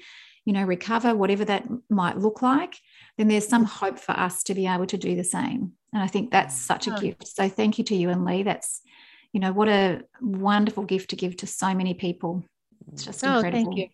you 0.44 0.52
know, 0.52 0.64
recover 0.64 1.14
whatever 1.14 1.44
that 1.44 1.68
might 1.90 2.18
look 2.18 2.40
like, 2.40 2.74
then 3.16 3.28
there's 3.28 3.46
some 3.46 3.64
hope 3.64 3.98
for 3.98 4.12
us 4.12 4.42
to 4.44 4.54
be 4.54 4.66
able 4.66 4.86
to 4.86 4.96
do 4.96 5.14
the 5.14 5.24
same. 5.24 5.72
And 5.92 6.02
I 6.02 6.06
think 6.06 6.30
that's 6.30 6.56
such 6.56 6.88
a 6.88 6.98
gift. 6.98 7.28
So 7.28 7.48
thank 7.48 7.76
you 7.76 7.84
to 7.84 7.94
you 7.94 8.08
and 8.08 8.24
Lea. 8.24 8.44
That's, 8.44 8.80
you 9.32 9.40
know, 9.40 9.52
what 9.52 9.68
a 9.68 10.02
wonderful 10.20 10.84
gift 10.84 11.10
to 11.10 11.16
give 11.16 11.36
to 11.38 11.46
so 11.46 11.74
many 11.74 11.94
people. 11.94 12.44
It's 12.92 13.04
just 13.04 13.24
oh, 13.24 13.36
incredible. 13.36 13.64
Thank 13.64 13.76
you. 13.76 13.88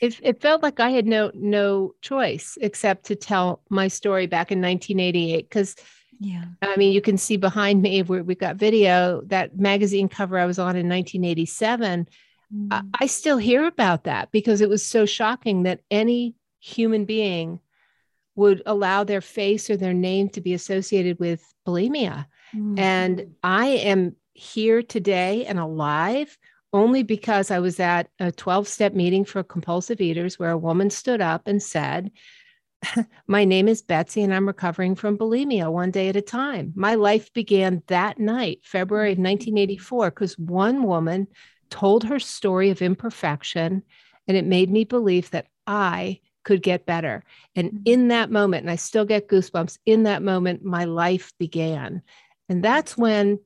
It, 0.00 0.18
it 0.22 0.40
felt 0.40 0.62
like 0.62 0.80
I 0.80 0.90
had 0.90 1.06
no 1.06 1.30
no 1.34 1.94
choice 2.00 2.56
except 2.60 3.06
to 3.06 3.16
tell 3.16 3.60
my 3.68 3.88
story 3.88 4.26
back 4.26 4.50
in 4.50 4.60
1988 4.60 5.48
because 5.48 5.76
yeah. 6.20 6.44
I 6.60 6.76
mean, 6.76 6.92
you 6.92 7.00
can 7.00 7.16
see 7.16 7.38
behind 7.38 7.80
me 7.80 8.02
where 8.02 8.22
we've 8.22 8.38
got 8.38 8.56
video 8.56 9.22
that 9.26 9.58
magazine 9.58 10.08
cover 10.08 10.38
I 10.38 10.44
was 10.44 10.58
on 10.58 10.76
in 10.76 10.88
1987. 10.88 12.06
Mm. 12.54 12.68
I, 12.70 12.82
I 13.00 13.06
still 13.06 13.38
hear 13.38 13.64
about 13.64 14.04
that 14.04 14.30
because 14.30 14.60
it 14.60 14.68
was 14.68 14.84
so 14.84 15.06
shocking 15.06 15.62
that 15.62 15.80
any 15.90 16.34
human 16.60 17.06
being 17.06 17.60
would 18.36 18.62
allow 18.66 19.02
their 19.02 19.22
face 19.22 19.70
or 19.70 19.76
their 19.76 19.94
name 19.94 20.28
to 20.30 20.40
be 20.42 20.52
associated 20.52 21.18
with 21.18 21.42
bulimia. 21.66 22.26
Mm. 22.54 22.78
And 22.78 23.34
I 23.42 23.66
am 23.66 24.16
here 24.40 24.82
today 24.82 25.44
and 25.44 25.58
alive 25.58 26.36
only 26.72 27.02
because 27.02 27.50
I 27.50 27.58
was 27.58 27.80
at 27.80 28.08
a 28.18 28.32
12 28.32 28.66
step 28.68 28.94
meeting 28.94 29.24
for 29.24 29.42
compulsive 29.42 30.00
eaters 30.00 30.38
where 30.38 30.50
a 30.50 30.58
woman 30.58 30.88
stood 30.88 31.20
up 31.20 31.46
and 31.46 31.62
said, 31.62 32.10
my 33.26 33.44
name 33.44 33.68
is 33.68 33.82
Betsy, 33.82 34.22
and 34.22 34.32
I'm 34.32 34.46
recovering 34.46 34.94
from 34.94 35.18
bulimia 35.18 35.70
one 35.70 35.90
day 35.90 36.08
at 36.08 36.16
a 36.16 36.22
time. 36.22 36.72
My 36.74 36.94
life 36.94 37.32
began 37.32 37.82
that 37.88 38.18
night, 38.18 38.60
February 38.62 39.12
of 39.12 39.18
1984, 39.18 40.06
mm-hmm. 40.06 40.14
because 40.14 40.38
one 40.38 40.84
woman 40.84 41.26
told 41.68 42.04
her 42.04 42.18
story 42.18 42.70
of 42.70 42.82
imperfection, 42.82 43.82
and 44.26 44.36
it 44.36 44.46
made 44.46 44.70
me 44.70 44.84
believe 44.84 45.30
that 45.30 45.46
I 45.66 46.20
could 46.44 46.62
get 46.62 46.86
better. 46.86 47.24
And 47.54 47.68
mm-hmm. 47.68 47.82
in 47.84 48.08
that 48.08 48.30
moment, 48.30 48.62
and 48.62 48.70
I 48.70 48.76
still 48.76 49.04
get 49.04 49.28
goosebumps, 49.28 49.78
in 49.84 50.04
that 50.04 50.22
moment, 50.22 50.64
my 50.64 50.84
life 50.84 51.32
began. 51.38 52.02
And 52.48 52.64
that's 52.64 52.96
when 52.96 53.40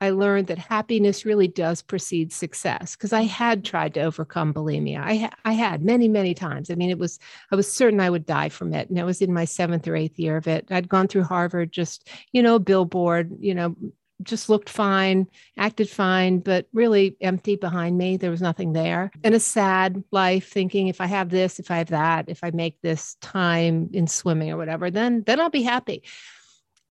I 0.00 0.10
learned 0.10 0.46
that 0.46 0.58
happiness 0.58 1.24
really 1.24 1.48
does 1.48 1.82
precede 1.82 2.32
success 2.32 2.96
because 2.96 3.12
I 3.12 3.22
had 3.22 3.64
tried 3.64 3.94
to 3.94 4.02
overcome 4.02 4.54
bulimia. 4.54 5.00
I, 5.02 5.30
I 5.44 5.52
had 5.52 5.82
many, 5.82 6.08
many 6.08 6.34
times. 6.34 6.70
I 6.70 6.74
mean, 6.74 6.90
it 6.90 6.98
was, 6.98 7.18
I 7.52 7.56
was 7.56 7.70
certain 7.70 8.00
I 8.00 8.10
would 8.10 8.24
die 8.24 8.48
from 8.48 8.72
it. 8.72 8.88
And 8.88 8.98
it 8.98 9.04
was 9.04 9.20
in 9.20 9.32
my 9.32 9.44
seventh 9.44 9.86
or 9.86 9.96
eighth 9.96 10.18
year 10.18 10.36
of 10.36 10.48
it. 10.48 10.66
I'd 10.70 10.88
gone 10.88 11.08
through 11.08 11.24
Harvard, 11.24 11.72
just, 11.72 12.08
you 12.32 12.42
know, 12.42 12.58
billboard, 12.58 13.36
you 13.40 13.54
know, 13.54 13.76
just 14.22 14.48
looked 14.48 14.68
fine, 14.68 15.26
acted 15.56 15.88
fine, 15.88 16.40
but 16.40 16.66
really 16.72 17.16
empty 17.20 17.56
behind 17.56 17.96
me. 17.96 18.16
There 18.16 18.30
was 18.30 18.42
nothing 18.42 18.72
there. 18.72 19.10
And 19.24 19.34
a 19.34 19.40
sad 19.40 20.02
life 20.10 20.48
thinking 20.48 20.88
if 20.88 21.00
I 21.00 21.06
have 21.06 21.30
this, 21.30 21.58
if 21.58 21.70
I 21.70 21.78
have 21.78 21.88
that, 21.88 22.28
if 22.28 22.40
I 22.42 22.50
make 22.50 22.80
this 22.82 23.16
time 23.20 23.90
in 23.92 24.06
swimming 24.06 24.50
or 24.50 24.56
whatever, 24.56 24.90
then 24.90 25.22
then 25.26 25.40
I'll 25.40 25.50
be 25.50 25.62
happy. 25.62 26.02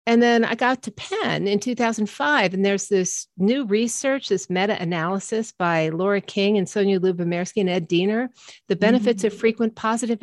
And 0.06 0.22
then 0.22 0.44
I 0.44 0.54
got 0.54 0.82
to 0.84 0.92
Penn 0.92 1.48
in 1.48 1.58
2005, 1.58 2.54
and 2.54 2.64
there's 2.64 2.86
this 2.86 3.26
new 3.36 3.66
research, 3.66 4.28
this 4.28 4.48
meta 4.48 4.80
analysis 4.80 5.52
by 5.52 5.88
Laura 5.88 6.20
King 6.20 6.56
and 6.56 6.66
Sonja 6.68 7.00
Lyubomirsky 7.00 7.60
and 7.60 7.68
Ed 7.68 7.88
Diener, 7.88 8.30
the 8.68 8.76
benefits 8.76 9.24
mm-hmm. 9.24 9.34
of 9.34 9.40
frequent 9.40 9.74
positive 9.74 10.22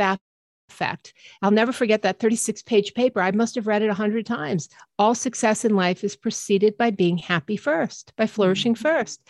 affect. 0.69 1.13
I'll 1.41 1.51
never 1.51 1.71
forget 1.71 2.01
that 2.03 2.19
36 2.19 2.61
page 2.63 2.93
paper. 2.93 3.21
I 3.21 3.31
must 3.31 3.55
have 3.55 3.67
read 3.67 3.81
it 3.81 3.88
100 3.88 4.25
times. 4.25 4.69
All 4.97 5.15
success 5.15 5.65
in 5.65 5.75
life 5.75 6.03
is 6.03 6.15
preceded 6.15 6.77
by 6.77 6.91
being 6.91 7.17
happy 7.17 7.57
first, 7.57 8.13
by 8.15 8.27
flourishing 8.27 8.73
mm-hmm. 8.73 8.84
first. 8.84 9.21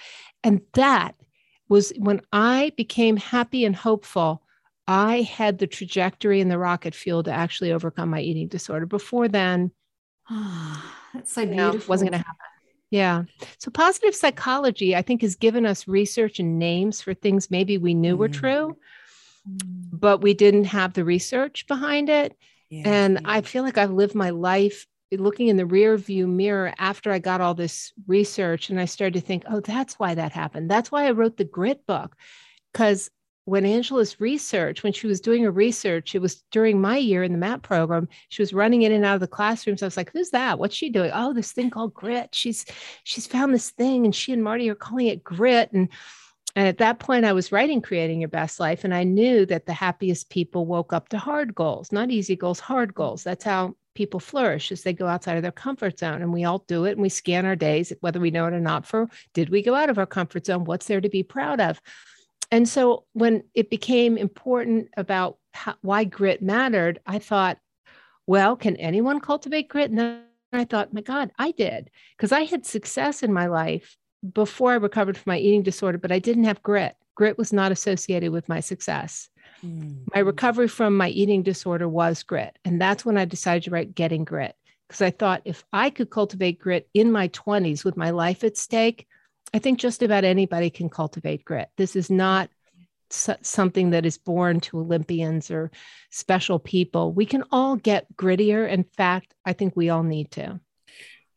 And 0.44 0.62
that 0.74 1.16
was 1.68 1.94
when 1.98 2.22
I 2.32 2.72
became 2.78 3.18
happy 3.18 3.66
and 3.66 3.76
hopeful. 3.76 4.44
I 4.88 5.22
had 5.22 5.60
the 5.60 5.68
trajectory 5.68 6.42
and 6.42 6.52
the 6.52 6.58
rocket 6.58 6.94
fuel 6.94 7.24
to 7.24 7.32
actually 7.32 7.72
overcome 7.72 8.10
my 8.10 8.20
eating 8.20 8.50
disorder. 8.50 8.86
Before 8.86 9.28
then, 9.28 9.72
That's 11.14 11.34
so 11.34 11.46
beautiful. 11.46 11.92
Wasn't 11.92 12.12
going 12.12 12.22
to 12.22 12.26
happen. 12.26 12.46
Yeah. 12.90 13.24
So 13.58 13.72
positive 13.72 14.16
psychology, 14.16 14.96
I 14.96 15.02
think, 15.02 15.22
has 15.22 15.36
given 15.36 15.66
us 15.66 15.88
research 15.88 16.40
and 16.40 16.60
names 16.60 17.02
for 17.02 17.14
things 17.14 17.50
maybe 17.50 17.78
we 17.78 17.94
knew 17.94 18.16
mm. 18.16 18.20
were 18.20 18.30
true, 18.30 18.78
mm. 19.50 19.60
but 19.92 20.22
we 20.22 20.34
didn't 20.34 20.66
have 20.66 20.94
the 20.94 21.04
research 21.04 21.68
behind 21.68 22.10
it. 22.10 22.38
Yeah, 22.70 22.84
and. 22.90 23.22
I 23.26 23.42
feel 23.42 23.64
like 23.64 23.78
I've 23.78 23.92
lived 23.92 24.16
my 24.16 24.30
life 24.30 24.86
looking 25.12 25.48
in 25.48 25.58
the 25.58 25.66
rear 25.66 25.98
view 25.98 26.28
mirror 26.28 26.74
after 26.78 27.12
I 27.12 27.20
got 27.20 27.42
all 27.42 27.54
this 27.54 27.94
research 28.08 28.70
and 28.70 28.80
I 28.80 28.86
started 28.86 29.20
to 29.20 29.26
think, 29.26 29.44
oh, 29.50 29.60
that's 29.60 30.00
why 30.00 30.16
that 30.16 30.32
happened. 30.32 30.70
That's 30.70 30.92
why 30.92 31.08
I 31.08 31.12
wrote 31.12 31.38
the 31.38 31.44
grit 31.44 31.86
book. 31.86 32.16
Because 32.72 33.12
when 33.46 33.66
Angela's 33.66 34.22
research, 34.22 34.84
when 34.84 34.94
she 34.94 35.08
was 35.08 35.20
doing 35.20 35.44
her 35.44 35.52
research, 35.52 36.16
it 36.16 36.22
was 36.22 36.44
during 36.52 36.80
my 36.80 36.98
year 36.98 37.24
in 37.24 37.34
the 37.34 37.38
MAPP 37.38 37.62
program. 37.64 38.08
She 38.30 38.42
was 38.42 38.54
running 38.54 38.84
in 38.84 38.94
and 38.94 39.04
out 39.04 39.16
of 39.16 39.20
the 39.20 39.28
classrooms. 39.28 39.84
I 39.84 39.88
was 39.88 39.98
like, 39.98 40.12
"Who's 40.12 40.30
that? 40.30 40.60
What's 40.60 40.76
she 40.76 40.90
doing?" 40.90 41.12
Oh, 41.14 41.34
this 41.34 41.52
thing 41.52 41.70
called 41.70 41.94
grit. 41.94 42.34
She's 42.34 42.66
she's 43.04 43.28
found 43.28 43.54
this 43.54 43.72
thing, 43.72 44.06
and 44.06 44.16
she 44.16 44.32
and 44.32 44.44
Marty 44.44 44.70
are 44.70 44.76
calling 44.76 45.08
it 45.08 45.24
grit. 45.24 45.72
And 45.74 45.90
and 46.56 46.68
at 46.68 46.78
that 46.78 47.00
point, 47.00 47.26
I 47.26 47.34
was 47.34 47.52
writing 47.52 47.82
"Creating 47.82 48.22
Your 48.22 48.30
Best 48.30 48.60
Life," 48.60 48.86
and 48.86 48.94
I 48.94 49.04
knew 49.04 49.46
that 49.48 49.66
the 49.66 49.74
happiest 49.74 50.30
people 50.30 50.66
woke 50.66 50.94
up 50.94 51.10
to 51.10 51.18
hard 51.18 51.54
goals, 51.54 51.92
not 51.92 52.12
easy 52.12 52.36
goals, 52.36 52.60
hard 52.60 52.94
goals. 52.94 53.24
That's 53.24 53.44
how 53.44 53.76
people 53.94 54.20
flourish 54.20 54.72
as 54.72 54.84
they 54.84 54.94
go 54.94 55.08
outside 55.08 55.36
of 55.36 55.44
their 55.44 55.52
comfort 55.52 56.00
zone 56.00 56.22
and 56.22 56.34
we 56.34 56.46
all 56.46 56.64
do 56.68 56.86
it 56.86 56.94
and 56.94 57.02
we 57.02 57.10
scan 57.10 57.46
our 57.46 57.56
days 57.56 57.94
whether 58.00 58.20
we 58.20 58.32
know 58.32 58.48
it 58.48 58.54
or 58.54 58.60
not 58.60 58.88
for 58.88 59.08
did 59.34 59.50
we 59.50 59.62
go 59.62 59.76
out 59.76 59.90
of 59.90 60.00
our 60.00 60.06
comfort 60.08 60.46
zone 60.46 60.64
what's 60.64 60.88
there 60.88 61.00
to 61.00 61.10
be 61.10 61.22
proud 61.22 61.62
of 61.62 61.80
and 62.54 62.70
so 62.70 63.06
when 63.14 63.44
it 63.56 63.72
became 63.72 64.16
important 64.16 64.90
about 64.96 65.40
how, 65.54 65.74
why 65.82 66.04
grit 66.04 66.44
mattered, 66.44 67.00
I 67.08 67.18
thought, 67.18 67.58
well, 68.28 68.56
can 68.56 68.76
anyone 68.78 69.20
cultivate 69.20 69.70
grit? 69.70 69.90
And 69.90 69.98
then 69.98 70.24
I 70.54 70.64
thought, 70.66 70.94
my 70.94 71.02
God, 71.02 71.32
I 71.40 71.50
did. 71.50 71.90
Because 72.16 72.32
I 72.32 72.42
had 72.42 72.64
success 72.64 73.24
in 73.24 73.34
my 73.34 73.48
life 73.48 73.98
before 74.34 74.72
I 74.72 74.76
recovered 74.76 75.18
from 75.18 75.32
my 75.32 75.40
eating 75.40 75.64
disorder, 75.64 75.98
but 75.98 76.12
I 76.12 76.20
didn't 76.20 76.44
have 76.44 76.62
grit. 76.62 76.96
Grit 77.16 77.40
was 77.40 77.52
not 77.52 77.72
associated 77.72 78.32
with 78.32 78.48
my 78.48 78.60
success. 78.60 79.30
Mm-hmm. 79.66 80.04
My 80.14 80.20
recovery 80.20 80.68
from 80.68 80.96
my 80.96 81.10
eating 81.10 81.42
disorder 81.42 81.90
was 81.90 82.22
grit. 82.22 82.60
And 82.64 82.80
that's 82.80 83.04
when 83.04 83.18
I 83.18 83.26
decided 83.26 83.64
to 83.64 83.72
write 83.72 83.96
Getting 83.96 84.26
Grit. 84.26 84.56
Because 84.88 85.02
I 85.02 85.10
thought 85.10 85.42
if 85.44 85.64
I 85.74 85.90
could 85.90 86.12
cultivate 86.12 86.60
grit 86.60 86.88
in 86.94 87.12
my 87.12 87.30
20s 87.30 87.84
with 87.84 87.98
my 87.98 88.12
life 88.12 88.44
at 88.44 88.58
stake, 88.58 89.08
I 89.54 89.60
think 89.60 89.80
just 89.80 90.02
about 90.02 90.24
anybody 90.24 90.70
can 90.70 90.90
cultivate 90.90 91.46
grit. 91.46 91.70
This 91.78 91.96
is 91.96 92.10
not 92.10 92.50
something 93.10 93.92
that 93.92 94.08
is 94.08 94.18
born 94.18 94.60
to 94.60 94.80
Olympians 94.80 95.52
or 95.52 95.70
special 96.10 96.58
people. 96.58 97.14
We 97.14 97.28
can 97.28 97.44
all 97.52 97.76
get 97.76 98.08
grittier. 98.16 98.68
In 98.68 98.84
fact, 98.84 99.36
I 99.46 99.54
think 99.54 99.76
we 99.76 99.90
all 99.90 100.02
need 100.02 100.32
to. 100.32 100.60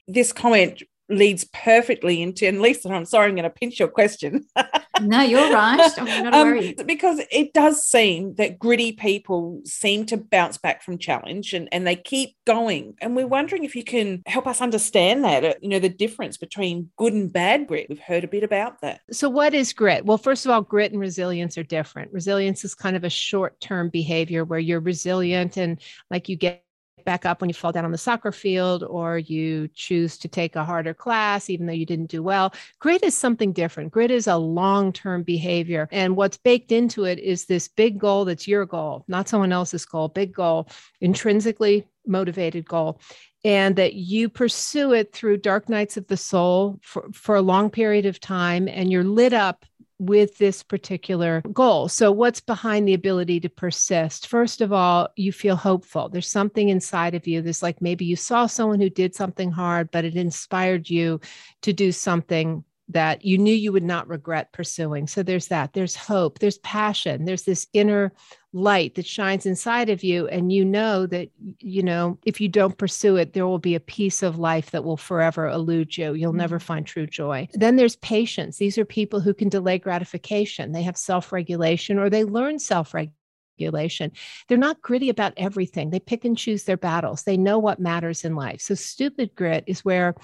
This 0.09 0.33
comment 0.33 0.83
leads 1.09 1.45
perfectly 1.45 2.23
into, 2.23 2.47
and 2.47 2.59
Leesa, 2.59 2.91
I'm 2.91 3.05
sorry, 3.05 3.29
I'm 3.29 3.35
going 3.35 3.45
to 3.45 3.51
pinch 3.51 3.79
your 3.79 3.89
question. 3.89 4.45
no, 5.01 5.21
you're 5.23 5.53
right. 5.53 5.93
I'm 5.99 6.25
not 6.25 6.35
um, 6.35 6.87
because 6.87 7.21
it 7.31 7.53
does 7.53 7.85
seem 7.85 8.35
that 8.37 8.59
gritty 8.59 8.93
people 8.93 9.61
seem 9.65 10.07
to 10.07 10.17
bounce 10.17 10.59
back 10.59 10.83
from 10.83 10.99
challenge 10.99 11.53
and, 11.53 11.69
and 11.73 11.87
they 11.87 11.97
keep 11.97 12.37
going. 12.47 12.95
And 13.01 13.15
we're 13.15 13.27
wondering 13.27 13.65
if 13.65 13.77
you 13.77 13.85
can 13.85 14.23
help 14.27 14.47
us 14.47 14.61
understand 14.61 15.25
that, 15.25 15.45
uh, 15.45 15.55
you 15.61 15.69
know, 15.69 15.79
the 15.79 15.89
difference 15.89 16.37
between 16.37 16.91
good 16.97 17.13
and 17.13 17.33
bad 17.33 17.67
grit. 17.67 17.87
We've 17.89 17.99
heard 17.99 18.25
a 18.25 18.29
bit 18.29 18.43
about 18.43 18.81
that. 18.81 19.01
So, 19.13 19.29
what 19.29 19.55
is 19.55 19.73
grit? 19.73 20.05
Well, 20.05 20.19
first 20.19 20.45
of 20.45 20.51
all, 20.51 20.63
grit 20.63 20.93
and 20.93 21.01
resilience 21.01 21.57
are 21.59 21.63
different. 21.63 22.13
Resilience 22.13 22.65
is 22.65 22.75
kind 22.75 22.97
of 22.97 23.05
a 23.05 23.11
short 23.11 23.61
term 23.61 23.91
behavior 23.91 24.45
where 24.45 24.59
you're 24.59 24.81
resilient 24.81 25.57
and 25.57 25.81
like 26.11 26.29
you 26.29 26.37
get 26.37 26.66
back 27.07 27.25
up 27.25 27.41
when 27.41 27.49
you 27.49 27.55
fall 27.55 27.73
down 27.73 27.87
on 27.87 27.93
the 27.93 27.97
soccer 27.97 28.33
field 28.33 28.83
or 28.83 29.17
you 29.17 29.69
choose 29.69 30.19
to 30.19 30.29
take 30.29 30.55
a 30.55 30.65
harder 30.65 30.93
class 30.93 31.49
even 31.49 31.65
though 31.65 31.73
you 31.73 31.87
didn't 31.87 32.11
do 32.11 32.23
well. 32.23 32.53
Grit 32.81 33.03
is 33.03 33.17
something 33.17 33.55
different. 33.55 33.93
Grit 33.93 34.11
is 34.11 34.27
a 34.27 34.37
long 34.37 34.93
term 34.93 35.23
behavior. 35.23 35.89
And 35.91 36.17
what's 36.17 36.37
baked 36.37 36.71
into 36.71 37.05
it 37.05 37.19
is 37.19 37.47
this 37.47 37.69
big 37.69 37.99
goal 37.99 38.27
that's 38.27 38.47
your 38.47 38.67
goal, 38.67 39.07
not 39.09 39.29
someone 39.29 39.53
else's 39.53 39.87
goal, 39.87 40.09
big 40.09 40.35
goal, 40.35 40.69
intrinsically 41.01 41.87
motivated 42.07 42.69
goal 42.69 43.01
and 43.45 43.77
that 43.77 43.95
you 43.95 44.29
pursue 44.29 44.93
it 44.93 45.13
through 45.13 45.37
dark 45.37 45.69
nights 45.69 45.97
of 45.97 46.07
the 46.09 46.17
soul 46.17 46.81
for, 46.83 47.09
for 47.13 47.37
a 47.37 47.43
long 47.43 47.71
period 47.71 48.05
of 48.05 48.19
time 48.19 48.67
and 48.67 48.91
you're 48.91 49.05
lit 49.05 49.33
up 49.33 49.65
with 49.99 50.37
this 50.39 50.63
particular 50.63 51.43
goal. 51.53 51.89
So, 51.89 52.13
what's 52.13 52.41
behind 52.41 52.87
the 52.87 52.95
ability 52.95 53.41
to 53.41 53.49
persist? 53.49 54.27
First 54.27 54.61
of 54.61 54.73
all, 54.73 55.09
you 55.17 55.33
feel 55.33 55.57
hopeful. 55.57 56.09
There's 56.09 56.31
something 56.31 56.69
inside 56.69 57.15
of 57.15 57.27
you. 57.27 57.43
There's 57.43 57.63
like 57.63 57.81
maybe 57.81 58.05
you 58.05 58.17
saw 58.17 58.47
someone 58.47 58.81
who 58.81 58.91
did 58.91 59.15
something 59.15 59.51
hard, 59.51 59.91
but 59.91 60.05
it 60.05 60.17
inspired 60.17 60.91
you 60.91 61.21
to 61.63 61.73
do 61.73 61.93
something 61.93 62.65
that 62.89 63.25
you 63.25 63.37
knew 63.37 63.55
you 63.55 63.73
would 63.73 63.83
not 63.83 64.09
regret 64.09 64.53
pursuing. 64.53 65.07
So 65.09 65.23
there's 65.23 65.49
that. 65.49 65.73
There's 65.73 65.97
hope. 65.97 66.39
There's 66.39 66.59
passion. 66.59 67.25
There's 67.25 67.43
this 67.43 67.67
inner 67.73 68.13
light 68.53 68.95
that 68.95 69.07
shines 69.07 69.45
inside 69.45 69.91
of 69.91 70.05
you. 70.05 70.29
And 70.29 70.53
you 70.53 70.65
know 70.65 71.05
that, 71.07 71.31
you 71.59 71.83
know, 71.83 72.19
if 72.25 72.41
you 72.41 72.49
don't 72.49 72.79
pursue 72.79 73.17
it, 73.17 73.33
there 73.33 73.47
will 73.47 73.59
be 73.59 73.75
a 73.75 73.81
piece 73.81 74.23
of 74.23 74.39
life 74.39 74.71
that 74.71 74.85
will 74.85 74.97
forever 74.97 75.49
elude 75.49 75.97
you. 75.97 76.15
You'll 76.15 76.31
mm-hmm. 76.31 76.39
never 76.39 76.61
find 76.61 76.87
true 76.87 77.07
joy. 77.07 77.49
Then 77.55 77.77
there's 77.77 77.97
patience. 77.97 78.57
These 78.59 78.79
are 78.79 78.85
people 78.85 79.21
who 79.21 79.35
can 79.35 79.49
delay 79.49 79.79
gratification. 79.79 80.73
They 80.73 80.83
have 80.83 80.97
self 80.97 81.33
regulation 81.33 81.99
or 81.99 82.09
they 82.09 82.25
learn 82.25 82.61
self 82.61 82.95
regulation. 82.95 84.13
They're 84.49 84.59
not 84.59 84.81
gritty 84.81 85.09
about 85.09 85.35
everything. 85.37 85.91
They 85.91 86.01
pick 86.01 86.25
and 86.25 86.39
choose 86.39 86.65
their 86.65 86.77
battles. 86.77 87.25
They 87.25 87.37
know 87.37 87.59
what 87.59 87.81
matters 87.81 88.25
in 88.25 88.37
life. 88.37 88.61
So, 88.61 88.75
stupid 88.75 89.35
grit 89.35 89.65
is 89.67 89.85
where 89.85 90.15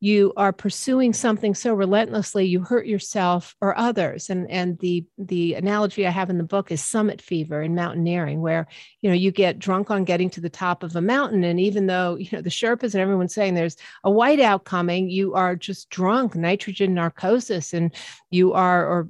you 0.00 0.32
are 0.36 0.52
pursuing 0.52 1.12
something 1.12 1.54
so 1.54 1.74
relentlessly 1.74 2.44
you 2.44 2.60
hurt 2.60 2.86
yourself 2.86 3.56
or 3.60 3.76
others. 3.76 4.30
And 4.30 4.48
and 4.50 4.78
the 4.78 5.04
the 5.18 5.54
analogy 5.54 6.06
i 6.06 6.10
have 6.10 6.30
in 6.30 6.38
the 6.38 6.44
book 6.44 6.70
is 6.70 6.82
summit 6.82 7.20
fever 7.20 7.62
in 7.62 7.74
mountaineering 7.74 8.40
where 8.40 8.68
you 9.00 9.10
know 9.10 9.16
you 9.16 9.32
get 9.32 9.58
drunk 9.58 9.90
on 9.90 10.04
getting 10.04 10.30
to 10.30 10.40
the 10.40 10.50
top 10.50 10.82
of 10.82 10.94
a 10.94 11.00
mountain. 11.00 11.42
And 11.44 11.58
even 11.58 11.86
though 11.86 12.16
you 12.16 12.28
know 12.32 12.42
the 12.42 12.50
sherpas 12.50 12.94
and 12.94 13.02
everyone's 13.02 13.34
saying 13.34 13.54
there's 13.54 13.76
a 14.04 14.10
whiteout 14.10 14.64
coming 14.64 15.10
you 15.10 15.34
are 15.34 15.56
just 15.56 15.90
drunk. 15.90 16.34
Nitrogen 16.34 16.94
narcosis 16.94 17.74
and 17.74 17.92
you 18.30 18.52
are 18.52 18.86
or 18.86 19.08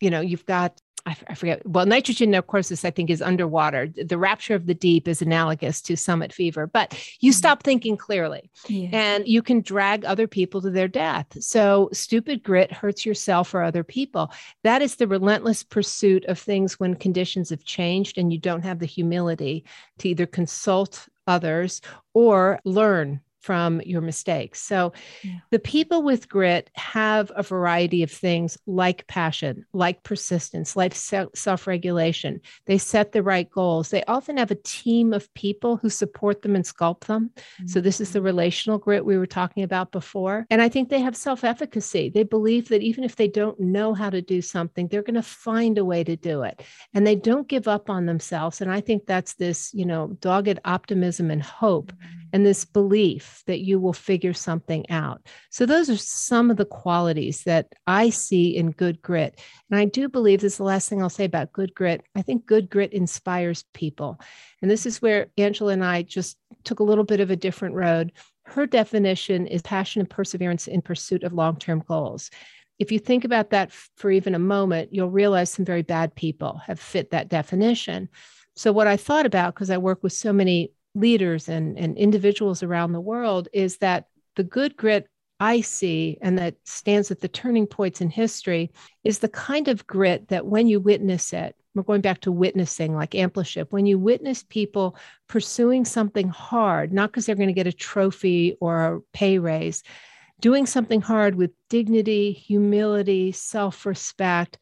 you 0.00 0.10
know 0.10 0.20
you've 0.20 0.46
got 0.46 0.80
I, 1.04 1.34
forget. 1.34 1.66
Well, 1.66 1.84
nitrogen 1.84 2.30
narcosis, 2.30 2.84
I 2.84 2.90
think, 2.90 3.10
is 3.10 3.20
underwater. 3.20 3.88
The 3.88 4.18
rapture 4.18 4.54
of 4.54 4.66
the 4.66 4.74
deep 4.74 5.08
is 5.08 5.20
analogous 5.20 5.82
to 5.82 5.96
summit 5.96 6.32
fever, 6.32 6.66
but 6.66 6.92
you 7.20 7.32
mm-hmm. 7.32 7.36
stop 7.36 7.62
thinking 7.64 7.96
clearly 7.96 8.50
yeah. 8.68 8.88
and 8.92 9.26
you 9.26 9.42
can 9.42 9.62
drag 9.62 10.04
other 10.04 10.28
people 10.28 10.62
to 10.62 10.70
their 10.70 10.88
death. 10.88 11.26
So, 11.40 11.88
stupid 11.92 12.42
grit 12.42 12.72
hurts 12.72 13.04
yourself 13.04 13.52
or 13.52 13.62
other 13.62 13.82
people. 13.82 14.32
That 14.62 14.80
is 14.80 14.96
the 14.96 15.08
relentless 15.08 15.64
pursuit 15.64 16.24
of 16.26 16.38
things 16.38 16.78
when 16.78 16.94
conditions 16.94 17.50
have 17.50 17.64
changed 17.64 18.16
and 18.16 18.32
you 18.32 18.38
don't 18.38 18.62
have 18.62 18.78
the 18.78 18.86
humility 18.86 19.64
to 19.98 20.08
either 20.08 20.26
consult 20.26 21.08
others 21.26 21.80
or 22.14 22.60
learn 22.64 23.20
from 23.42 23.80
your 23.82 24.00
mistakes. 24.00 24.60
So 24.62 24.92
yeah. 25.22 25.38
the 25.50 25.58
people 25.58 26.02
with 26.02 26.28
grit 26.28 26.70
have 26.74 27.30
a 27.34 27.42
variety 27.42 28.02
of 28.04 28.10
things 28.10 28.56
like 28.66 29.06
passion, 29.08 29.66
like 29.72 30.04
persistence, 30.04 30.76
like 30.76 30.94
self 30.94 31.66
regulation. 31.66 32.40
They 32.66 32.78
set 32.78 33.12
the 33.12 33.22
right 33.22 33.50
goals. 33.50 33.90
They 33.90 34.04
often 34.04 34.36
have 34.36 34.52
a 34.52 34.56
team 34.62 35.12
of 35.12 35.32
people 35.34 35.76
who 35.76 35.90
support 35.90 36.42
them 36.42 36.54
and 36.54 36.64
sculpt 36.64 37.06
them. 37.06 37.30
Mm-hmm. 37.34 37.66
So 37.66 37.80
this 37.80 38.00
is 38.00 38.12
the 38.12 38.20
mm-hmm. 38.20 38.26
relational 38.26 38.78
grit 38.78 39.04
we 39.04 39.18
were 39.18 39.26
talking 39.26 39.64
about 39.64 39.90
before. 39.90 40.46
And 40.48 40.62
I 40.62 40.68
think 40.68 40.88
they 40.88 41.00
have 41.00 41.16
self 41.16 41.42
efficacy. 41.42 42.10
They 42.10 42.22
believe 42.22 42.68
that 42.68 42.82
even 42.82 43.02
if 43.02 43.16
they 43.16 43.28
don't 43.28 43.58
know 43.58 43.92
how 43.92 44.08
to 44.10 44.22
do 44.22 44.40
something, 44.40 44.86
they're 44.86 45.02
going 45.02 45.14
to 45.14 45.22
find 45.22 45.78
a 45.78 45.84
way 45.84 46.04
to 46.04 46.16
do 46.16 46.42
it. 46.44 46.62
And 46.94 47.04
they 47.04 47.16
don't 47.16 47.48
give 47.48 47.66
up 47.66 47.90
on 47.90 48.06
themselves. 48.06 48.60
And 48.60 48.70
I 48.70 48.80
think 48.80 49.06
that's 49.06 49.34
this, 49.34 49.74
you 49.74 49.84
know, 49.84 50.16
dogged 50.20 50.60
optimism 50.64 51.30
and 51.30 51.42
hope. 51.42 51.92
Mm-hmm 51.92 52.22
and 52.32 52.46
this 52.46 52.64
belief 52.64 53.31
that 53.46 53.60
you 53.60 53.78
will 53.80 53.92
figure 53.92 54.32
something 54.32 54.88
out. 54.90 55.26
So, 55.50 55.66
those 55.66 55.88
are 55.88 55.96
some 55.96 56.50
of 56.50 56.56
the 56.56 56.64
qualities 56.64 57.42
that 57.44 57.72
I 57.86 58.10
see 58.10 58.56
in 58.56 58.70
good 58.72 59.00
grit. 59.02 59.40
And 59.70 59.78
I 59.78 59.84
do 59.84 60.08
believe 60.08 60.40
this 60.40 60.54
is 60.54 60.58
the 60.58 60.64
last 60.64 60.88
thing 60.88 61.02
I'll 61.02 61.08
say 61.10 61.24
about 61.24 61.52
good 61.52 61.74
grit. 61.74 62.02
I 62.14 62.22
think 62.22 62.46
good 62.46 62.68
grit 62.70 62.92
inspires 62.92 63.64
people. 63.74 64.20
And 64.60 64.70
this 64.70 64.86
is 64.86 65.02
where 65.02 65.28
Angela 65.38 65.72
and 65.72 65.84
I 65.84 66.02
just 66.02 66.36
took 66.64 66.80
a 66.80 66.84
little 66.84 67.04
bit 67.04 67.20
of 67.20 67.30
a 67.30 67.36
different 67.36 67.74
road. 67.74 68.12
Her 68.44 68.66
definition 68.66 69.46
is 69.46 69.62
passion 69.62 70.00
and 70.00 70.10
perseverance 70.10 70.66
in 70.66 70.82
pursuit 70.82 71.22
of 71.22 71.32
long 71.32 71.56
term 71.56 71.82
goals. 71.86 72.30
If 72.78 72.90
you 72.90 72.98
think 72.98 73.24
about 73.24 73.50
that 73.50 73.70
for 73.96 74.10
even 74.10 74.34
a 74.34 74.40
moment, 74.40 74.92
you'll 74.92 75.10
realize 75.10 75.50
some 75.50 75.64
very 75.64 75.82
bad 75.82 76.14
people 76.14 76.60
have 76.66 76.80
fit 76.80 77.10
that 77.10 77.28
definition. 77.28 78.08
So, 78.54 78.72
what 78.72 78.86
I 78.86 78.96
thought 78.96 79.26
about, 79.26 79.54
because 79.54 79.70
I 79.70 79.78
work 79.78 80.02
with 80.02 80.12
so 80.12 80.32
many 80.32 80.72
leaders 80.94 81.48
and, 81.48 81.78
and 81.78 81.96
individuals 81.96 82.62
around 82.62 82.92
the 82.92 83.00
world 83.00 83.48
is 83.52 83.78
that 83.78 84.06
the 84.36 84.44
good 84.44 84.76
grit 84.76 85.08
I 85.40 85.60
see 85.60 86.18
and 86.20 86.38
that 86.38 86.54
stands 86.64 87.10
at 87.10 87.20
the 87.20 87.28
turning 87.28 87.66
points 87.66 88.00
in 88.00 88.10
history 88.10 88.70
is 89.02 89.18
the 89.18 89.28
kind 89.28 89.68
of 89.68 89.86
grit 89.86 90.28
that 90.28 90.46
when 90.46 90.68
you 90.68 90.78
witness 90.78 91.32
it, 91.32 91.56
we're 91.74 91.82
going 91.82 92.00
back 92.00 92.20
to 92.20 92.32
witnessing 92.32 92.94
like 92.94 93.14
ampliship, 93.14 93.72
when 93.72 93.86
you 93.86 93.98
witness 93.98 94.44
people 94.44 94.96
pursuing 95.28 95.84
something 95.84 96.28
hard, 96.28 96.92
not 96.92 97.10
because 97.10 97.26
they're 97.26 97.34
going 97.34 97.48
to 97.48 97.54
get 97.54 97.66
a 97.66 97.72
trophy 97.72 98.56
or 98.60 98.84
a 98.84 99.00
pay 99.12 99.38
raise, 99.38 99.82
doing 100.40 100.66
something 100.66 101.00
hard 101.00 101.34
with 101.34 101.50
dignity, 101.70 102.32
humility, 102.32 103.32
self 103.32 103.86
respect. 103.86 104.58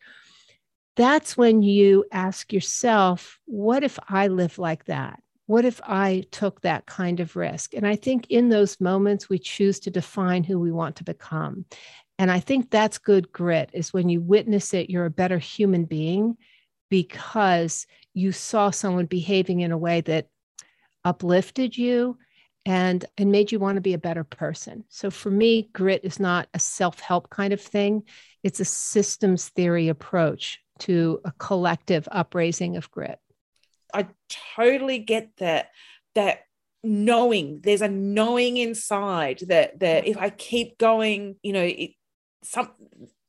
That's 0.96 1.36
when 1.36 1.62
you 1.62 2.04
ask 2.12 2.52
yourself, 2.52 3.38
what 3.46 3.82
if 3.82 3.98
I 4.08 4.28
live 4.28 4.58
like 4.58 4.84
that? 4.84 5.20
What 5.50 5.64
if 5.64 5.80
I 5.82 6.22
took 6.30 6.60
that 6.60 6.86
kind 6.86 7.18
of 7.18 7.34
risk? 7.34 7.74
And 7.74 7.84
I 7.84 7.96
think 7.96 8.28
in 8.30 8.50
those 8.50 8.80
moments, 8.80 9.28
we 9.28 9.40
choose 9.40 9.80
to 9.80 9.90
define 9.90 10.44
who 10.44 10.60
we 10.60 10.70
want 10.70 10.94
to 10.96 11.04
become. 11.04 11.64
And 12.20 12.30
I 12.30 12.38
think 12.38 12.70
that's 12.70 12.98
good 12.98 13.32
grit, 13.32 13.68
is 13.72 13.92
when 13.92 14.08
you 14.08 14.20
witness 14.20 14.72
it, 14.74 14.90
you're 14.90 15.06
a 15.06 15.10
better 15.10 15.38
human 15.38 15.86
being 15.86 16.36
because 16.88 17.88
you 18.14 18.30
saw 18.30 18.70
someone 18.70 19.06
behaving 19.06 19.58
in 19.58 19.72
a 19.72 19.76
way 19.76 20.02
that 20.02 20.28
uplifted 21.04 21.76
you 21.76 22.16
and 22.64 23.04
and 23.18 23.32
made 23.32 23.50
you 23.50 23.58
want 23.58 23.74
to 23.74 23.80
be 23.80 23.94
a 23.94 23.98
better 23.98 24.22
person. 24.22 24.84
So 24.88 25.10
for 25.10 25.32
me, 25.32 25.68
grit 25.72 26.02
is 26.04 26.20
not 26.20 26.46
a 26.54 26.60
self-help 26.60 27.28
kind 27.28 27.52
of 27.52 27.60
thing. 27.60 28.04
It's 28.44 28.60
a 28.60 28.64
systems 28.64 29.48
theory 29.48 29.88
approach 29.88 30.60
to 30.80 31.20
a 31.24 31.32
collective 31.32 32.06
upraising 32.12 32.76
of 32.76 32.88
grit. 32.92 33.18
I 33.94 34.08
totally 34.56 34.98
get 34.98 35.30
that 35.38 35.70
that 36.14 36.40
knowing 36.82 37.60
there's 37.62 37.82
a 37.82 37.88
knowing 37.88 38.56
inside 38.56 39.40
that 39.48 39.80
that 39.80 40.06
if 40.06 40.16
I 40.16 40.30
keep 40.30 40.78
going, 40.78 41.36
you 41.42 41.52
know, 41.52 41.64
it, 41.64 41.90
some 42.42 42.70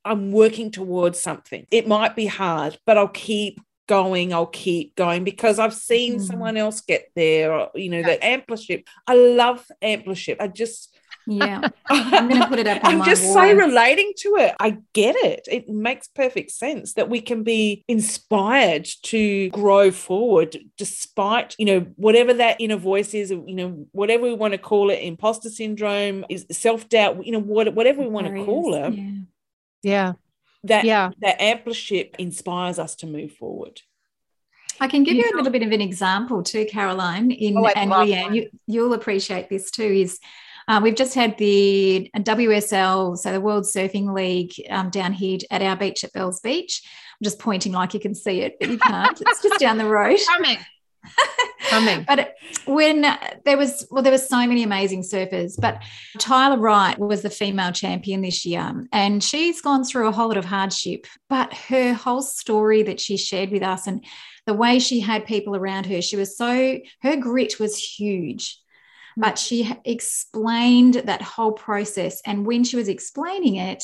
I'm 0.03 0.31
working 0.31 0.71
towards 0.71 1.19
something. 1.19 1.67
It 1.71 1.87
might 1.87 2.15
be 2.15 2.25
hard, 2.25 2.79
but 2.85 2.97
I'll 2.97 3.07
keep 3.07 3.59
going 3.87 4.33
i'll 4.33 4.45
keep 4.45 4.95
going 4.95 5.25
because 5.25 5.59
i've 5.59 5.73
seen 5.73 6.15
mm. 6.15 6.21
someone 6.21 6.55
else 6.55 6.79
get 6.79 7.11
there 7.13 7.51
or, 7.51 7.69
you 7.75 7.89
know 7.89 7.97
yeah. 7.97 8.15
the 8.15 8.25
ampliship 8.25 8.87
i 9.05 9.13
love 9.13 9.65
ampliship 9.81 10.37
i 10.39 10.47
just 10.47 10.95
yeah. 11.27 11.69
I'm 11.89 12.27
going 12.27 12.41
to 12.41 12.47
put 12.47 12.59
it 12.59 12.67
up 12.67 12.81
I'm 12.83 13.03
just 13.03 13.23
wall. 13.23 13.33
so 13.33 13.53
relating 13.53 14.13
to 14.17 14.35
it. 14.37 14.55
I 14.59 14.77
get 14.93 15.15
it. 15.15 15.47
It 15.49 15.69
makes 15.69 16.07
perfect 16.07 16.51
sense 16.51 16.93
that 16.93 17.09
we 17.09 17.21
can 17.21 17.43
be 17.43 17.83
inspired 17.87 18.87
to 19.03 19.49
grow 19.49 19.91
forward 19.91 20.57
despite, 20.77 21.55
you 21.57 21.65
know, 21.65 21.79
whatever 21.95 22.33
that 22.33 22.57
inner 22.59 22.77
voice 22.77 23.13
is, 23.13 23.31
you 23.31 23.55
know, 23.55 23.85
whatever 23.91 24.23
we 24.23 24.33
want 24.33 24.53
to 24.53 24.57
call 24.57 24.89
it, 24.89 25.01
imposter 25.01 25.49
syndrome, 25.49 26.25
is 26.29 26.45
self-doubt, 26.51 27.25
you 27.25 27.31
know, 27.31 27.39
what, 27.39 27.73
whatever 27.73 28.01
we 28.01 28.07
want 28.07 28.27
to 28.27 28.45
call 28.45 28.75
it. 28.75 28.93
Yeah. 28.93 29.13
yeah. 29.83 30.13
That, 30.63 30.85
yeah. 30.85 31.09
that 31.21 31.39
ampliship 31.39 32.15
inspires 32.19 32.77
us 32.77 32.95
to 32.97 33.07
move 33.07 33.31
forward. 33.33 33.81
I 34.81 34.87
can 34.87 35.03
give 35.03 35.15
you 35.15 35.29
a 35.31 35.35
little 35.35 35.51
bit 35.51 35.61
of 35.61 35.71
an 35.71 35.81
example 35.81 36.41
too, 36.41 36.65
Caroline. 36.65 37.29
In 37.29 37.55
oh, 37.55 37.67
and 37.67 37.91
Leanne, 37.91 38.35
you, 38.35 38.49
you'll 38.65 38.93
appreciate 38.93 39.47
this 39.47 39.69
too. 39.69 39.83
Is 39.83 40.19
uh, 40.67 40.79
we've 40.81 40.95
just 40.95 41.15
had 41.15 41.37
the 41.37 42.09
WSL, 42.17 43.17
so 43.17 43.31
the 43.31 43.41
World 43.41 43.65
Surfing 43.65 44.13
League, 44.13 44.53
um, 44.69 44.89
down 44.89 45.13
here 45.13 45.39
at 45.49 45.61
our 45.61 45.75
beach 45.75 46.03
at 46.03 46.13
Bells 46.13 46.39
Beach. 46.39 46.81
I'm 47.19 47.23
just 47.23 47.39
pointing 47.39 47.71
like 47.73 47.93
you 47.93 47.99
can 47.99 48.15
see 48.15 48.41
it, 48.41 48.57
but 48.59 48.69
you 48.69 48.77
can't. 48.77 49.19
it's 49.21 49.41
just 49.41 49.59
down 49.59 49.77
the 49.77 49.85
road. 49.85 50.19
Coming. 50.27 50.57
Coming. 51.69 52.03
but 52.07 52.35
when 52.65 53.01
there 53.45 53.57
was, 53.57 53.87
well, 53.91 54.03
there 54.03 54.11
were 54.11 54.17
so 54.17 54.37
many 54.47 54.63
amazing 54.63 55.01
surfers, 55.01 55.59
but 55.59 55.81
Tyler 56.19 56.57
Wright 56.57 56.97
was 56.97 57.21
the 57.21 57.29
female 57.29 57.71
champion 57.71 58.21
this 58.21 58.45
year, 58.45 58.87
and 58.91 59.23
she's 59.23 59.61
gone 59.61 59.83
through 59.83 60.07
a 60.07 60.11
whole 60.11 60.27
lot 60.27 60.37
of 60.37 60.45
hardship. 60.45 61.07
But 61.29 61.53
her 61.53 61.93
whole 61.93 62.21
story 62.21 62.83
that 62.83 62.99
she 62.99 63.17
shared 63.17 63.51
with 63.51 63.63
us 63.63 63.87
and 63.87 64.03
the 64.47 64.53
way 64.53 64.79
she 64.79 64.99
had 64.99 65.25
people 65.25 65.55
around 65.55 65.85
her, 65.85 66.01
she 66.01 66.17
was 66.17 66.35
so, 66.35 66.79
her 67.01 67.15
grit 67.15 67.59
was 67.59 67.77
huge 67.77 68.60
but 69.17 69.37
she 69.37 69.71
explained 69.85 70.95
that 70.95 71.21
whole 71.21 71.51
process. 71.51 72.21
And 72.25 72.45
when 72.45 72.63
she 72.63 72.75
was 72.75 72.87
explaining 72.87 73.55
it, 73.55 73.83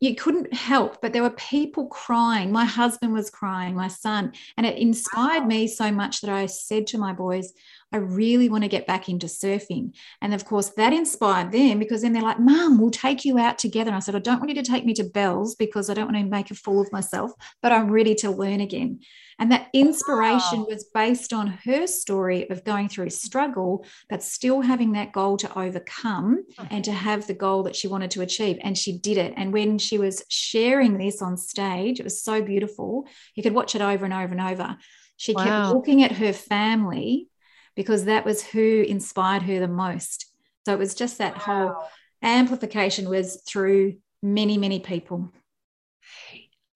you 0.00 0.16
couldn't 0.16 0.52
help, 0.52 1.00
but 1.00 1.12
there 1.12 1.22
were 1.22 1.30
people 1.30 1.86
crying. 1.86 2.50
My 2.50 2.64
husband 2.64 3.12
was 3.12 3.30
crying, 3.30 3.76
my 3.76 3.86
son, 3.86 4.32
and 4.56 4.66
it 4.66 4.76
inspired 4.76 5.46
me 5.46 5.68
so 5.68 5.92
much 5.92 6.22
that 6.22 6.30
I 6.30 6.46
said 6.46 6.88
to 6.88 6.98
my 6.98 7.12
boys, 7.12 7.52
I 7.92 7.98
really 7.98 8.48
want 8.48 8.64
to 8.64 8.68
get 8.68 8.86
back 8.86 9.08
into 9.08 9.26
surfing. 9.26 9.94
And 10.20 10.34
of 10.34 10.44
course, 10.44 10.70
that 10.70 10.92
inspired 10.92 11.52
them 11.52 11.78
because 11.78 12.02
then 12.02 12.12
they're 12.12 12.22
like, 12.22 12.40
Mom, 12.40 12.78
we'll 12.78 12.90
take 12.90 13.24
you 13.24 13.38
out 13.38 13.58
together. 13.58 13.88
And 13.88 13.96
I 13.96 14.00
said, 14.00 14.16
I 14.16 14.20
don't 14.20 14.38
want 14.38 14.48
you 14.48 14.62
to 14.62 14.70
take 14.70 14.84
me 14.84 14.94
to 14.94 15.04
Bells 15.04 15.54
because 15.54 15.90
I 15.90 15.94
don't 15.94 16.12
want 16.12 16.16
to 16.16 16.30
make 16.30 16.50
a 16.50 16.54
fool 16.54 16.80
of 16.80 16.92
myself, 16.92 17.32
but 17.60 17.72
I'm 17.72 17.90
ready 17.90 18.14
to 18.16 18.30
learn 18.30 18.60
again. 18.60 19.00
And 19.38 19.50
that 19.50 19.68
inspiration 19.72 20.60
wow. 20.60 20.66
was 20.68 20.84
based 20.84 21.32
on 21.32 21.48
her 21.64 21.86
story 21.86 22.48
of 22.48 22.64
going 22.64 22.88
through 22.88 23.10
struggle, 23.10 23.84
but 24.08 24.22
still 24.22 24.60
having 24.60 24.92
that 24.92 25.12
goal 25.12 25.36
to 25.38 25.58
overcome 25.58 26.44
and 26.70 26.84
to 26.84 26.92
have 26.92 27.26
the 27.26 27.34
goal 27.34 27.64
that 27.64 27.74
she 27.74 27.88
wanted 27.88 28.12
to 28.12 28.20
achieve. 28.22 28.58
And 28.62 28.76
she 28.76 28.98
did 28.98 29.18
it. 29.18 29.34
And 29.36 29.52
when 29.52 29.78
she 29.78 29.98
was 29.98 30.22
sharing 30.28 30.96
this 30.96 31.22
on 31.22 31.36
stage, 31.36 31.98
it 31.98 32.04
was 32.04 32.22
so 32.22 32.42
beautiful. 32.42 33.06
You 33.34 33.42
could 33.42 33.54
watch 33.54 33.74
it 33.74 33.82
over 33.82 34.04
and 34.04 34.14
over 34.14 34.32
and 34.32 34.40
over. 34.40 34.76
She 35.16 35.32
wow. 35.34 35.44
kept 35.44 35.74
looking 35.74 36.02
at 36.02 36.12
her 36.12 36.32
family 36.32 37.28
because 37.74 38.04
that 38.04 38.24
was 38.24 38.42
who 38.42 38.82
inspired 38.82 39.42
her 39.42 39.58
the 39.58 39.68
most. 39.68 40.26
So 40.66 40.72
it 40.72 40.78
was 40.78 40.94
just 40.94 41.18
that 41.18 41.34
wow. 41.34 41.40
whole 41.40 41.88
amplification 42.22 43.08
was 43.08 43.42
through 43.46 43.96
many, 44.22 44.58
many 44.58 44.80
people. 44.80 45.32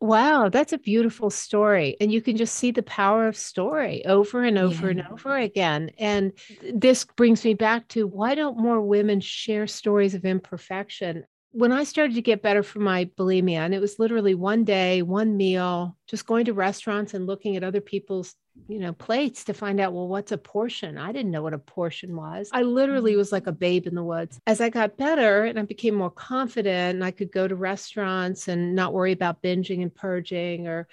Wow, 0.00 0.50
that's 0.50 0.74
a 0.74 0.78
beautiful 0.78 1.30
story. 1.30 1.96
And 2.00 2.12
you 2.12 2.20
can 2.20 2.36
just 2.36 2.54
see 2.54 2.70
the 2.70 2.82
power 2.82 3.26
of 3.26 3.36
story 3.36 4.04
over 4.04 4.44
and 4.44 4.58
over 4.58 4.90
yeah. 4.90 4.90
and 4.90 5.08
over 5.10 5.36
again. 5.36 5.90
And 5.98 6.32
this 6.72 7.04
brings 7.04 7.44
me 7.44 7.54
back 7.54 7.88
to 7.88 8.06
why 8.06 8.34
don't 8.34 8.58
more 8.58 8.80
women 8.80 9.20
share 9.20 9.66
stories 9.66 10.14
of 10.14 10.26
imperfection? 10.26 11.24
When 11.56 11.72
I 11.72 11.84
started 11.84 12.14
to 12.16 12.22
get 12.22 12.42
better 12.42 12.62
from 12.62 12.82
my 12.84 13.06
bulimia, 13.16 13.60
and 13.60 13.74
it 13.74 13.80
was 13.80 13.98
literally 13.98 14.34
one 14.34 14.64
day, 14.64 15.00
one 15.00 15.36
meal, 15.36 15.96
just 16.06 16.26
going 16.26 16.44
to 16.44 16.52
restaurants 16.52 17.14
and 17.14 17.26
looking 17.26 17.56
at 17.56 17.64
other 17.64 17.80
people's 17.80 18.34
you 18.68 18.78
know, 18.78 18.92
plates 18.92 19.44
to 19.44 19.54
find 19.54 19.80
out, 19.80 19.92
well, 19.92 20.08
what's 20.08 20.32
a 20.32 20.38
portion? 20.38 20.98
I 20.98 21.12
didn't 21.12 21.30
know 21.30 21.42
what 21.42 21.54
a 21.54 21.58
portion 21.58 22.16
was. 22.16 22.50
I 22.52 22.62
literally 22.62 23.12
mm-hmm. 23.12 23.18
was 23.18 23.32
like 23.32 23.46
a 23.46 23.52
babe 23.52 23.86
in 23.86 23.94
the 23.94 24.02
woods. 24.02 24.40
As 24.46 24.60
I 24.60 24.70
got 24.70 24.96
better 24.96 25.44
and 25.44 25.58
I 25.58 25.62
became 25.62 25.94
more 25.94 26.10
confident, 26.10 26.96
and 26.96 27.04
I 27.04 27.10
could 27.10 27.30
go 27.30 27.46
to 27.46 27.54
restaurants 27.54 28.48
and 28.48 28.74
not 28.74 28.92
worry 28.92 29.12
about 29.12 29.42
binging 29.42 29.82
and 29.82 29.94
purging 29.94 30.66
or 30.66 30.88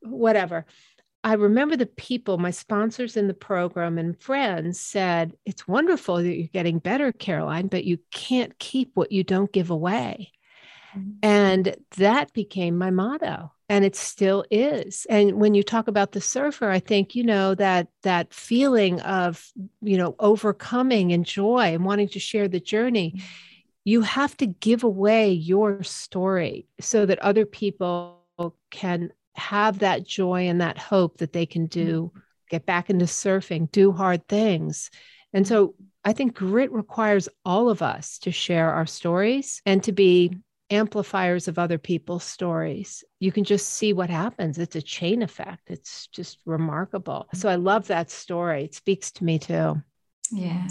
whatever. 0.00 0.66
I 1.26 1.32
remember 1.32 1.74
the 1.74 1.86
people, 1.86 2.38
my 2.38 2.52
sponsors 2.52 3.16
in 3.16 3.26
the 3.26 3.34
program 3.34 3.98
and 3.98 4.16
friends 4.16 4.78
said, 4.80 5.36
It's 5.44 5.66
wonderful 5.66 6.18
that 6.18 6.36
you're 6.36 6.46
getting 6.46 6.78
better, 6.78 7.10
Caroline, 7.10 7.66
but 7.66 7.82
you 7.82 7.98
can't 8.12 8.56
keep 8.60 8.92
what 8.94 9.10
you 9.10 9.24
don't 9.24 9.50
give 9.50 9.68
away. 9.68 10.30
Mm-hmm. 10.96 11.10
And 11.24 11.76
that 11.96 12.32
became 12.32 12.78
my 12.78 12.92
motto 12.92 13.50
and 13.68 13.84
it 13.84 13.96
still 13.96 14.44
is 14.48 15.08
and 15.10 15.40
when 15.40 15.52
you 15.52 15.62
talk 15.64 15.88
about 15.88 16.12
the 16.12 16.20
surfer 16.20 16.70
i 16.70 16.78
think 16.78 17.16
you 17.16 17.24
know 17.24 17.52
that 17.52 17.88
that 18.02 18.32
feeling 18.32 19.00
of 19.00 19.50
you 19.82 19.96
know 19.96 20.14
overcoming 20.20 21.12
and 21.12 21.26
joy 21.26 21.74
and 21.74 21.84
wanting 21.84 22.08
to 22.08 22.20
share 22.20 22.46
the 22.46 22.60
journey 22.60 23.14
mm-hmm. 23.16 23.26
you 23.84 24.02
have 24.02 24.36
to 24.36 24.46
give 24.46 24.84
away 24.84 25.32
your 25.32 25.82
story 25.82 26.68
so 26.78 27.04
that 27.06 27.18
other 27.18 27.44
people 27.44 28.22
can 28.70 29.10
have 29.36 29.80
that 29.80 30.04
joy 30.04 30.48
and 30.48 30.60
that 30.60 30.78
hope 30.78 31.18
that 31.18 31.32
they 31.32 31.46
can 31.46 31.66
do 31.66 32.10
mm-hmm. 32.10 32.18
get 32.50 32.66
back 32.66 32.90
into 32.90 33.04
surfing 33.04 33.70
do 33.70 33.92
hard 33.92 34.26
things 34.28 34.90
and 35.32 35.46
so 35.46 35.74
i 36.04 36.12
think 36.12 36.34
grit 36.34 36.72
requires 36.72 37.28
all 37.44 37.68
of 37.68 37.82
us 37.82 38.18
to 38.18 38.30
share 38.30 38.72
our 38.72 38.86
stories 38.86 39.62
and 39.66 39.82
to 39.84 39.92
be 39.92 40.30
amplifiers 40.70 41.48
of 41.48 41.58
other 41.58 41.78
people's 41.78 42.24
stories. 42.24 43.04
You 43.20 43.32
can 43.32 43.44
just 43.44 43.68
see 43.68 43.92
what 43.92 44.10
happens. 44.10 44.58
It's 44.58 44.76
a 44.76 44.82
chain 44.82 45.22
effect. 45.22 45.62
It's 45.68 46.08
just 46.08 46.38
remarkable. 46.44 47.26
So 47.34 47.48
I 47.48 47.56
love 47.56 47.86
that 47.88 48.10
story. 48.10 48.64
It 48.64 48.74
speaks 48.74 49.12
to 49.12 49.24
me 49.24 49.38
too. 49.38 49.82
Yeah. 50.32 50.66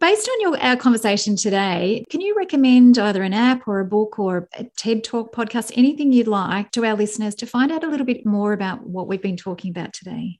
Based 0.00 0.28
on 0.28 0.40
your 0.40 0.58
our 0.58 0.76
conversation 0.76 1.36
today, 1.36 2.04
can 2.10 2.20
you 2.20 2.36
recommend 2.36 2.98
either 2.98 3.22
an 3.22 3.32
app 3.32 3.66
or 3.66 3.80
a 3.80 3.84
book 3.84 4.18
or 4.18 4.48
a 4.56 4.64
TED 4.76 5.02
Talk 5.02 5.34
podcast, 5.34 5.72
anything 5.76 6.12
you'd 6.12 6.28
like 6.28 6.70
to 6.72 6.84
our 6.84 6.94
listeners 6.94 7.34
to 7.36 7.46
find 7.46 7.72
out 7.72 7.84
a 7.84 7.88
little 7.88 8.06
bit 8.06 8.24
more 8.24 8.52
about 8.52 8.86
what 8.86 9.08
we've 9.08 9.22
been 9.22 9.36
talking 9.36 9.70
about 9.70 9.92
today? 9.92 10.38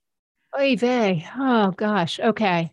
Oy 0.59 0.77
vey. 0.77 1.27
Oh 1.37 1.71
gosh. 1.73 2.21
Okay. 2.21 2.73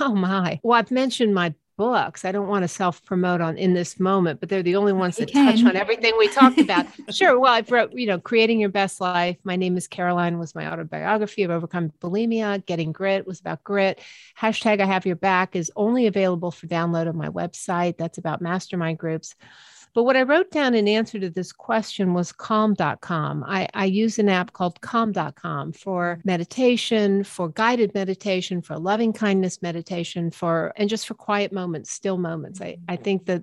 Oh 0.00 0.14
my. 0.14 0.60
Well, 0.62 0.78
I've 0.78 0.90
mentioned 0.90 1.34
my 1.34 1.54
books. 1.78 2.24
I 2.26 2.32
don't 2.32 2.48
want 2.48 2.64
to 2.64 2.68
self 2.68 3.02
promote 3.04 3.40
on 3.40 3.56
in 3.56 3.72
this 3.72 3.98
moment, 3.98 4.40
but 4.40 4.50
they're 4.50 4.62
the 4.62 4.76
only 4.76 4.92
ones 4.92 5.16
that 5.16 5.32
touch 5.32 5.64
on 5.64 5.76
everything 5.76 6.12
we 6.18 6.28
talked 6.28 6.58
about. 6.60 6.86
sure. 7.08 7.38
Well, 7.38 7.54
I've 7.54 7.70
wrote, 7.70 7.92
you 7.92 8.06
know, 8.06 8.18
Creating 8.18 8.60
Your 8.60 8.68
Best 8.68 9.00
Life. 9.00 9.38
My 9.44 9.56
name 9.56 9.78
is 9.78 9.86
Caroline 9.86 10.38
was 10.38 10.54
my 10.54 10.70
autobiography 10.70 11.44
of 11.44 11.50
overcoming 11.50 11.92
bulimia. 12.00 12.66
Getting 12.66 12.92
Grit 12.92 13.26
was 13.26 13.40
about 13.40 13.64
grit. 13.64 14.00
Hashtag 14.38 14.80
I 14.80 14.84
have 14.84 15.06
your 15.06 15.16
back 15.16 15.56
is 15.56 15.72
only 15.76 16.06
available 16.06 16.50
for 16.50 16.66
download 16.66 17.08
on 17.08 17.16
my 17.16 17.28
website. 17.28 17.96
That's 17.96 18.18
about 18.18 18.42
mastermind 18.42 18.98
groups. 18.98 19.34
But 19.98 20.04
what 20.04 20.16
I 20.16 20.22
wrote 20.22 20.52
down 20.52 20.76
in 20.76 20.86
answer 20.86 21.18
to 21.18 21.28
this 21.28 21.50
question 21.50 22.14
was 22.14 22.30
calm.com. 22.30 23.42
I, 23.42 23.68
I 23.74 23.86
use 23.86 24.20
an 24.20 24.28
app 24.28 24.52
called 24.52 24.80
calm.com 24.80 25.72
for 25.72 26.20
meditation, 26.24 27.24
for 27.24 27.48
guided 27.48 27.92
meditation, 27.94 28.62
for 28.62 28.78
loving 28.78 29.12
kindness 29.12 29.60
meditation, 29.60 30.30
for 30.30 30.72
and 30.76 30.88
just 30.88 31.08
for 31.08 31.14
quiet 31.14 31.52
moments, 31.52 31.90
still 31.90 32.16
moments. 32.16 32.60
I, 32.60 32.76
I 32.88 32.94
think 32.94 33.26
that 33.26 33.42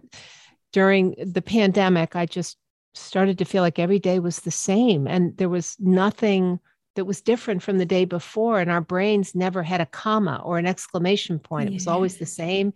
during 0.71 1.15
the 1.17 1.41
pandemic, 1.41 2.15
I 2.15 2.25
just 2.25 2.55
started 2.93 3.37
to 3.39 3.43
feel 3.43 3.61
like 3.61 3.77
every 3.77 3.99
day 3.99 4.19
was 4.19 4.39
the 4.39 4.49
same 4.49 5.07
and 5.07 5.35
there 5.35 5.49
was 5.49 5.75
nothing 5.81 6.61
that 6.95 7.03
was 7.03 7.19
different 7.19 7.63
from 7.63 7.79
the 7.79 7.85
day 7.85 8.05
before 8.05 8.61
and 8.61 8.71
our 8.71 8.79
brains 8.79 9.35
never 9.35 9.61
had 9.61 9.81
a 9.81 9.85
comma 9.85 10.41
or 10.45 10.57
an 10.57 10.65
exclamation 10.65 11.37
point 11.37 11.65
yeah. 11.65 11.71
it 11.71 11.73
was 11.73 11.87
always 11.87 12.15
the 12.15 12.25
same 12.25 12.71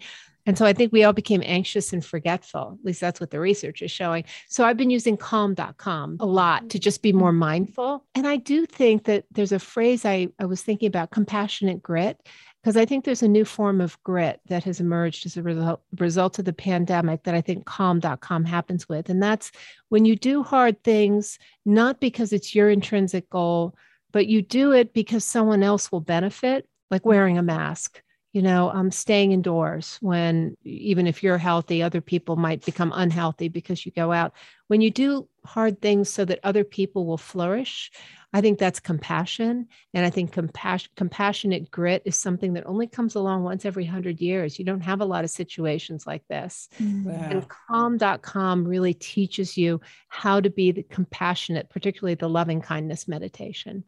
and 0.45 0.57
so 0.57 0.65
I 0.65 0.73
think 0.73 0.91
we 0.91 1.03
all 1.03 1.13
became 1.13 1.43
anxious 1.45 1.93
and 1.93 2.03
forgetful. 2.03 2.77
At 2.79 2.85
least 2.85 3.01
that's 3.01 3.19
what 3.19 3.31
the 3.31 3.39
research 3.39 3.81
is 3.81 3.91
showing. 3.91 4.23
So 4.47 4.63
I've 4.63 4.77
been 4.77 4.89
using 4.89 5.17
calm.com 5.17 6.17
a 6.19 6.25
lot 6.25 6.69
to 6.69 6.79
just 6.79 7.01
be 7.01 7.13
more 7.13 7.31
mindful. 7.31 8.05
And 8.15 8.27
I 8.27 8.37
do 8.37 8.65
think 8.65 9.03
that 9.05 9.25
there's 9.31 9.51
a 9.51 9.59
phrase 9.59 10.05
I, 10.05 10.29
I 10.39 10.45
was 10.45 10.61
thinking 10.61 10.87
about 10.87 11.11
compassionate 11.11 11.83
grit, 11.83 12.19
because 12.63 12.77
I 12.77 12.85
think 12.85 13.05
there's 13.05 13.23
a 13.23 13.27
new 13.27 13.45
form 13.45 13.79
of 13.79 14.01
grit 14.03 14.41
that 14.47 14.63
has 14.65 14.79
emerged 14.79 15.25
as 15.25 15.37
a 15.37 15.43
result, 15.43 15.81
result 15.97 16.39
of 16.39 16.45
the 16.45 16.53
pandemic 16.53 17.23
that 17.23 17.35
I 17.35 17.41
think 17.41 17.65
calm.com 17.65 18.45
happens 18.45 18.89
with. 18.89 19.09
And 19.09 19.21
that's 19.21 19.51
when 19.89 20.05
you 20.05 20.15
do 20.15 20.43
hard 20.43 20.83
things, 20.83 21.39
not 21.65 21.99
because 21.99 22.33
it's 22.33 22.53
your 22.55 22.69
intrinsic 22.69 23.29
goal, 23.29 23.75
but 24.11 24.27
you 24.27 24.41
do 24.41 24.71
it 24.73 24.93
because 24.93 25.23
someone 25.23 25.63
else 25.63 25.91
will 25.91 26.01
benefit, 26.01 26.67
like 26.91 27.05
wearing 27.05 27.37
a 27.37 27.43
mask 27.43 28.01
you 28.31 28.41
know 28.41 28.69
um, 28.69 28.91
staying 28.91 29.31
indoors 29.31 29.97
when 30.01 30.55
even 30.63 31.07
if 31.07 31.23
you're 31.23 31.37
healthy 31.37 31.81
other 31.81 32.01
people 32.01 32.35
might 32.35 32.63
become 32.65 32.91
unhealthy 32.95 33.49
because 33.49 33.85
you 33.85 33.91
go 33.91 34.11
out. 34.11 34.33
When 34.67 34.81
you 34.81 34.91
do 34.91 35.27
hard 35.45 35.81
things 35.81 36.09
so 36.09 36.25
that 36.25 36.39
other 36.43 36.63
people 36.63 37.05
will 37.05 37.17
flourish 37.17 37.91
i 38.33 38.41
think 38.41 38.59
that's 38.59 38.79
compassion. 38.79 39.67
And 39.93 40.05
i 40.05 40.09
think 40.09 40.31
compassion 40.31 40.91
compassionate 40.95 41.71
grit 41.71 42.03
is 42.05 42.15
something 42.15 42.53
that 42.53 42.67
only 42.67 42.87
comes 42.87 43.15
along 43.15 43.43
once 43.43 43.65
every 43.65 43.85
100 43.85 44.21
years. 44.21 44.59
You 44.59 44.65
don't 44.65 44.81
have 44.81 45.01
a 45.01 45.05
lot 45.05 45.23
of 45.23 45.29
situations 45.31 46.05
like 46.05 46.27
this. 46.27 46.69
Wow. 46.79 47.13
and 47.13 47.47
calm.com 47.47 48.65
really 48.65 48.93
teaches 48.93 49.57
you 49.57 49.81
how 50.07 50.39
to 50.39 50.49
be 50.49 50.71
the 50.71 50.83
compassionate 50.83 51.69
particularly 51.69 52.15
the 52.15 52.29
loving 52.29 52.61
kindness 52.61 53.07
meditation. 53.07 53.83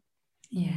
Yeah. 0.49 0.73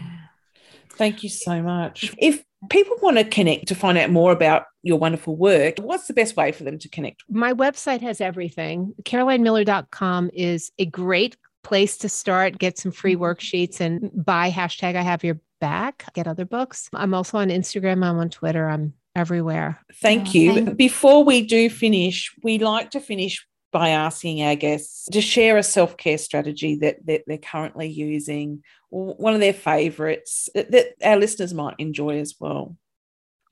Thank 0.90 1.22
you 1.22 1.28
so 1.28 1.62
much. 1.62 2.14
If 2.18 2.44
people 2.70 2.96
want 3.02 3.18
to 3.18 3.24
connect 3.24 3.68
to 3.68 3.74
find 3.74 3.98
out 3.98 4.10
more 4.10 4.32
about 4.32 4.64
your 4.82 4.98
wonderful 4.98 5.36
work, 5.36 5.78
what's 5.78 6.06
the 6.06 6.14
best 6.14 6.36
way 6.36 6.52
for 6.52 6.64
them 6.64 6.78
to 6.78 6.88
connect? 6.88 7.22
My 7.28 7.52
website 7.52 8.00
has 8.02 8.20
everything. 8.20 8.94
CarolineMiller.com 9.02 10.30
is 10.32 10.70
a 10.78 10.86
great 10.86 11.36
place 11.62 11.96
to 11.98 12.08
start, 12.08 12.58
get 12.58 12.78
some 12.78 12.92
free 12.92 13.14
mm-hmm. 13.14 13.24
worksheets 13.24 13.80
and 13.80 14.10
buy 14.14 14.50
hashtag 14.50 14.96
I 14.96 15.02
have 15.02 15.24
your 15.24 15.40
back, 15.60 16.12
get 16.12 16.28
other 16.28 16.44
books. 16.44 16.88
I'm 16.92 17.14
also 17.14 17.38
on 17.38 17.48
Instagram, 17.48 18.04
I'm 18.04 18.18
on 18.18 18.30
Twitter, 18.30 18.68
I'm 18.68 18.94
everywhere. 19.16 19.80
Thank 19.94 20.34
you. 20.34 20.72
Before 20.74 21.24
we 21.24 21.46
do 21.46 21.70
finish, 21.70 22.34
we 22.42 22.58
like 22.58 22.90
to 22.90 23.00
finish 23.00 23.46
by 23.72 23.88
asking 23.88 24.40
our 24.42 24.54
guests 24.54 25.08
to 25.10 25.20
share 25.20 25.56
a 25.56 25.62
self 25.62 25.96
care 25.96 26.18
strategy 26.18 26.76
that, 26.76 27.04
that 27.06 27.22
they're 27.26 27.38
currently 27.38 27.88
using, 27.88 28.62
one 28.94 29.34
of 29.34 29.40
their 29.40 29.52
favorites 29.52 30.48
that, 30.54 30.70
that 30.70 30.94
our 31.02 31.16
listeners 31.16 31.52
might 31.52 31.74
enjoy 31.78 32.20
as 32.20 32.36
well. 32.38 32.76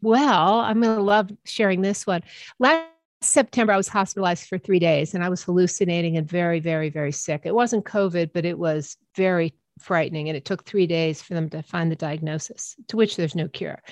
Well, 0.01 0.61
I'm 0.61 0.81
going 0.81 0.97
to 0.97 1.03
love 1.03 1.31
sharing 1.45 1.83
this 1.83 2.07
one. 2.07 2.23
Last 2.61 2.87
September, 3.23 3.73
I 3.73 3.77
was 3.77 3.89
hospitalized 3.89 4.47
for 4.47 4.59
three 4.59 4.79
days 4.79 5.15
and 5.15 5.25
I 5.25 5.29
was 5.29 5.43
hallucinating 5.43 6.17
and 6.17 6.29
very, 6.29 6.61
very, 6.61 6.91
very 6.91 7.13
sick. 7.13 7.43
It 7.45 7.55
wasn't 7.55 7.85
COVID, 7.85 8.33
but 8.33 8.45
it 8.45 8.59
was 8.59 8.97
very 9.17 9.53
frightening. 9.81 10.29
And 10.29 10.37
it 10.37 10.45
took 10.45 10.65
three 10.65 10.87
days 10.87 11.23
for 11.23 11.35
them 11.35 11.51
to 11.51 11.63
find 11.63 11.91
the 11.91 11.97
diagnosis, 11.97 12.77
to 12.89 12.97
which 12.97 13.17
there's 13.17 13.35
no 13.35 13.49
cure. 13.49 13.83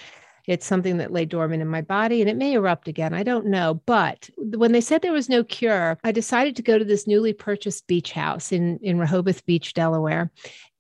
It's 0.47 0.67
something 0.67 0.99
that 0.99 1.13
lay 1.13 1.25
dormant 1.25 1.63
in 1.63 1.69
my 1.69 1.83
body 1.83 2.21
and 2.21 2.31
it 2.31 2.37
may 2.37 2.55
erupt 2.55 2.89
again. 2.89 3.15
I 3.15 3.23
don't 3.23 3.47
know. 3.47 3.81
But 3.87 4.29
when 4.37 4.73
they 4.73 4.81
said 4.81 5.03
there 5.03 5.13
was 5.13 5.29
no 5.29 5.45
cure, 5.45 5.99
I 6.05 6.13
decided 6.13 6.57
to 6.57 6.63
go 6.63 6.79
to 6.79 6.85
this 6.85 7.07
newly 7.07 7.33
purchased 7.33 7.87
beach 7.87 8.13
house 8.13 8.53
in, 8.53 8.79
in 8.83 8.99
Rehoboth 8.99 9.45
Beach, 9.47 9.75
Delaware. 9.75 10.31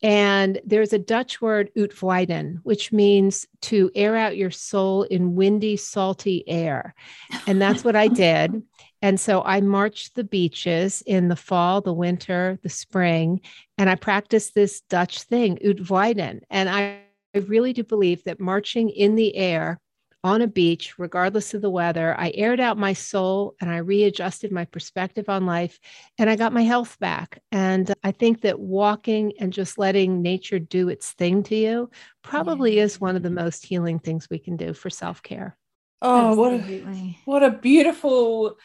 And 0.02 0.60
there's 0.64 0.92
a 0.92 0.98
Dutch 0.98 1.42
word, 1.42 1.70
uitwaaien, 1.76 2.58
which 2.62 2.90
means 2.90 3.46
to 3.62 3.90
air 3.94 4.16
out 4.16 4.36
your 4.36 4.50
soul 4.50 5.02
in 5.04 5.34
windy, 5.34 5.76
salty 5.76 6.42
air. 6.48 6.94
And 7.46 7.60
that's 7.60 7.84
what 7.84 7.96
I 7.96 8.08
did. 8.08 8.62
And 9.02 9.18
so 9.18 9.42
I 9.42 9.60
marched 9.60 10.14
the 10.14 10.24
beaches 10.24 11.02
in 11.06 11.28
the 11.28 11.36
fall, 11.36 11.80
the 11.80 11.92
winter, 11.92 12.58
the 12.62 12.68
spring, 12.68 13.40
and 13.78 13.88
I 13.88 13.94
practiced 13.94 14.54
this 14.54 14.82
Dutch 14.82 15.22
thing, 15.22 15.56
uitwaaien. 15.64 16.40
And 16.50 16.68
I, 16.68 16.82
I 16.82 16.98
really 17.38 17.72
do 17.72 17.84
believe 17.84 18.24
that 18.24 18.40
marching 18.40 18.90
in 18.90 19.14
the 19.14 19.34
air 19.36 19.78
on 20.22 20.42
a 20.42 20.46
beach, 20.46 20.98
regardless 20.98 21.54
of 21.54 21.62
the 21.62 21.70
weather, 21.70 22.14
I 22.18 22.32
aired 22.34 22.60
out 22.60 22.76
my 22.76 22.92
soul 22.92 23.54
and 23.60 23.70
I 23.70 23.78
readjusted 23.78 24.52
my 24.52 24.66
perspective 24.66 25.28
on 25.28 25.46
life 25.46 25.78
and 26.18 26.28
I 26.28 26.36
got 26.36 26.52
my 26.52 26.62
health 26.62 26.98
back. 26.98 27.42
And 27.52 27.92
I 28.04 28.12
think 28.12 28.42
that 28.42 28.60
walking 28.60 29.32
and 29.40 29.52
just 29.52 29.78
letting 29.78 30.20
nature 30.20 30.58
do 30.58 30.90
its 30.90 31.12
thing 31.12 31.42
to 31.44 31.56
you 31.56 31.90
probably 32.22 32.76
yeah. 32.76 32.84
is 32.84 33.00
one 33.00 33.16
of 33.16 33.22
the 33.22 33.30
most 33.30 33.64
healing 33.64 33.98
things 33.98 34.28
we 34.30 34.38
can 34.38 34.56
do 34.56 34.74
for 34.74 34.90
self 34.90 35.22
care. 35.22 35.56
Oh, 36.02 36.34
what 36.34 36.52
a, 36.52 37.16
what 37.24 37.42
a 37.42 37.50
beautiful 37.50 38.56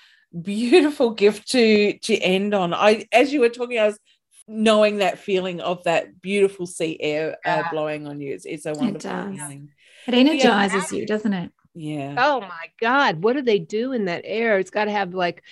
beautiful 0.41 1.11
gift 1.11 1.49
to 1.51 1.97
to 1.99 2.15
end 2.17 2.53
on. 2.53 2.73
I 2.73 3.05
as 3.11 3.31
you 3.31 3.39
were 3.39 3.49
talking, 3.49 3.79
I 3.79 3.87
was 3.87 3.99
knowing 4.47 4.97
that 4.97 5.19
feeling 5.19 5.59
of 5.61 5.83
that 5.83 6.21
beautiful 6.21 6.65
sea 6.65 6.97
air 6.99 7.37
uh, 7.45 7.63
blowing 7.71 8.07
on 8.07 8.21
you. 8.21 8.33
It's, 8.33 8.45
it's 8.45 8.65
a 8.65 8.73
wonderful 8.73 9.11
it 9.11 9.37
feeling. 9.37 9.69
It 10.07 10.13
energizes 10.13 10.91
yeah. 10.91 10.99
you, 10.99 11.05
doesn't 11.05 11.33
it? 11.33 11.51
Yeah. 11.73 12.15
Oh 12.17 12.41
my 12.41 12.69
God. 12.79 13.23
What 13.23 13.33
do 13.33 13.41
they 13.41 13.59
do 13.59 13.91
in 13.91 14.05
that 14.05 14.21
air? 14.23 14.59
It's 14.59 14.69
got 14.69 14.85
to 14.85 14.91
have 14.91 15.13
like 15.13 15.43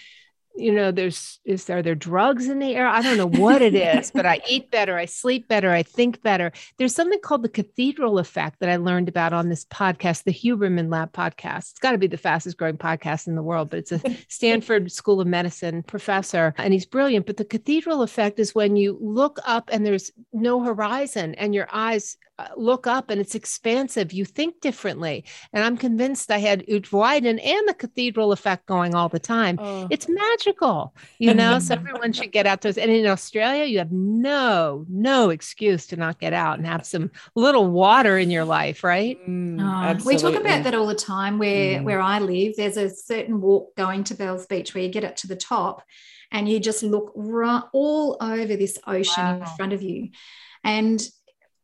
you 0.56 0.72
know 0.72 0.92
there's 0.92 1.40
is 1.46 1.66
there 1.66 1.82
there 1.82 1.96
drugs 1.96 2.48
in 2.48 2.60
the 2.60 2.76
air? 2.76 2.88
I 2.88 3.02
don't 3.02 3.18
know 3.18 3.28
what 3.28 3.62
it 3.62 3.76
is 3.76 4.12
but 4.12 4.26
i 4.26 4.42
eat 4.48 4.70
better 4.72 4.98
i 4.98 5.06
sleep 5.06 5.48
better 5.48 5.72
i 5.72 5.84
think 5.84 6.22
better. 6.22 6.52
There's 6.78 6.96
something 6.96 7.20
called 7.20 7.44
the 7.44 7.50
cathedral 7.50 8.20
effect 8.20 8.60
that 8.60 8.70
i 8.70 8.76
learned 8.76 9.10
about 9.10 9.34
on 9.34 9.50
this 9.50 9.66
podcast 9.66 10.24
the 10.24 10.34
huberman 10.34 10.92
lab 10.92 11.12
podcast. 11.12 11.72
It's 11.72 11.80
got 11.80 11.92
to 11.92 11.98
be 11.98 12.08
the 12.08 12.18
fastest 12.18 12.58
growing 12.58 12.78
podcast 12.78 13.28
in 13.28 13.36
the 13.36 13.44
world 13.44 13.70
but 13.70 13.80
it's 13.80 13.92
a 13.92 14.02
stanford 14.28 14.92
school 14.92 15.22
of 15.22 15.28
medicine 15.28 15.84
professor 15.84 16.54
and 16.58 16.74
he's 16.74 16.86
brilliant. 16.86 17.26
But 17.26 17.38
the 17.38 17.46
cathedral 17.46 18.02
effect 18.02 18.40
is 18.40 18.56
when 18.56 18.76
you 18.76 18.98
look 19.02 19.40
up 19.46 19.70
and 19.72 19.86
there's 19.86 20.12
no 20.32 20.62
horizon 20.62 21.36
and 21.36 21.54
your 21.56 21.68
eyes 21.72 22.18
look 22.58 22.88
up 22.88 23.10
and 23.10 23.22
it's 23.22 23.36
expansive. 23.36 24.12
You 24.12 24.26
think 24.26 24.60
differently. 24.60 25.24
And 25.52 25.64
I'm 25.64 25.78
convinced 25.78 26.32
I 26.32 26.40
had 26.40 26.66
uitwaaien 26.68 27.40
and 27.44 27.68
the 27.68 27.74
cathedral 27.74 28.32
effect 28.32 28.66
going 28.66 28.96
all 28.96 29.10
the 29.10 29.20
time. 29.20 29.58
Oh. 29.60 29.88
It's 29.92 30.08
magical, 30.10 30.96
you 31.20 31.34
know, 31.36 31.60
so 31.60 31.76
everyone 31.76 32.12
should 32.14 32.32
get 32.32 32.48
out 32.48 32.62
those. 32.62 32.78
And 32.78 32.92
in 32.92 33.06
Australia, 33.06 33.66
you 33.66 33.78
have 33.78 33.92
no, 33.92 34.86
no 34.90 35.30
excuse 35.30 35.88
to 35.88 35.96
not 35.96 36.20
get 36.20 36.34
out 36.34 36.58
and 36.58 36.66
have 36.66 36.86
some 36.86 37.12
little 37.36 37.68
water 37.68 38.18
in 38.18 38.32
your 38.32 38.46
life, 38.46 38.84
right? 38.84 39.18
Mm, 39.28 39.60
oh, 39.62 40.06
we 40.06 40.18
talk 40.18 40.36
about 40.36 40.64
that 40.64 40.74
all 40.74 40.88
the 40.88 40.96
time 40.96 41.38
where, 41.38 41.80
mm. 41.80 41.84
where 41.84 42.02
I 42.02 42.20
live. 42.20 42.56
There's 42.58 42.78
a 42.78 42.90
certain 42.90 43.42
walk 43.42 43.76
going 43.76 44.04
to 44.06 44.16
Bells 44.16 44.48
Beach 44.48 44.74
where 44.74 44.84
you 44.84 44.90
get 44.90 45.04
up 45.04 45.16
to 45.18 45.28
the 45.28 45.36
top 45.36 45.84
and 46.32 46.50
you 46.50 46.60
just 46.60 46.82
look 46.82 47.12
right 47.16 47.64
all 47.74 48.18
over 48.20 48.56
this 48.56 48.80
ocean 48.88 49.24
wow. 49.24 49.40
in 49.40 49.46
front 49.56 49.74
of 49.74 49.84
you. 49.84 50.10
And 50.64 51.06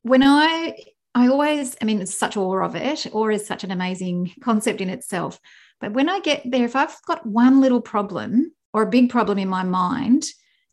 when 0.03 0.23
I 0.23 0.75
I 1.15 1.27
always, 1.27 1.75
I 1.81 1.85
mean, 1.85 2.01
it's 2.01 2.13
such 2.13 2.37
awe 2.37 2.63
of 2.63 2.75
it, 2.75 3.07
awe 3.11 3.29
is 3.29 3.45
such 3.45 3.63
an 3.63 3.71
amazing 3.71 4.31
concept 4.41 4.79
in 4.79 4.89
itself. 4.89 5.39
But 5.81 5.93
when 5.93 6.07
I 6.07 6.19
get 6.19 6.43
there, 6.45 6.65
if 6.65 6.75
I've 6.75 6.95
got 7.07 7.25
one 7.25 7.61
little 7.61 7.81
problem 7.81 8.53
or 8.73 8.83
a 8.83 8.89
big 8.89 9.09
problem 9.09 9.37
in 9.37 9.47
my 9.47 9.63
mind, 9.63 10.25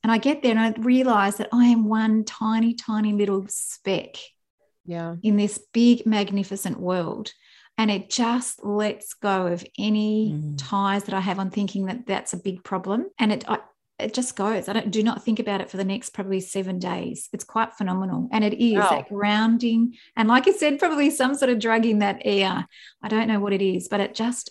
and 0.03 0.13
I 0.13 0.19
get 0.19 0.43
there 0.43 0.53
and 0.53 0.61
I 0.61 0.73
realize 0.79 1.37
that 1.37 1.49
I 1.53 1.67
am 1.67 1.89
one 1.89 2.25
tiny, 2.25 2.75
tiny 2.75 3.13
little 3.13 3.47
speck 3.49 4.17
yeah. 4.85 5.17
in 5.23 5.37
this 5.37 5.59
big, 5.73 6.07
magnificent 6.07 6.79
world. 6.79 7.33
And 7.79 7.91
it 7.91 8.09
just 8.09 8.65
lets 8.65 9.15
go 9.15 9.49
of 9.49 9.65
any 9.79 10.33
mm. 10.33 10.55
ties 10.57 11.05
that 11.05 11.15
I 11.15 11.21
have 11.21 11.39
on 11.39 11.51
thinking 11.51 11.87
that 11.87 12.07
that's 12.07 12.33
a 12.33 12.39
big 12.39 12.63
problem. 12.63 13.07
And 13.19 13.33
it, 13.33 13.45
I, 13.49 13.59
it 13.99 14.13
just 14.13 14.37
goes. 14.37 14.69
I 14.69 14.75
don't 14.75 14.91
do 14.91 15.03
not 15.03 15.25
think 15.25 15.39
about 15.39 15.61
it 15.61 15.71
for 15.71 15.79
the 15.79 15.85
next 15.85 16.11
probably 16.11 16.41
seven 16.41 16.79
days. 16.79 17.29
It's 17.33 17.45
quite 17.45 17.75
phenomenal. 17.75 18.29
And 18.31 18.45
it 18.45 18.55
is 18.63 18.75
wow. 18.75 18.91
that 18.91 19.09
grounding. 19.09 19.95
And 20.17 20.29
like 20.29 20.47
I 20.47 20.53
said, 20.53 20.79
probably 20.79 21.11
some 21.11 21.35
sort 21.35 21.51
of 21.51 21.59
drug 21.59 21.87
in 21.87 22.01
that 22.01 22.21
air. 22.25 22.67
I 23.03 23.09
don't 23.09 23.29
know 23.29 23.41
what 23.41 23.55
it 23.55 23.63
is, 23.63 23.89
but 23.89 24.01
it 24.01 24.15
just 24.15 24.51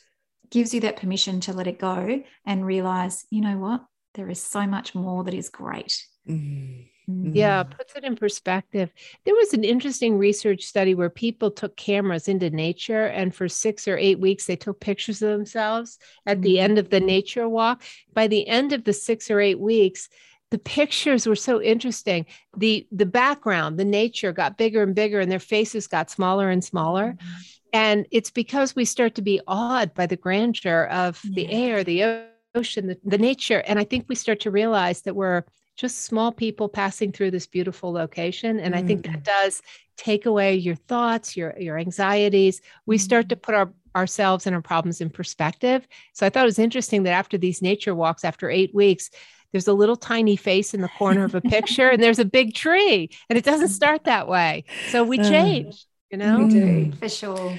gives 0.50 0.74
you 0.74 0.82
that 0.82 0.98
permission 0.98 1.42
to 1.42 1.54
let 1.54 1.68
it 1.68 1.80
go 1.80 2.24
and 2.46 2.66
realize, 2.66 3.26
you 3.30 3.42
know 3.42 3.58
what? 3.58 3.84
There 4.16 4.30
is 4.30 4.42
so 4.42 4.66
much 4.66 4.96
more 4.96 5.24
that 5.24 5.34
is 5.34 5.50
great. 5.50 6.04
Mm-hmm. 6.28 6.84
Yeah, 7.08 7.64
mm-hmm. 7.64 7.74
puts 7.74 7.96
it 7.96 8.04
in 8.04 8.16
perspective. 8.16 8.92
There 9.26 9.36
was 9.36 9.54
an 9.54 9.64
interesting 9.64 10.18
research 10.18 10.64
study 10.64 10.96
where 10.96 11.10
people 11.10 11.52
took 11.52 11.78
cameras 11.78 12.28
into 12.28 12.50
nature, 12.50 13.06
and 13.06 13.34
for 13.34 13.48
six 13.48 13.88
or 13.88 13.98
eight 13.98 14.20
weeks, 14.20 14.46
they 14.46 14.56
took 14.56 14.80
pictures 14.80 15.22
of 15.22 15.30
themselves 15.30 16.00
at 16.26 16.42
the 16.42 16.60
end 16.60 16.80
of 16.80 16.90
the 16.90 16.98
mm-hmm. 16.98 17.06
nature 17.06 17.50
walk. 17.50 17.84
By 18.14 18.28
the 18.28 18.48
end 18.48 18.74
of 18.74 18.86
the 18.86 18.94
six 18.94 19.30
or 19.30 19.40
eight 19.40 19.60
weeks, 19.60 20.10
the 20.50 20.58
pictures 20.58 21.28
were 21.28 21.36
so 21.36 21.62
interesting. 21.62 22.26
The 22.58 22.88
the 22.92 23.06
background, 23.06 23.78
the 23.78 23.86
nature 23.86 24.32
got 24.32 24.58
bigger 24.58 24.82
and 24.82 24.96
bigger, 24.96 25.20
and 25.20 25.32
their 25.32 25.40
faces 25.40 25.88
got 25.88 26.10
smaller 26.10 26.50
and 26.50 26.64
smaller. 26.64 27.14
Mm-hmm. 27.14 27.42
And 27.74 28.08
it's 28.10 28.32
because 28.32 28.76
we 28.76 28.86
start 28.86 29.16
to 29.16 29.22
be 29.22 29.42
awed 29.48 29.94
by 29.94 30.06
the 30.06 30.16
grandeur 30.16 30.86
of 30.86 31.22
the 31.24 31.52
air, 31.52 31.84
the 31.84 32.26
ocean, 32.56 32.88
the, 32.88 32.98
the 33.04 33.18
nature. 33.18 33.62
And 33.68 33.78
I 33.78 33.84
think 33.84 34.06
we 34.08 34.16
start 34.16 34.40
to 34.42 34.52
realize 34.52 35.02
that 35.02 35.16
we're 35.16 35.44
just 35.76 36.04
small 36.04 36.32
people 36.32 36.70
passing 36.70 37.12
through 37.12 37.32
this 37.32 37.48
beautiful 37.48 37.92
location 37.92 38.60
and 38.60 38.74
mm. 38.74 38.78
i 38.78 38.82
think 38.84 39.06
that 39.06 39.20
mm. 39.20 39.24
does 39.24 39.62
take 39.98 40.26
away 40.26 40.56
your 40.56 40.76
thoughts 40.76 41.36
your 41.36 41.54
your 41.60 41.78
anxieties 41.78 42.62
we 42.86 42.98
start 42.98 43.30
to 43.30 43.36
mm. 43.36 43.42
put 43.42 43.56
our 43.56 43.72
ourselves 43.96 44.46
and 44.46 44.56
our 44.56 44.62
problems 44.62 45.02
in 45.02 45.10
perspective 45.10 45.88
so 46.14 46.26
i 46.26 46.30
thought 46.30 46.44
it 46.44 46.46
was 46.46 46.60
interesting 46.60 47.04
that 47.04 47.12
after 47.12 47.38
these 47.38 47.62
nature 47.62 47.96
walks 47.96 48.26
after 48.26 48.50
8 48.50 48.74
weeks 48.74 49.10
there's 49.52 49.68
a 49.70 49.74
little 49.74 49.96
tiny 49.96 50.36
face 50.36 50.74
in 50.74 50.82
the 50.82 50.90
corner 50.90 51.24
of 51.24 51.34
a 51.34 51.40
picture 51.42 51.90
and 51.90 52.04
there's 52.04 52.20
a 52.20 52.26
big 52.26 52.54
tree 52.54 53.10
and 53.30 53.38
it 53.38 53.46
doesn't 53.46 53.68
start 53.82 54.04
that 54.04 54.28
way 54.28 54.66
so 54.92 55.04
we 55.04 55.18
uh, 55.20 55.30
change 55.30 55.86
you 56.12 56.18
know 56.18 56.40
we 56.40 56.50
do 56.50 56.92
for 56.94 57.10
sure 57.10 57.58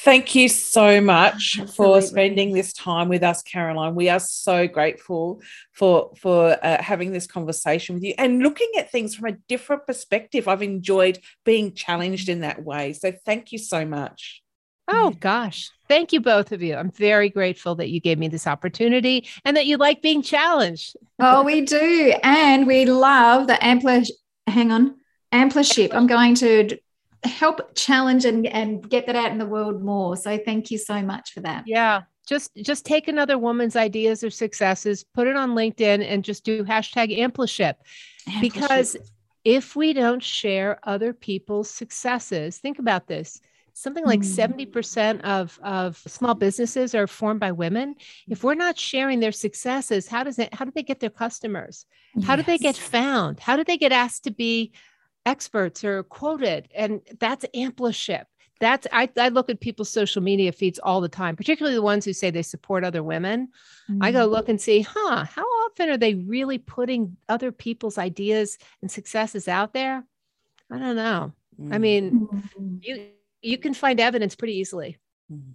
Thank 0.00 0.36
you 0.36 0.48
so 0.48 1.00
much 1.00 1.58
Absolutely. 1.58 1.74
for 1.74 2.00
spending 2.00 2.52
this 2.52 2.72
time 2.72 3.08
with 3.08 3.24
us, 3.24 3.42
Caroline. 3.42 3.96
We 3.96 4.08
are 4.08 4.20
so 4.20 4.68
grateful 4.68 5.42
for 5.72 6.12
for 6.16 6.56
uh, 6.64 6.80
having 6.80 7.10
this 7.10 7.26
conversation 7.26 7.96
with 7.96 8.04
you 8.04 8.14
and 8.16 8.38
looking 8.38 8.70
at 8.78 8.92
things 8.92 9.16
from 9.16 9.26
a 9.26 9.36
different 9.48 9.86
perspective. 9.88 10.46
I've 10.46 10.62
enjoyed 10.62 11.18
being 11.44 11.74
challenged 11.74 12.28
in 12.28 12.40
that 12.40 12.62
way. 12.62 12.92
So 12.92 13.12
thank 13.26 13.50
you 13.50 13.58
so 13.58 13.84
much. 13.84 14.40
Oh 14.86 15.10
gosh, 15.18 15.68
thank 15.88 16.12
you 16.12 16.20
both 16.20 16.52
of 16.52 16.62
you. 16.62 16.76
I'm 16.76 16.92
very 16.92 17.28
grateful 17.28 17.74
that 17.74 17.88
you 17.88 17.98
gave 17.98 18.20
me 18.20 18.28
this 18.28 18.46
opportunity 18.46 19.26
and 19.44 19.56
that 19.56 19.66
you 19.66 19.78
like 19.78 20.00
being 20.00 20.22
challenged. 20.22 20.96
Oh, 21.18 21.42
we 21.42 21.62
do, 21.62 22.14
and 22.22 22.68
we 22.68 22.84
love 22.84 23.48
the 23.48 23.54
ampli. 23.54 24.08
Hang 24.46 24.70
on, 24.70 24.94
ampliship. 25.32 25.92
I'm 25.92 26.06
going 26.06 26.36
to 26.36 26.78
help 27.24 27.74
challenge 27.74 28.24
and, 28.24 28.46
and 28.46 28.88
get 28.88 29.06
that 29.06 29.16
out 29.16 29.32
in 29.32 29.38
the 29.38 29.46
world 29.46 29.82
more. 29.82 30.16
So 30.16 30.38
thank 30.38 30.70
you 30.70 30.78
so 30.78 31.02
much 31.02 31.32
for 31.32 31.40
that. 31.40 31.64
Yeah. 31.66 32.02
Just 32.28 32.54
just 32.56 32.84
take 32.84 33.08
another 33.08 33.38
woman's 33.38 33.74
ideas 33.74 34.22
or 34.22 34.28
successes, 34.28 35.02
put 35.02 35.26
it 35.26 35.36
on 35.36 35.54
LinkedIn 35.54 36.06
and 36.06 36.22
just 36.22 36.44
do 36.44 36.62
hashtag 36.62 37.16
ampliship. 37.18 37.76
ampliship. 38.28 38.40
Because 38.42 38.96
if 39.44 39.74
we 39.74 39.94
don't 39.94 40.22
share 40.22 40.78
other 40.82 41.14
people's 41.14 41.70
successes, 41.70 42.58
think 42.58 42.78
about 42.78 43.06
this. 43.06 43.40
Something 43.72 44.04
like 44.04 44.20
mm. 44.20 44.72
70% 44.72 45.20
of, 45.20 45.58
of 45.62 45.96
small 45.98 46.34
businesses 46.34 46.96
are 46.96 47.06
formed 47.06 47.38
by 47.38 47.52
women. 47.52 47.94
If 48.28 48.42
we're 48.42 48.54
not 48.54 48.76
sharing 48.76 49.20
their 49.20 49.30
successes, 49.30 50.08
how 50.08 50.24
does 50.24 50.38
it 50.38 50.52
how 50.52 50.64
do 50.64 50.72
they 50.74 50.82
get 50.82 50.98
their 50.98 51.10
customers? 51.10 51.86
How 52.24 52.34
yes. 52.34 52.44
do 52.44 52.52
they 52.52 52.58
get 52.58 52.76
found? 52.76 53.38
How 53.38 53.56
do 53.56 53.64
they 53.64 53.78
get 53.78 53.92
asked 53.92 54.24
to 54.24 54.32
be 54.32 54.72
experts 55.26 55.84
are 55.84 56.02
quoted 56.04 56.68
and 56.74 57.00
that's 57.18 57.44
ampliship 57.54 58.24
that's 58.60 58.86
I, 58.92 59.08
I 59.16 59.28
look 59.28 59.48
at 59.50 59.60
people's 59.60 59.90
social 59.90 60.22
media 60.22 60.52
feeds 60.52 60.78
all 60.78 61.00
the 61.00 61.08
time 61.08 61.36
particularly 61.36 61.74
the 61.74 61.82
ones 61.82 62.04
who 62.04 62.12
say 62.12 62.30
they 62.30 62.42
support 62.42 62.84
other 62.84 63.02
women 63.02 63.48
mm-hmm. 63.90 64.02
i 64.02 64.10
go 64.10 64.20
mm-hmm. 64.20 64.32
look 64.32 64.48
and 64.48 64.60
see 64.60 64.80
huh 64.80 65.24
how 65.24 65.44
often 65.44 65.90
are 65.90 65.98
they 65.98 66.14
really 66.14 66.58
putting 66.58 67.16
other 67.28 67.52
people's 67.52 67.98
ideas 67.98 68.58
and 68.82 68.90
successes 68.90 69.48
out 69.48 69.72
there 69.72 70.04
i 70.72 70.78
don't 70.78 70.96
know 70.96 71.32
mm-hmm. 71.60 71.72
i 71.72 71.78
mean 71.78 72.28
mm-hmm. 72.32 72.76
you 72.80 73.08
you 73.42 73.58
can 73.58 73.74
find 73.74 74.00
evidence 74.00 74.34
pretty 74.34 74.56
easily 74.56 74.98
mm-hmm. 75.32 75.52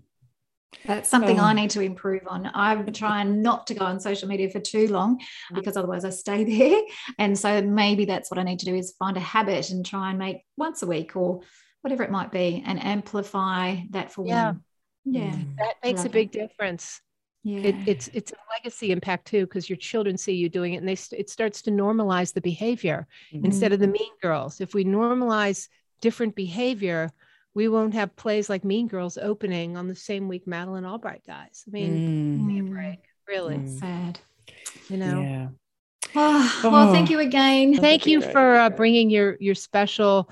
That's 0.86 1.10
something 1.10 1.40
oh. 1.40 1.44
I 1.44 1.54
need 1.54 1.70
to 1.72 1.82
improve 1.82 2.22
on. 2.28 2.50
I'm 2.54 2.92
trying 2.94 3.42
not 3.42 3.68
to 3.68 3.74
go 3.74 3.86
on 3.86 4.00
social 4.00 4.28
media 4.28 4.50
for 4.50 4.60
too 4.60 4.88
long 4.88 5.20
mm. 5.20 5.56
because 5.56 5.78
otherwise 5.78 6.06
I 6.06 6.10
stay 6.10 6.44
there. 6.58 6.82
And 7.18 7.38
so 7.38 7.62
maybe 7.62 8.06
that's 8.06 8.30
what 8.30 8.40
I 8.40 8.44
need 8.44 8.60
to 8.60 8.66
do 8.66 8.76
is 8.76 8.96
find 9.00 9.18
a 9.18 9.22
habit 9.22 9.70
and 9.70 9.86
try 9.86 10.10
and 10.10 10.20
make 10.20 10.46
once 10.58 10.82
a 10.84 10.88
week 10.88 11.16
or 11.16 11.42
whatever 11.82 12.04
it 12.04 12.12
might 12.12 12.32
be, 12.32 12.64
and 12.66 12.82
amplify 12.82 13.76
that 13.90 14.12
for 14.12 14.26
Yeah. 14.26 14.52
women. 14.52 14.64
Yeah. 15.06 15.36
That 15.58 15.76
makes 15.84 16.02
a 16.02 16.04
love 16.04 16.14
big 16.14 16.32
difference. 16.32 17.02
Yeah. 17.44 17.60
It, 17.60 17.76
it's 17.86 18.08
it's 18.14 18.32
a 18.32 18.36
legacy 18.58 18.92
impact 18.92 19.28
too 19.28 19.46
because 19.46 19.70
your 19.70 19.76
children 19.76 20.18
see 20.18 20.34
you 20.34 20.48
doing 20.48 20.74
it 20.74 20.78
and 20.78 20.88
they 20.88 20.96
st- 20.96 21.20
it 21.20 21.30
starts 21.30 21.62
to 21.64 21.72
normalize 21.72 22.34
the 22.34 22.40
behavior 22.40 23.06
Mhm. 23.34 23.44
instead 23.44 23.74
of 23.74 23.82
the 23.82 23.88
mean 23.88 24.14
girls 24.22 24.62
if 24.62 24.74
we 24.74 24.86
normalize 24.86 25.68
different 26.00 26.36
behavior 26.36 27.12
we 27.56 27.68
won't 27.68 27.94
have 27.94 28.16
plays 28.16 28.50
like 28.50 28.64
mean 28.64 28.88
girls 28.88 29.18
opening 29.18 29.78
on 29.78 29.88
the 29.88 29.96
same 29.96 30.28
week 30.28 30.48
Madeleine 30.48 30.86
Albright 30.86 31.24
dies 31.26 31.64
i 31.68 31.72
mean 31.72 32.00
Mm. 32.00 32.38
give 32.38 32.46
me 32.46 32.60
a 32.60 32.64
break 32.64 33.00
really 33.28 33.58
Mm. 33.58 33.80
sad. 33.80 34.20
you 34.90 34.98
know 34.98 35.22
Yeah. 35.22 35.48
Oh, 36.16 36.70
well, 36.72 36.92
thank 36.94 37.10
Oh. 37.10 37.14
you 37.14 37.20
again. 37.20 37.76
thank 37.76 38.06
you 38.06 38.22
for 38.22 38.56
uh, 38.56 38.70
bringing 38.70 39.10
your 39.10 39.38
your 39.40 39.56
special 39.56 40.30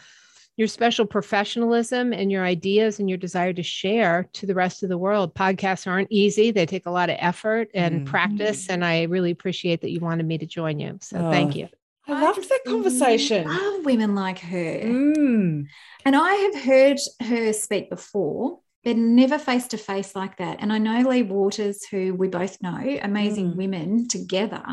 your 0.58 0.68
special 0.68 1.06
professionalism 1.06 2.14
and 2.14 2.32
your 2.32 2.44
ideas 2.44 3.00
and 3.00 3.10
your 3.10 3.18
desire 3.18 3.54
to 3.54 3.64
share 3.64 4.28
to 4.34 4.46
the 4.46 4.54
rest 4.54 4.84
of 4.84 4.90
the 4.90 4.98
world 4.98 5.34
podcasts 5.34 5.88
aren't 5.88 6.12
easy 6.12 6.52
they 6.52 6.66
take 6.66 6.86
a 6.86 6.92
lot 6.92 7.10
of 7.10 7.16
effort 7.20 7.70
and 7.74 8.02
Mm. 8.02 8.06
practice 8.06 8.70
and 8.70 8.84
i 8.86 9.04
really 9.04 9.32
appreciate 9.32 9.82
that 9.82 9.92
you 9.92 10.00
wanted 10.02 10.26
me 10.28 10.38
to 10.38 10.46
join 10.46 10.80
you 10.80 10.98
so 11.02 11.30
thank 11.32 11.56
Oh, 11.56 11.60
you 11.60 11.68
I 12.08 12.22
loved 12.22 12.50
that 12.50 12.64
conversation. 12.66 13.48
Love 13.48 13.86
women 13.86 14.16
like 14.16 14.40
her. 14.40 14.80
Mm. 14.82 15.66
And 16.06 16.16
I 16.16 16.34
have 16.34 16.64
heard 16.64 16.98
her 17.22 17.54
speak 17.54 17.90
before, 17.90 18.60
but 18.84 18.98
never 18.98 19.38
face 19.38 19.68
to 19.68 19.78
face 19.78 20.16
like 20.16 20.38
that. 20.38 20.58
And 20.60 20.74
I 20.74 20.80
know 20.80 21.08
Lea 21.08 21.22
Waters, 21.22 21.86
who 21.86 22.16
we 22.16 22.28
both 22.28 22.62
know, 22.62 22.98
amazing 23.04 23.52
Mm. 23.52 23.56
women 23.56 24.08
together. 24.08 24.64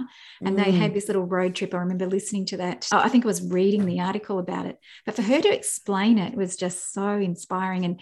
And 0.41 0.59
they 0.59 0.72
Mm. 0.72 0.79
had 0.79 0.95
this 0.95 1.09
little 1.09 1.26
road 1.26 1.55
trip. 1.55 1.74
I 1.74 1.79
remember 1.79 2.07
listening 2.07 2.47
to 2.47 2.57
that. 2.57 2.89
I 2.91 3.11
think 3.11 3.24
I 3.24 3.29
was 3.29 3.43
reading 3.43 3.85
the 3.85 4.01
article 4.01 4.39
about 4.39 4.64
it. 4.66 4.79
But 5.05 5.14
for 5.14 5.22
her 5.22 5.41
to 5.43 5.55
explain 5.55 6.18
it 6.18 6.35
was 6.35 6.57
just 6.57 6.93
so 6.95 7.09
inspiring. 7.18 7.85
And 7.85 8.01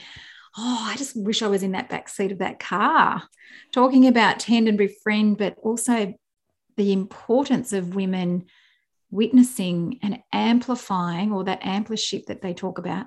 oh, 0.57 0.87
I 0.91 0.97
just 0.97 1.17
wish 1.17 1.43
I 1.43 1.49
was 1.49 1.63
in 1.65 1.73
that 1.73 1.89
back 1.91 2.09
seat 2.09 2.33
of 2.33 2.39
that 2.39 2.61
car, 2.61 3.25
talking 3.73 4.07
about 4.07 4.39
tend 4.39 4.69
and 4.69 4.79
befriend, 4.79 5.37
but 5.39 5.57
also 5.63 6.15
the 6.77 6.93
importance 6.93 7.73
of 7.73 7.95
women 7.97 8.47
witnessing 9.11 9.99
and 10.03 10.19
amplifying 10.33 11.33
or 11.33 11.45
that 11.45 11.63
ampliship 11.63 12.27
that 12.27 12.43
they 12.43 12.55
talk 12.55 12.79
about 12.79 13.07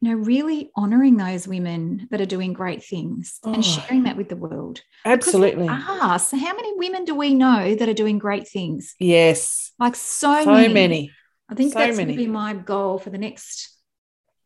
you 0.00 0.10
know 0.10 0.16
really 0.16 0.70
honoring 0.76 1.16
those 1.16 1.48
women 1.48 2.06
that 2.10 2.20
are 2.20 2.26
doing 2.26 2.52
great 2.52 2.84
things 2.84 3.38
Oh. 3.44 3.52
and 3.54 3.64
sharing 3.64 4.04
that 4.04 4.16
with 4.16 4.28
the 4.28 4.36
world 4.36 4.80
Absolutely. 5.04 5.68
ah 5.70 6.16
so 6.18 6.36
how 6.36 6.54
many 6.54 6.72
women 6.76 7.04
do 7.04 7.14
we 7.14 7.34
know 7.34 7.74
that 7.74 7.88
are 7.88 7.94
doing 7.94 8.18
great 8.18 8.46
things 8.48 8.94
Yes. 8.98 9.72
like 9.78 9.96
so, 9.96 10.44
So 10.44 10.52
many. 10.52 10.74
many. 10.74 11.10
i 11.48 11.54
think 11.54 11.72
So 11.72 11.78
that's 11.78 11.96
going 11.96 12.08
to 12.08 12.14
be 12.14 12.26
my 12.26 12.54
goal 12.54 12.98
for 12.98 13.10
the 13.10 13.18
next 13.18 13.73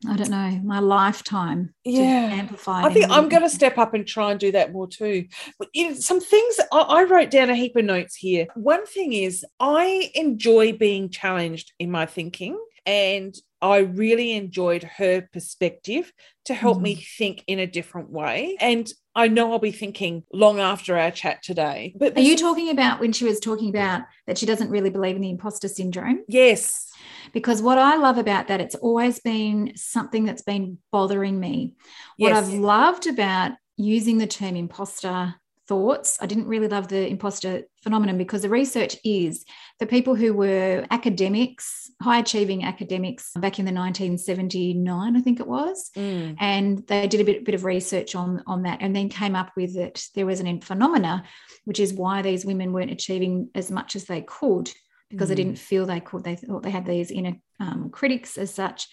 i 0.07 0.17
don't 0.17 0.31
know 0.31 0.61
my 0.63 0.79
lifetime 0.79 1.75
Yeah. 1.85 2.31
amplify 2.33 2.83
I 2.83 2.93
think 2.93 3.11
I'm 3.11 3.29
going 3.29 3.43
to 3.43 3.51
step 3.51 3.79
up 3.79 3.95
and 3.95 4.07
try 4.07 4.31
and 4.31 4.41
do 4.41 4.53
that 4.53 4.73
more 4.73 4.87
too. 4.87 5.27
But, 5.59 5.69
you 5.73 5.89
know, 5.89 5.95
some 5.95 6.21
things 6.21 6.61
I, 6.73 6.79
I 6.79 7.03
wrote 7.05 7.31
down 7.31 7.51
a 7.51 7.55
heap 7.57 7.77
of 7.77 7.85
notes 7.85 8.17
here. 8.17 8.47
One 8.55 8.87
thing 8.87 9.13
is 9.13 9.45
I 9.59 10.11
enjoy 10.15 10.73
being 10.73 11.11
challenged 11.11 11.73
in 11.79 11.91
my 11.91 12.07
thinking, 12.07 12.59
and 12.87 13.35
I 13.61 13.79
really 13.79 14.33
enjoyed 14.33 14.85
her 14.85 15.29
perspective 15.33 16.13
to 16.45 16.55
help 16.55 16.81
me 16.81 16.97
mm. 16.97 17.17
think 17.17 17.45
in 17.47 17.59
a 17.59 17.67
different 17.67 18.11
way. 18.11 18.57
And 18.61 18.91
I 19.15 19.29
know 19.29 19.53
I'll 19.53 19.59
be 19.59 19.73
thinking 19.73 20.23
long 20.33 20.61
after 20.61 20.97
our 20.97 21.11
chat 21.11 21.43
today. 21.43 21.95
But 21.99 22.17
are 22.17 22.23
you 22.23 22.37
talking 22.37 22.71
about 22.71 23.01
when 23.01 23.13
she 23.13 23.25
was 23.25 23.41
talking 23.41 23.69
about 23.69 24.03
that 24.27 24.39
she 24.39 24.47
doesn't 24.47 24.71
really 24.71 24.91
believe 24.91 25.17
in 25.17 25.23
the 25.23 25.31
imposter 25.31 25.69
syndrome 25.69 26.21
Yes. 26.29 26.88
Because 27.33 27.63
what 27.63 27.79
I 27.79 27.97
love 27.97 28.19
about 28.19 28.49
that, 28.49 28.61
it's 28.61 28.75
always 28.75 29.21
been 29.21 29.73
something 29.77 30.25
that's 30.25 30.43
been 30.43 30.79
bothering 30.93 31.39
me. 31.39 31.75
What 32.17 32.31
Yes. 32.31 32.47
I've 32.47 32.55
loved 32.55 33.07
about 33.07 33.53
using 33.77 34.19
the 34.19 34.27
term 34.27 34.57
imposter 34.57 35.35
thoughts, 35.69 36.17
I 36.21 36.27
didn't 36.27 36.49
really 36.49 36.67
love 36.67 36.89
the 36.89 37.07
imposter 37.07 37.65
phenomenon 37.83 38.17
because 38.17 38.43
the 38.43 38.49
research 38.49 38.97
is 39.05 39.45
for 39.79 39.87
people 39.87 40.15
who 40.15 40.33
were 40.33 40.87
academics, 40.91 41.91
high 42.03 42.19
achieving 42.19 42.65
academics 42.65 43.33
back 43.35 43.59
in 43.59 43.67
the 43.67 43.73
1979, 43.73 45.17
I 45.17 45.21
think 45.21 45.41
it 45.41 45.47
was. 45.47 45.91
Mm. 45.95 46.37
And 46.41 46.87
they 46.89 47.07
did 47.07 47.21
a 47.21 47.25
bit, 47.25 47.45
bit 47.45 47.55
of 47.55 47.65
research 47.65 48.15
on, 48.15 48.43
on 48.47 48.63
that 48.63 48.79
and 48.81 48.97
then 48.97 49.11
came 49.11 49.37
up 49.37 49.53
with 49.57 49.75
that 49.75 50.03
there 50.15 50.27
was 50.27 50.41
an 50.41 50.61
phenomena, 50.63 51.23
which 51.67 51.79
is 51.79 51.93
why 51.93 52.23
these 52.23 52.47
women 52.47 52.73
weren't 52.73 52.91
achieving 52.91 53.51
as 53.55 53.71
much 53.71 53.95
as 53.95 54.07
they 54.07 54.23
could 54.23 54.71
because 55.11 55.29
they 55.29 55.35
Mm. 55.35 55.39
didn't 55.39 55.59
feel 55.59 55.87
they 55.87 56.01
could. 56.01 56.25
They 56.25 56.37
thought 56.37 56.63
they 56.63 56.71
had 56.71 56.87
these 56.87 57.11
inner 57.11 57.37
um, 57.61 57.91
critics 57.91 58.39
as 58.39 58.53
such. 58.55 58.89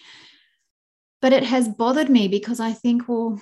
But 1.20 1.32
it 1.32 1.44
has 1.44 1.68
bothered 1.68 2.08
me 2.10 2.28
because 2.28 2.60
I 2.60 2.72
think, 2.72 3.08
well, 3.08 3.40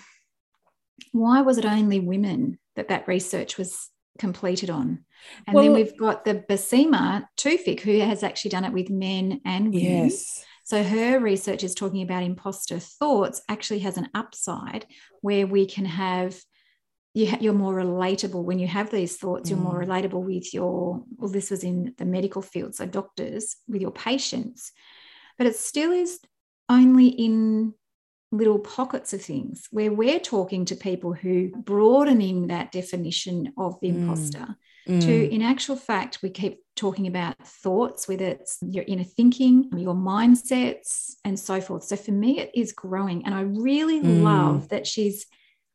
why 1.13 1.43
was 1.43 1.59
it 1.59 1.65
only 1.65 2.01
women 2.01 2.59
that 2.77 2.89
that 2.89 3.09
research 3.09 3.59
was 3.59 3.91
completed 4.19 4.71
on? 4.71 5.05
And 5.47 5.57
then 5.57 5.73
we've 5.73 5.97
got 5.97 6.25
the 6.25 6.45
Basima 6.49 7.27
Tewfik, 7.37 7.81
who 7.81 7.99
has 8.01 8.23
actually 8.23 8.51
done 8.51 8.65
it 8.65 8.73
with 8.73 8.91
men 8.91 9.41
and 9.45 9.73
women. 9.73 10.05
Yes. 10.05 10.45
So 10.65 10.83
her 10.83 11.19
research 11.19 11.63
is 11.65 11.75
talking 11.75 12.03
about 12.03 12.23
imposter 12.23 12.79
thoughts 12.79 13.43
actually 13.49 13.81
has 13.81 13.97
an 13.99 14.09
upside 14.15 14.87
where 15.21 15.47
we 15.47 15.67
can 15.67 15.85
have 15.85 16.39
you 17.15 17.33
you're 17.41 17.53
more 17.65 17.75
relatable 17.75 18.43
when 18.45 18.59
you 18.59 18.67
have 18.67 18.91
these 18.91 19.17
thoughts 19.17 19.49
you're 19.51 19.59
more 19.59 19.81
Mm. 19.81 19.87
relatable 19.87 20.23
with 20.25 20.53
your 20.53 21.03
well 21.17 21.31
this 21.31 21.51
was 21.51 21.63
in 21.65 21.95
the 21.97 22.05
medical 22.05 22.43
field 22.43 22.75
so 22.75 22.85
doctors 22.87 23.57
with 23.69 23.81
your 23.81 23.93
patients 23.93 24.73
but 25.39 25.47
it 25.47 25.57
still 25.57 25.93
is 25.93 26.21
only 26.69 27.07
in 27.09 27.73
little 28.33 28.59
pockets 28.59 29.13
of 29.13 29.23
things 29.23 29.69
where 29.71 29.93
we're 29.93 30.19
talking 30.19 30.65
to 30.65 30.75
people 30.75 31.13
who 31.13 31.51
broadening 31.57 32.49
that 32.49 32.73
definition 32.73 33.53
of 33.57 33.79
the 33.81 33.89
Mm. 33.89 33.95
imposter 34.01 34.47
to 34.87 35.13
Mm. 35.13 35.31
in 35.31 35.43
actual 35.43 35.77
fact 35.77 36.19
we 36.23 36.31
keep 36.31 36.59
talking 36.77 37.07
about 37.07 37.37
thoughts 37.47 38.09
whether 38.09 38.27
it's 38.27 38.59
your 38.77 38.85
inner 38.89 39.05
thinking 39.05 39.71
your 39.77 39.95
mindsets 39.95 41.15
and 41.25 41.39
so 41.39 41.61
forth 41.61 41.85
so 41.85 41.97
for 41.97 42.13
me 42.13 42.41
it 42.41 42.51
is 42.55 42.73
growing 42.73 43.25
and 43.25 43.35
i 43.35 43.43
really 43.43 44.01
Mm. 44.01 44.23
love 44.23 44.69
that 44.71 44.87
she's 44.87 45.27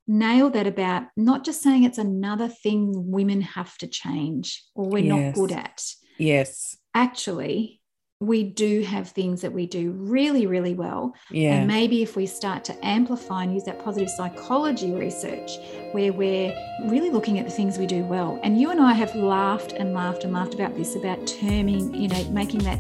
nailed 0.10 0.54
that 0.54 0.66
about 0.68 1.04
not 1.16 1.46
just 1.46 1.62
saying 1.62 1.84
it's 1.84 2.00
another 2.00 2.48
thing 2.48 2.92
women 3.12 3.42
have 3.42 3.78
to 3.78 3.88
change 3.88 4.64
or 4.76 4.90
we're 4.90 5.04
not 5.04 5.36
good 5.36 5.52
at 5.52 5.82
Yes. 6.18 6.76
actually 6.96 7.80
we 8.22 8.44
do 8.44 8.82
have 8.82 9.08
things 9.12 9.40
that 9.44 9.54
we 9.54 9.66
do 9.66 9.92
really 9.92 10.46
really 10.48 10.74
well 10.74 11.14
Yeah. 11.32 11.54
and 11.56 11.68
maybe 11.68 12.02
if 12.02 12.18
we 12.18 12.26
start 12.26 12.66
to 12.66 12.86
amplify 12.86 13.44
and 13.44 13.54
use 13.54 13.64
that 13.66 13.82
positive 13.82 14.10
psychology 14.10 14.92
research, 14.92 15.52
where 15.94 16.12
we're 16.12 16.54
really 16.90 17.12
looking 17.12 17.40
at 17.40 17.46
the 17.46 17.52
things 17.52 17.78
we 17.78 17.86
do 17.86 18.04
well. 18.04 18.38
And 18.44 18.60
you 18.60 18.72
and 18.72 18.82
I 18.82 18.92
have 18.92 19.16
laughed 19.16 19.72
and 19.72 19.94
laughed 19.94 20.26
and 20.26 20.34
laughed 20.34 20.54
about 20.54 20.76
this, 20.76 20.96
about 20.96 21.26
terming, 21.28 21.94
you 21.94 22.10
know, 22.10 22.22
making 22.32 22.60
that, 22.64 22.80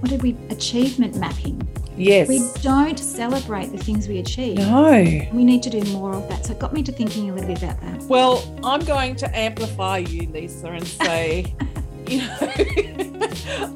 what 0.00 0.08
did 0.08 0.22
we, 0.22 0.34
achievement 0.48 1.16
mapping. 1.16 1.60
Yes. 2.00 2.28
We 2.28 2.42
don't 2.62 2.98
celebrate 2.98 3.66
the 3.66 3.78
things 3.78 4.08
we 4.08 4.18
achieve. 4.18 4.56
no. 4.56 4.90
We 5.32 5.44
need 5.44 5.62
to 5.64 5.70
do 5.70 5.82
more 5.92 6.14
of 6.14 6.28
that. 6.28 6.46
So 6.46 6.52
it 6.52 6.58
got 6.58 6.72
me 6.72 6.82
to 6.82 6.92
thinking 6.92 7.30
a 7.30 7.34
little 7.34 7.48
bit 7.48 7.62
about 7.62 7.80
that. 7.82 8.02
Well, 8.04 8.42
I'm 8.64 8.80
going 8.80 9.16
to 9.16 9.38
amplify 9.38 9.98
you, 9.98 10.22
Leesa, 10.28 10.76
and 10.76 10.86
say, 10.86 11.54
you 12.06 12.18
know, 12.22 13.09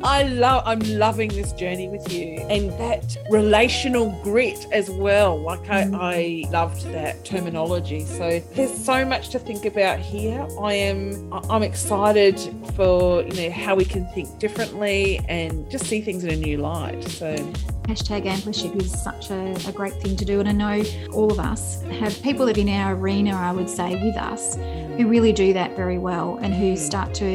I 0.02 0.24
love 0.24 0.62
I'm 0.66 0.80
loving 0.98 1.28
this 1.30 1.52
journey 1.52 1.88
with 1.88 2.12
you 2.12 2.38
and 2.50 2.70
that 2.78 3.16
relational 3.30 4.10
grit 4.22 4.66
as 4.72 4.90
well. 4.90 5.38
Like 5.40 5.68
I, 5.70 5.84
Mm. 5.84 5.98
I 6.00 6.50
loved 6.50 6.82
that 6.92 7.24
terminology. 7.24 8.04
So 8.04 8.40
there's 8.54 8.72
so 8.72 9.04
much 9.04 9.28
to 9.30 9.38
think 9.38 9.64
about 9.66 9.98
here. 9.98 10.46
I 10.60 10.74
am 10.74 11.32
I'm 11.50 11.62
excited 11.62 12.38
for 12.74 13.22
you 13.22 13.34
know 13.34 13.50
how 13.50 13.74
we 13.74 13.84
can 13.84 14.06
think 14.08 14.38
differently 14.38 15.20
and 15.28 15.68
just 15.70 15.86
see 15.86 16.00
things 16.00 16.24
in 16.24 16.30
a 16.30 16.36
new 16.36 16.58
light. 16.58 17.02
So 17.04 17.36
Hashtag 17.84 18.24
ampliship 18.24 18.74
is 18.76 18.90
such 19.02 19.30
a, 19.30 19.54
a 19.68 19.72
great 19.72 19.92
thing 20.00 20.16
to 20.16 20.24
do. 20.24 20.40
And 20.40 20.48
I 20.48 20.52
know 20.52 20.82
all 21.12 21.30
of 21.30 21.38
us 21.38 21.82
have 22.00 22.18
people 22.22 22.46
that 22.46 22.56
in 22.56 22.70
our 22.70 22.94
arena, 22.94 23.32
I 23.36 23.52
would 23.52 23.68
say, 23.68 24.02
with 24.02 24.16
us 24.16 24.56
who 24.96 25.06
really 25.06 25.34
do 25.34 25.52
that 25.52 25.76
very 25.76 25.98
well 25.98 26.38
and 26.40 26.54
who 26.54 26.64
Mm. 26.74 26.78
start 26.78 27.12
to, 27.16 27.26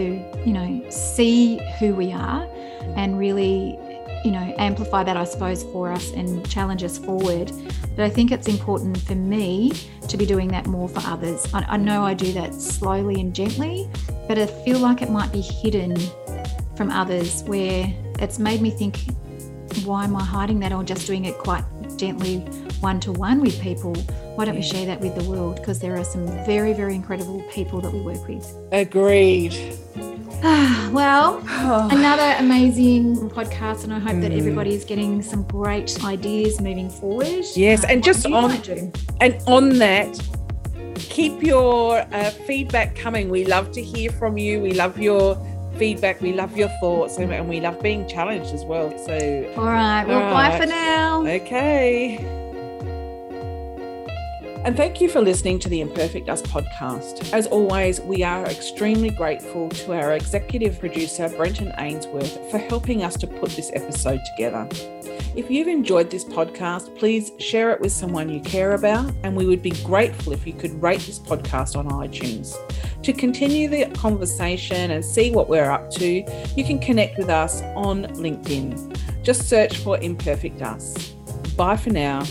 you 0.43 0.54
know, 0.54 0.84
see 0.89 1.60
who 1.80 1.93
we 1.93 2.12
are 2.12 2.39
and 2.96 3.18
really, 3.18 3.78
you 4.24 4.32
know, 4.32 4.54
amplify 4.58 5.04
that, 5.04 5.18
I 5.18 5.24
suppose, 5.24 5.64
for 5.64 5.92
us 5.92 6.12
and 6.12 6.48
challenge 6.50 6.84
us 6.84 6.98
forward. 6.98 7.52
But 7.96 8.06
I 8.06 8.10
think 8.10 8.32
it's 8.32 8.48
important 8.48 8.98
for 8.98 9.16
me 9.16 9.74
to 10.08 10.18
be 10.18 10.26
doing 10.26 10.48
that 10.50 10.68
more 10.68 10.90
for 10.90 11.02
others. 11.06 11.46
I, 11.54 11.66
I 11.68 11.78
know 11.78 12.04
I 12.04 12.14
do 12.14 12.32
that 12.34 12.54
slowly 12.54 13.20
and 13.20 13.34
gently, 13.34 13.90
but 14.28 14.38
I 14.38 14.46
feel 14.46 14.80
like 14.80 15.02
it 15.02 15.10
might 15.10 15.32
be 15.32 15.42
hidden 15.42 15.96
from 16.76 16.92
others 16.92 17.44
where 17.44 17.94
it's 18.20 18.40
made 18.40 18.62
me 18.62 18.72
think, 18.72 18.98
why 19.84 20.04
am 20.04 20.16
I 20.16 20.24
hiding 20.24 20.60
that 20.62 20.72
or 20.72 20.84
just 20.84 21.06
doing 21.08 21.26
it 21.26 21.38
quite 21.38 21.64
gently 21.98 22.46
one 22.82 22.99
to 23.01 23.11
one 23.11 23.41
with 23.41 23.59
people 23.61 23.95
why 24.39 24.45
don't 24.45 24.53
yeah. 24.53 24.61
we 24.61 24.65
share 24.65 24.86
that 24.86 25.01
with 25.01 25.15
the 25.15 25.30
world? 25.30 25.57
Because 25.57 25.80
there 25.80 25.97
are 25.97 26.03
some 26.05 26.25
very, 26.45 26.71
very 26.71 26.95
incredible 26.95 27.43
people 27.51 27.82
that 27.82 27.91
we 27.91 27.99
work 27.99 28.25
with. 28.25 28.55
Agreed. 28.71 29.53
well, 30.93 31.39
another 31.91 32.38
amazing 32.39 33.30
podcast, 33.32 33.84
and 33.84 33.93
I 33.93 33.99
hope 33.99 34.13
mm. 34.13 34.21
that 34.21 34.32
everybody 34.32 34.73
is 34.73 34.86
getting 34.86 35.21
some 35.21 35.43
great 35.43 36.01
ideas 36.05 36.61
moving 36.61 36.89
forward. 36.89 37.43
Yes, 37.53 37.84
uh, 37.84 37.88
and 37.89 38.01
just 38.01 38.25
on 38.27 38.51
and 39.19 39.43
on 39.45 39.77
that, 39.80 40.17
keep 40.95 41.43
your 41.43 41.99
uh, 42.13 42.30
feedback 42.30 42.95
coming. 42.95 43.27
We 43.27 43.43
love 43.43 43.73
to 43.73 43.82
hear 43.82 44.09
from 44.09 44.38
you. 44.38 44.61
We 44.61 44.71
love 44.71 44.97
your 44.97 45.36
feedback. 45.77 46.21
We 46.21 46.32
love 46.32 46.55
your 46.55 46.69
thoughts, 46.80 47.17
and, 47.17 47.34
and 47.34 47.49
we 47.49 47.59
love 47.59 47.84
being 47.84 48.07
challenged 48.07 48.53
as 48.53 48.63
well. 48.63 48.97
So, 48.99 49.53
all 49.57 49.65
right. 49.65 50.05
Well, 50.07 50.23
all 50.23 50.32
right. 50.32 50.51
bye 50.51 50.59
for 50.59 50.65
now. 50.65 51.25
Okay. 51.27 52.38
And 54.66 54.76
thank 54.76 54.99
you 54.99 55.07
for 55.07 55.22
listening 55.22 55.57
to 55.60 55.70
the 55.70 55.80
Imperfect 55.80 56.28
Us 56.28 56.41
podcast. 56.41 57.32
As 57.34 57.47
always, 57.47 58.01
we 58.01 58.24
are 58.24 58.45
extremely 58.45 59.10
grateful 59.10 59.70
to 59.70 59.93
our 59.93 60.14
executive 60.14 60.80
producer, 60.80 61.30
Brenton 61.30 61.72
Ainsworth, 61.78 62.51
for 62.51 62.57
helping 62.57 63.01
us 63.01 63.16
to 63.18 63.26
put 63.28 63.51
this 63.51 63.72
episode 63.74 64.20
together. 64.36 64.68
If 65.34 65.49
you've 65.49 65.70
enjoyed 65.70 66.12
this 66.12 66.26
podcast, 66.26 66.93
please 66.99 67.32
share 67.39 67.72
it 67.72 67.80
with 67.80 67.93
someone 67.93 68.30
you 68.30 68.41
care 68.41 68.74
about, 68.74 69.14
and 69.24 69.38
we 69.38 69.45
would 69.45 69.62
be 69.62 69.72
grateful 69.86 70.34
if 70.34 70.45
you 70.45 70.51
could 70.51 70.82
rate 70.84 71.01
this 71.01 71.20
podcast 71.20 71.78
on 71.78 71.88
iTunes. 71.89 72.53
To 73.03 73.14
continue 73.14 73.70
the 73.70 73.86
conversation 73.95 74.91
and 74.91 75.05
see 75.05 75.32
what 75.32 75.47
we're 75.47 75.72
up 75.72 75.89
to, 75.91 76.05
you 76.57 76.64
can 76.66 76.80
connect 76.80 77.18
with 77.18 77.30
us 77.30 77.62
on 77.78 78.07
LinkedIn. 78.07 79.24
Just 79.24 79.47
search 79.47 79.78
for 79.78 79.97
Imperfect 79.99 80.62
Us. 80.62 81.12
Bye 81.55 81.78
for 81.78 81.91
now 81.91 82.26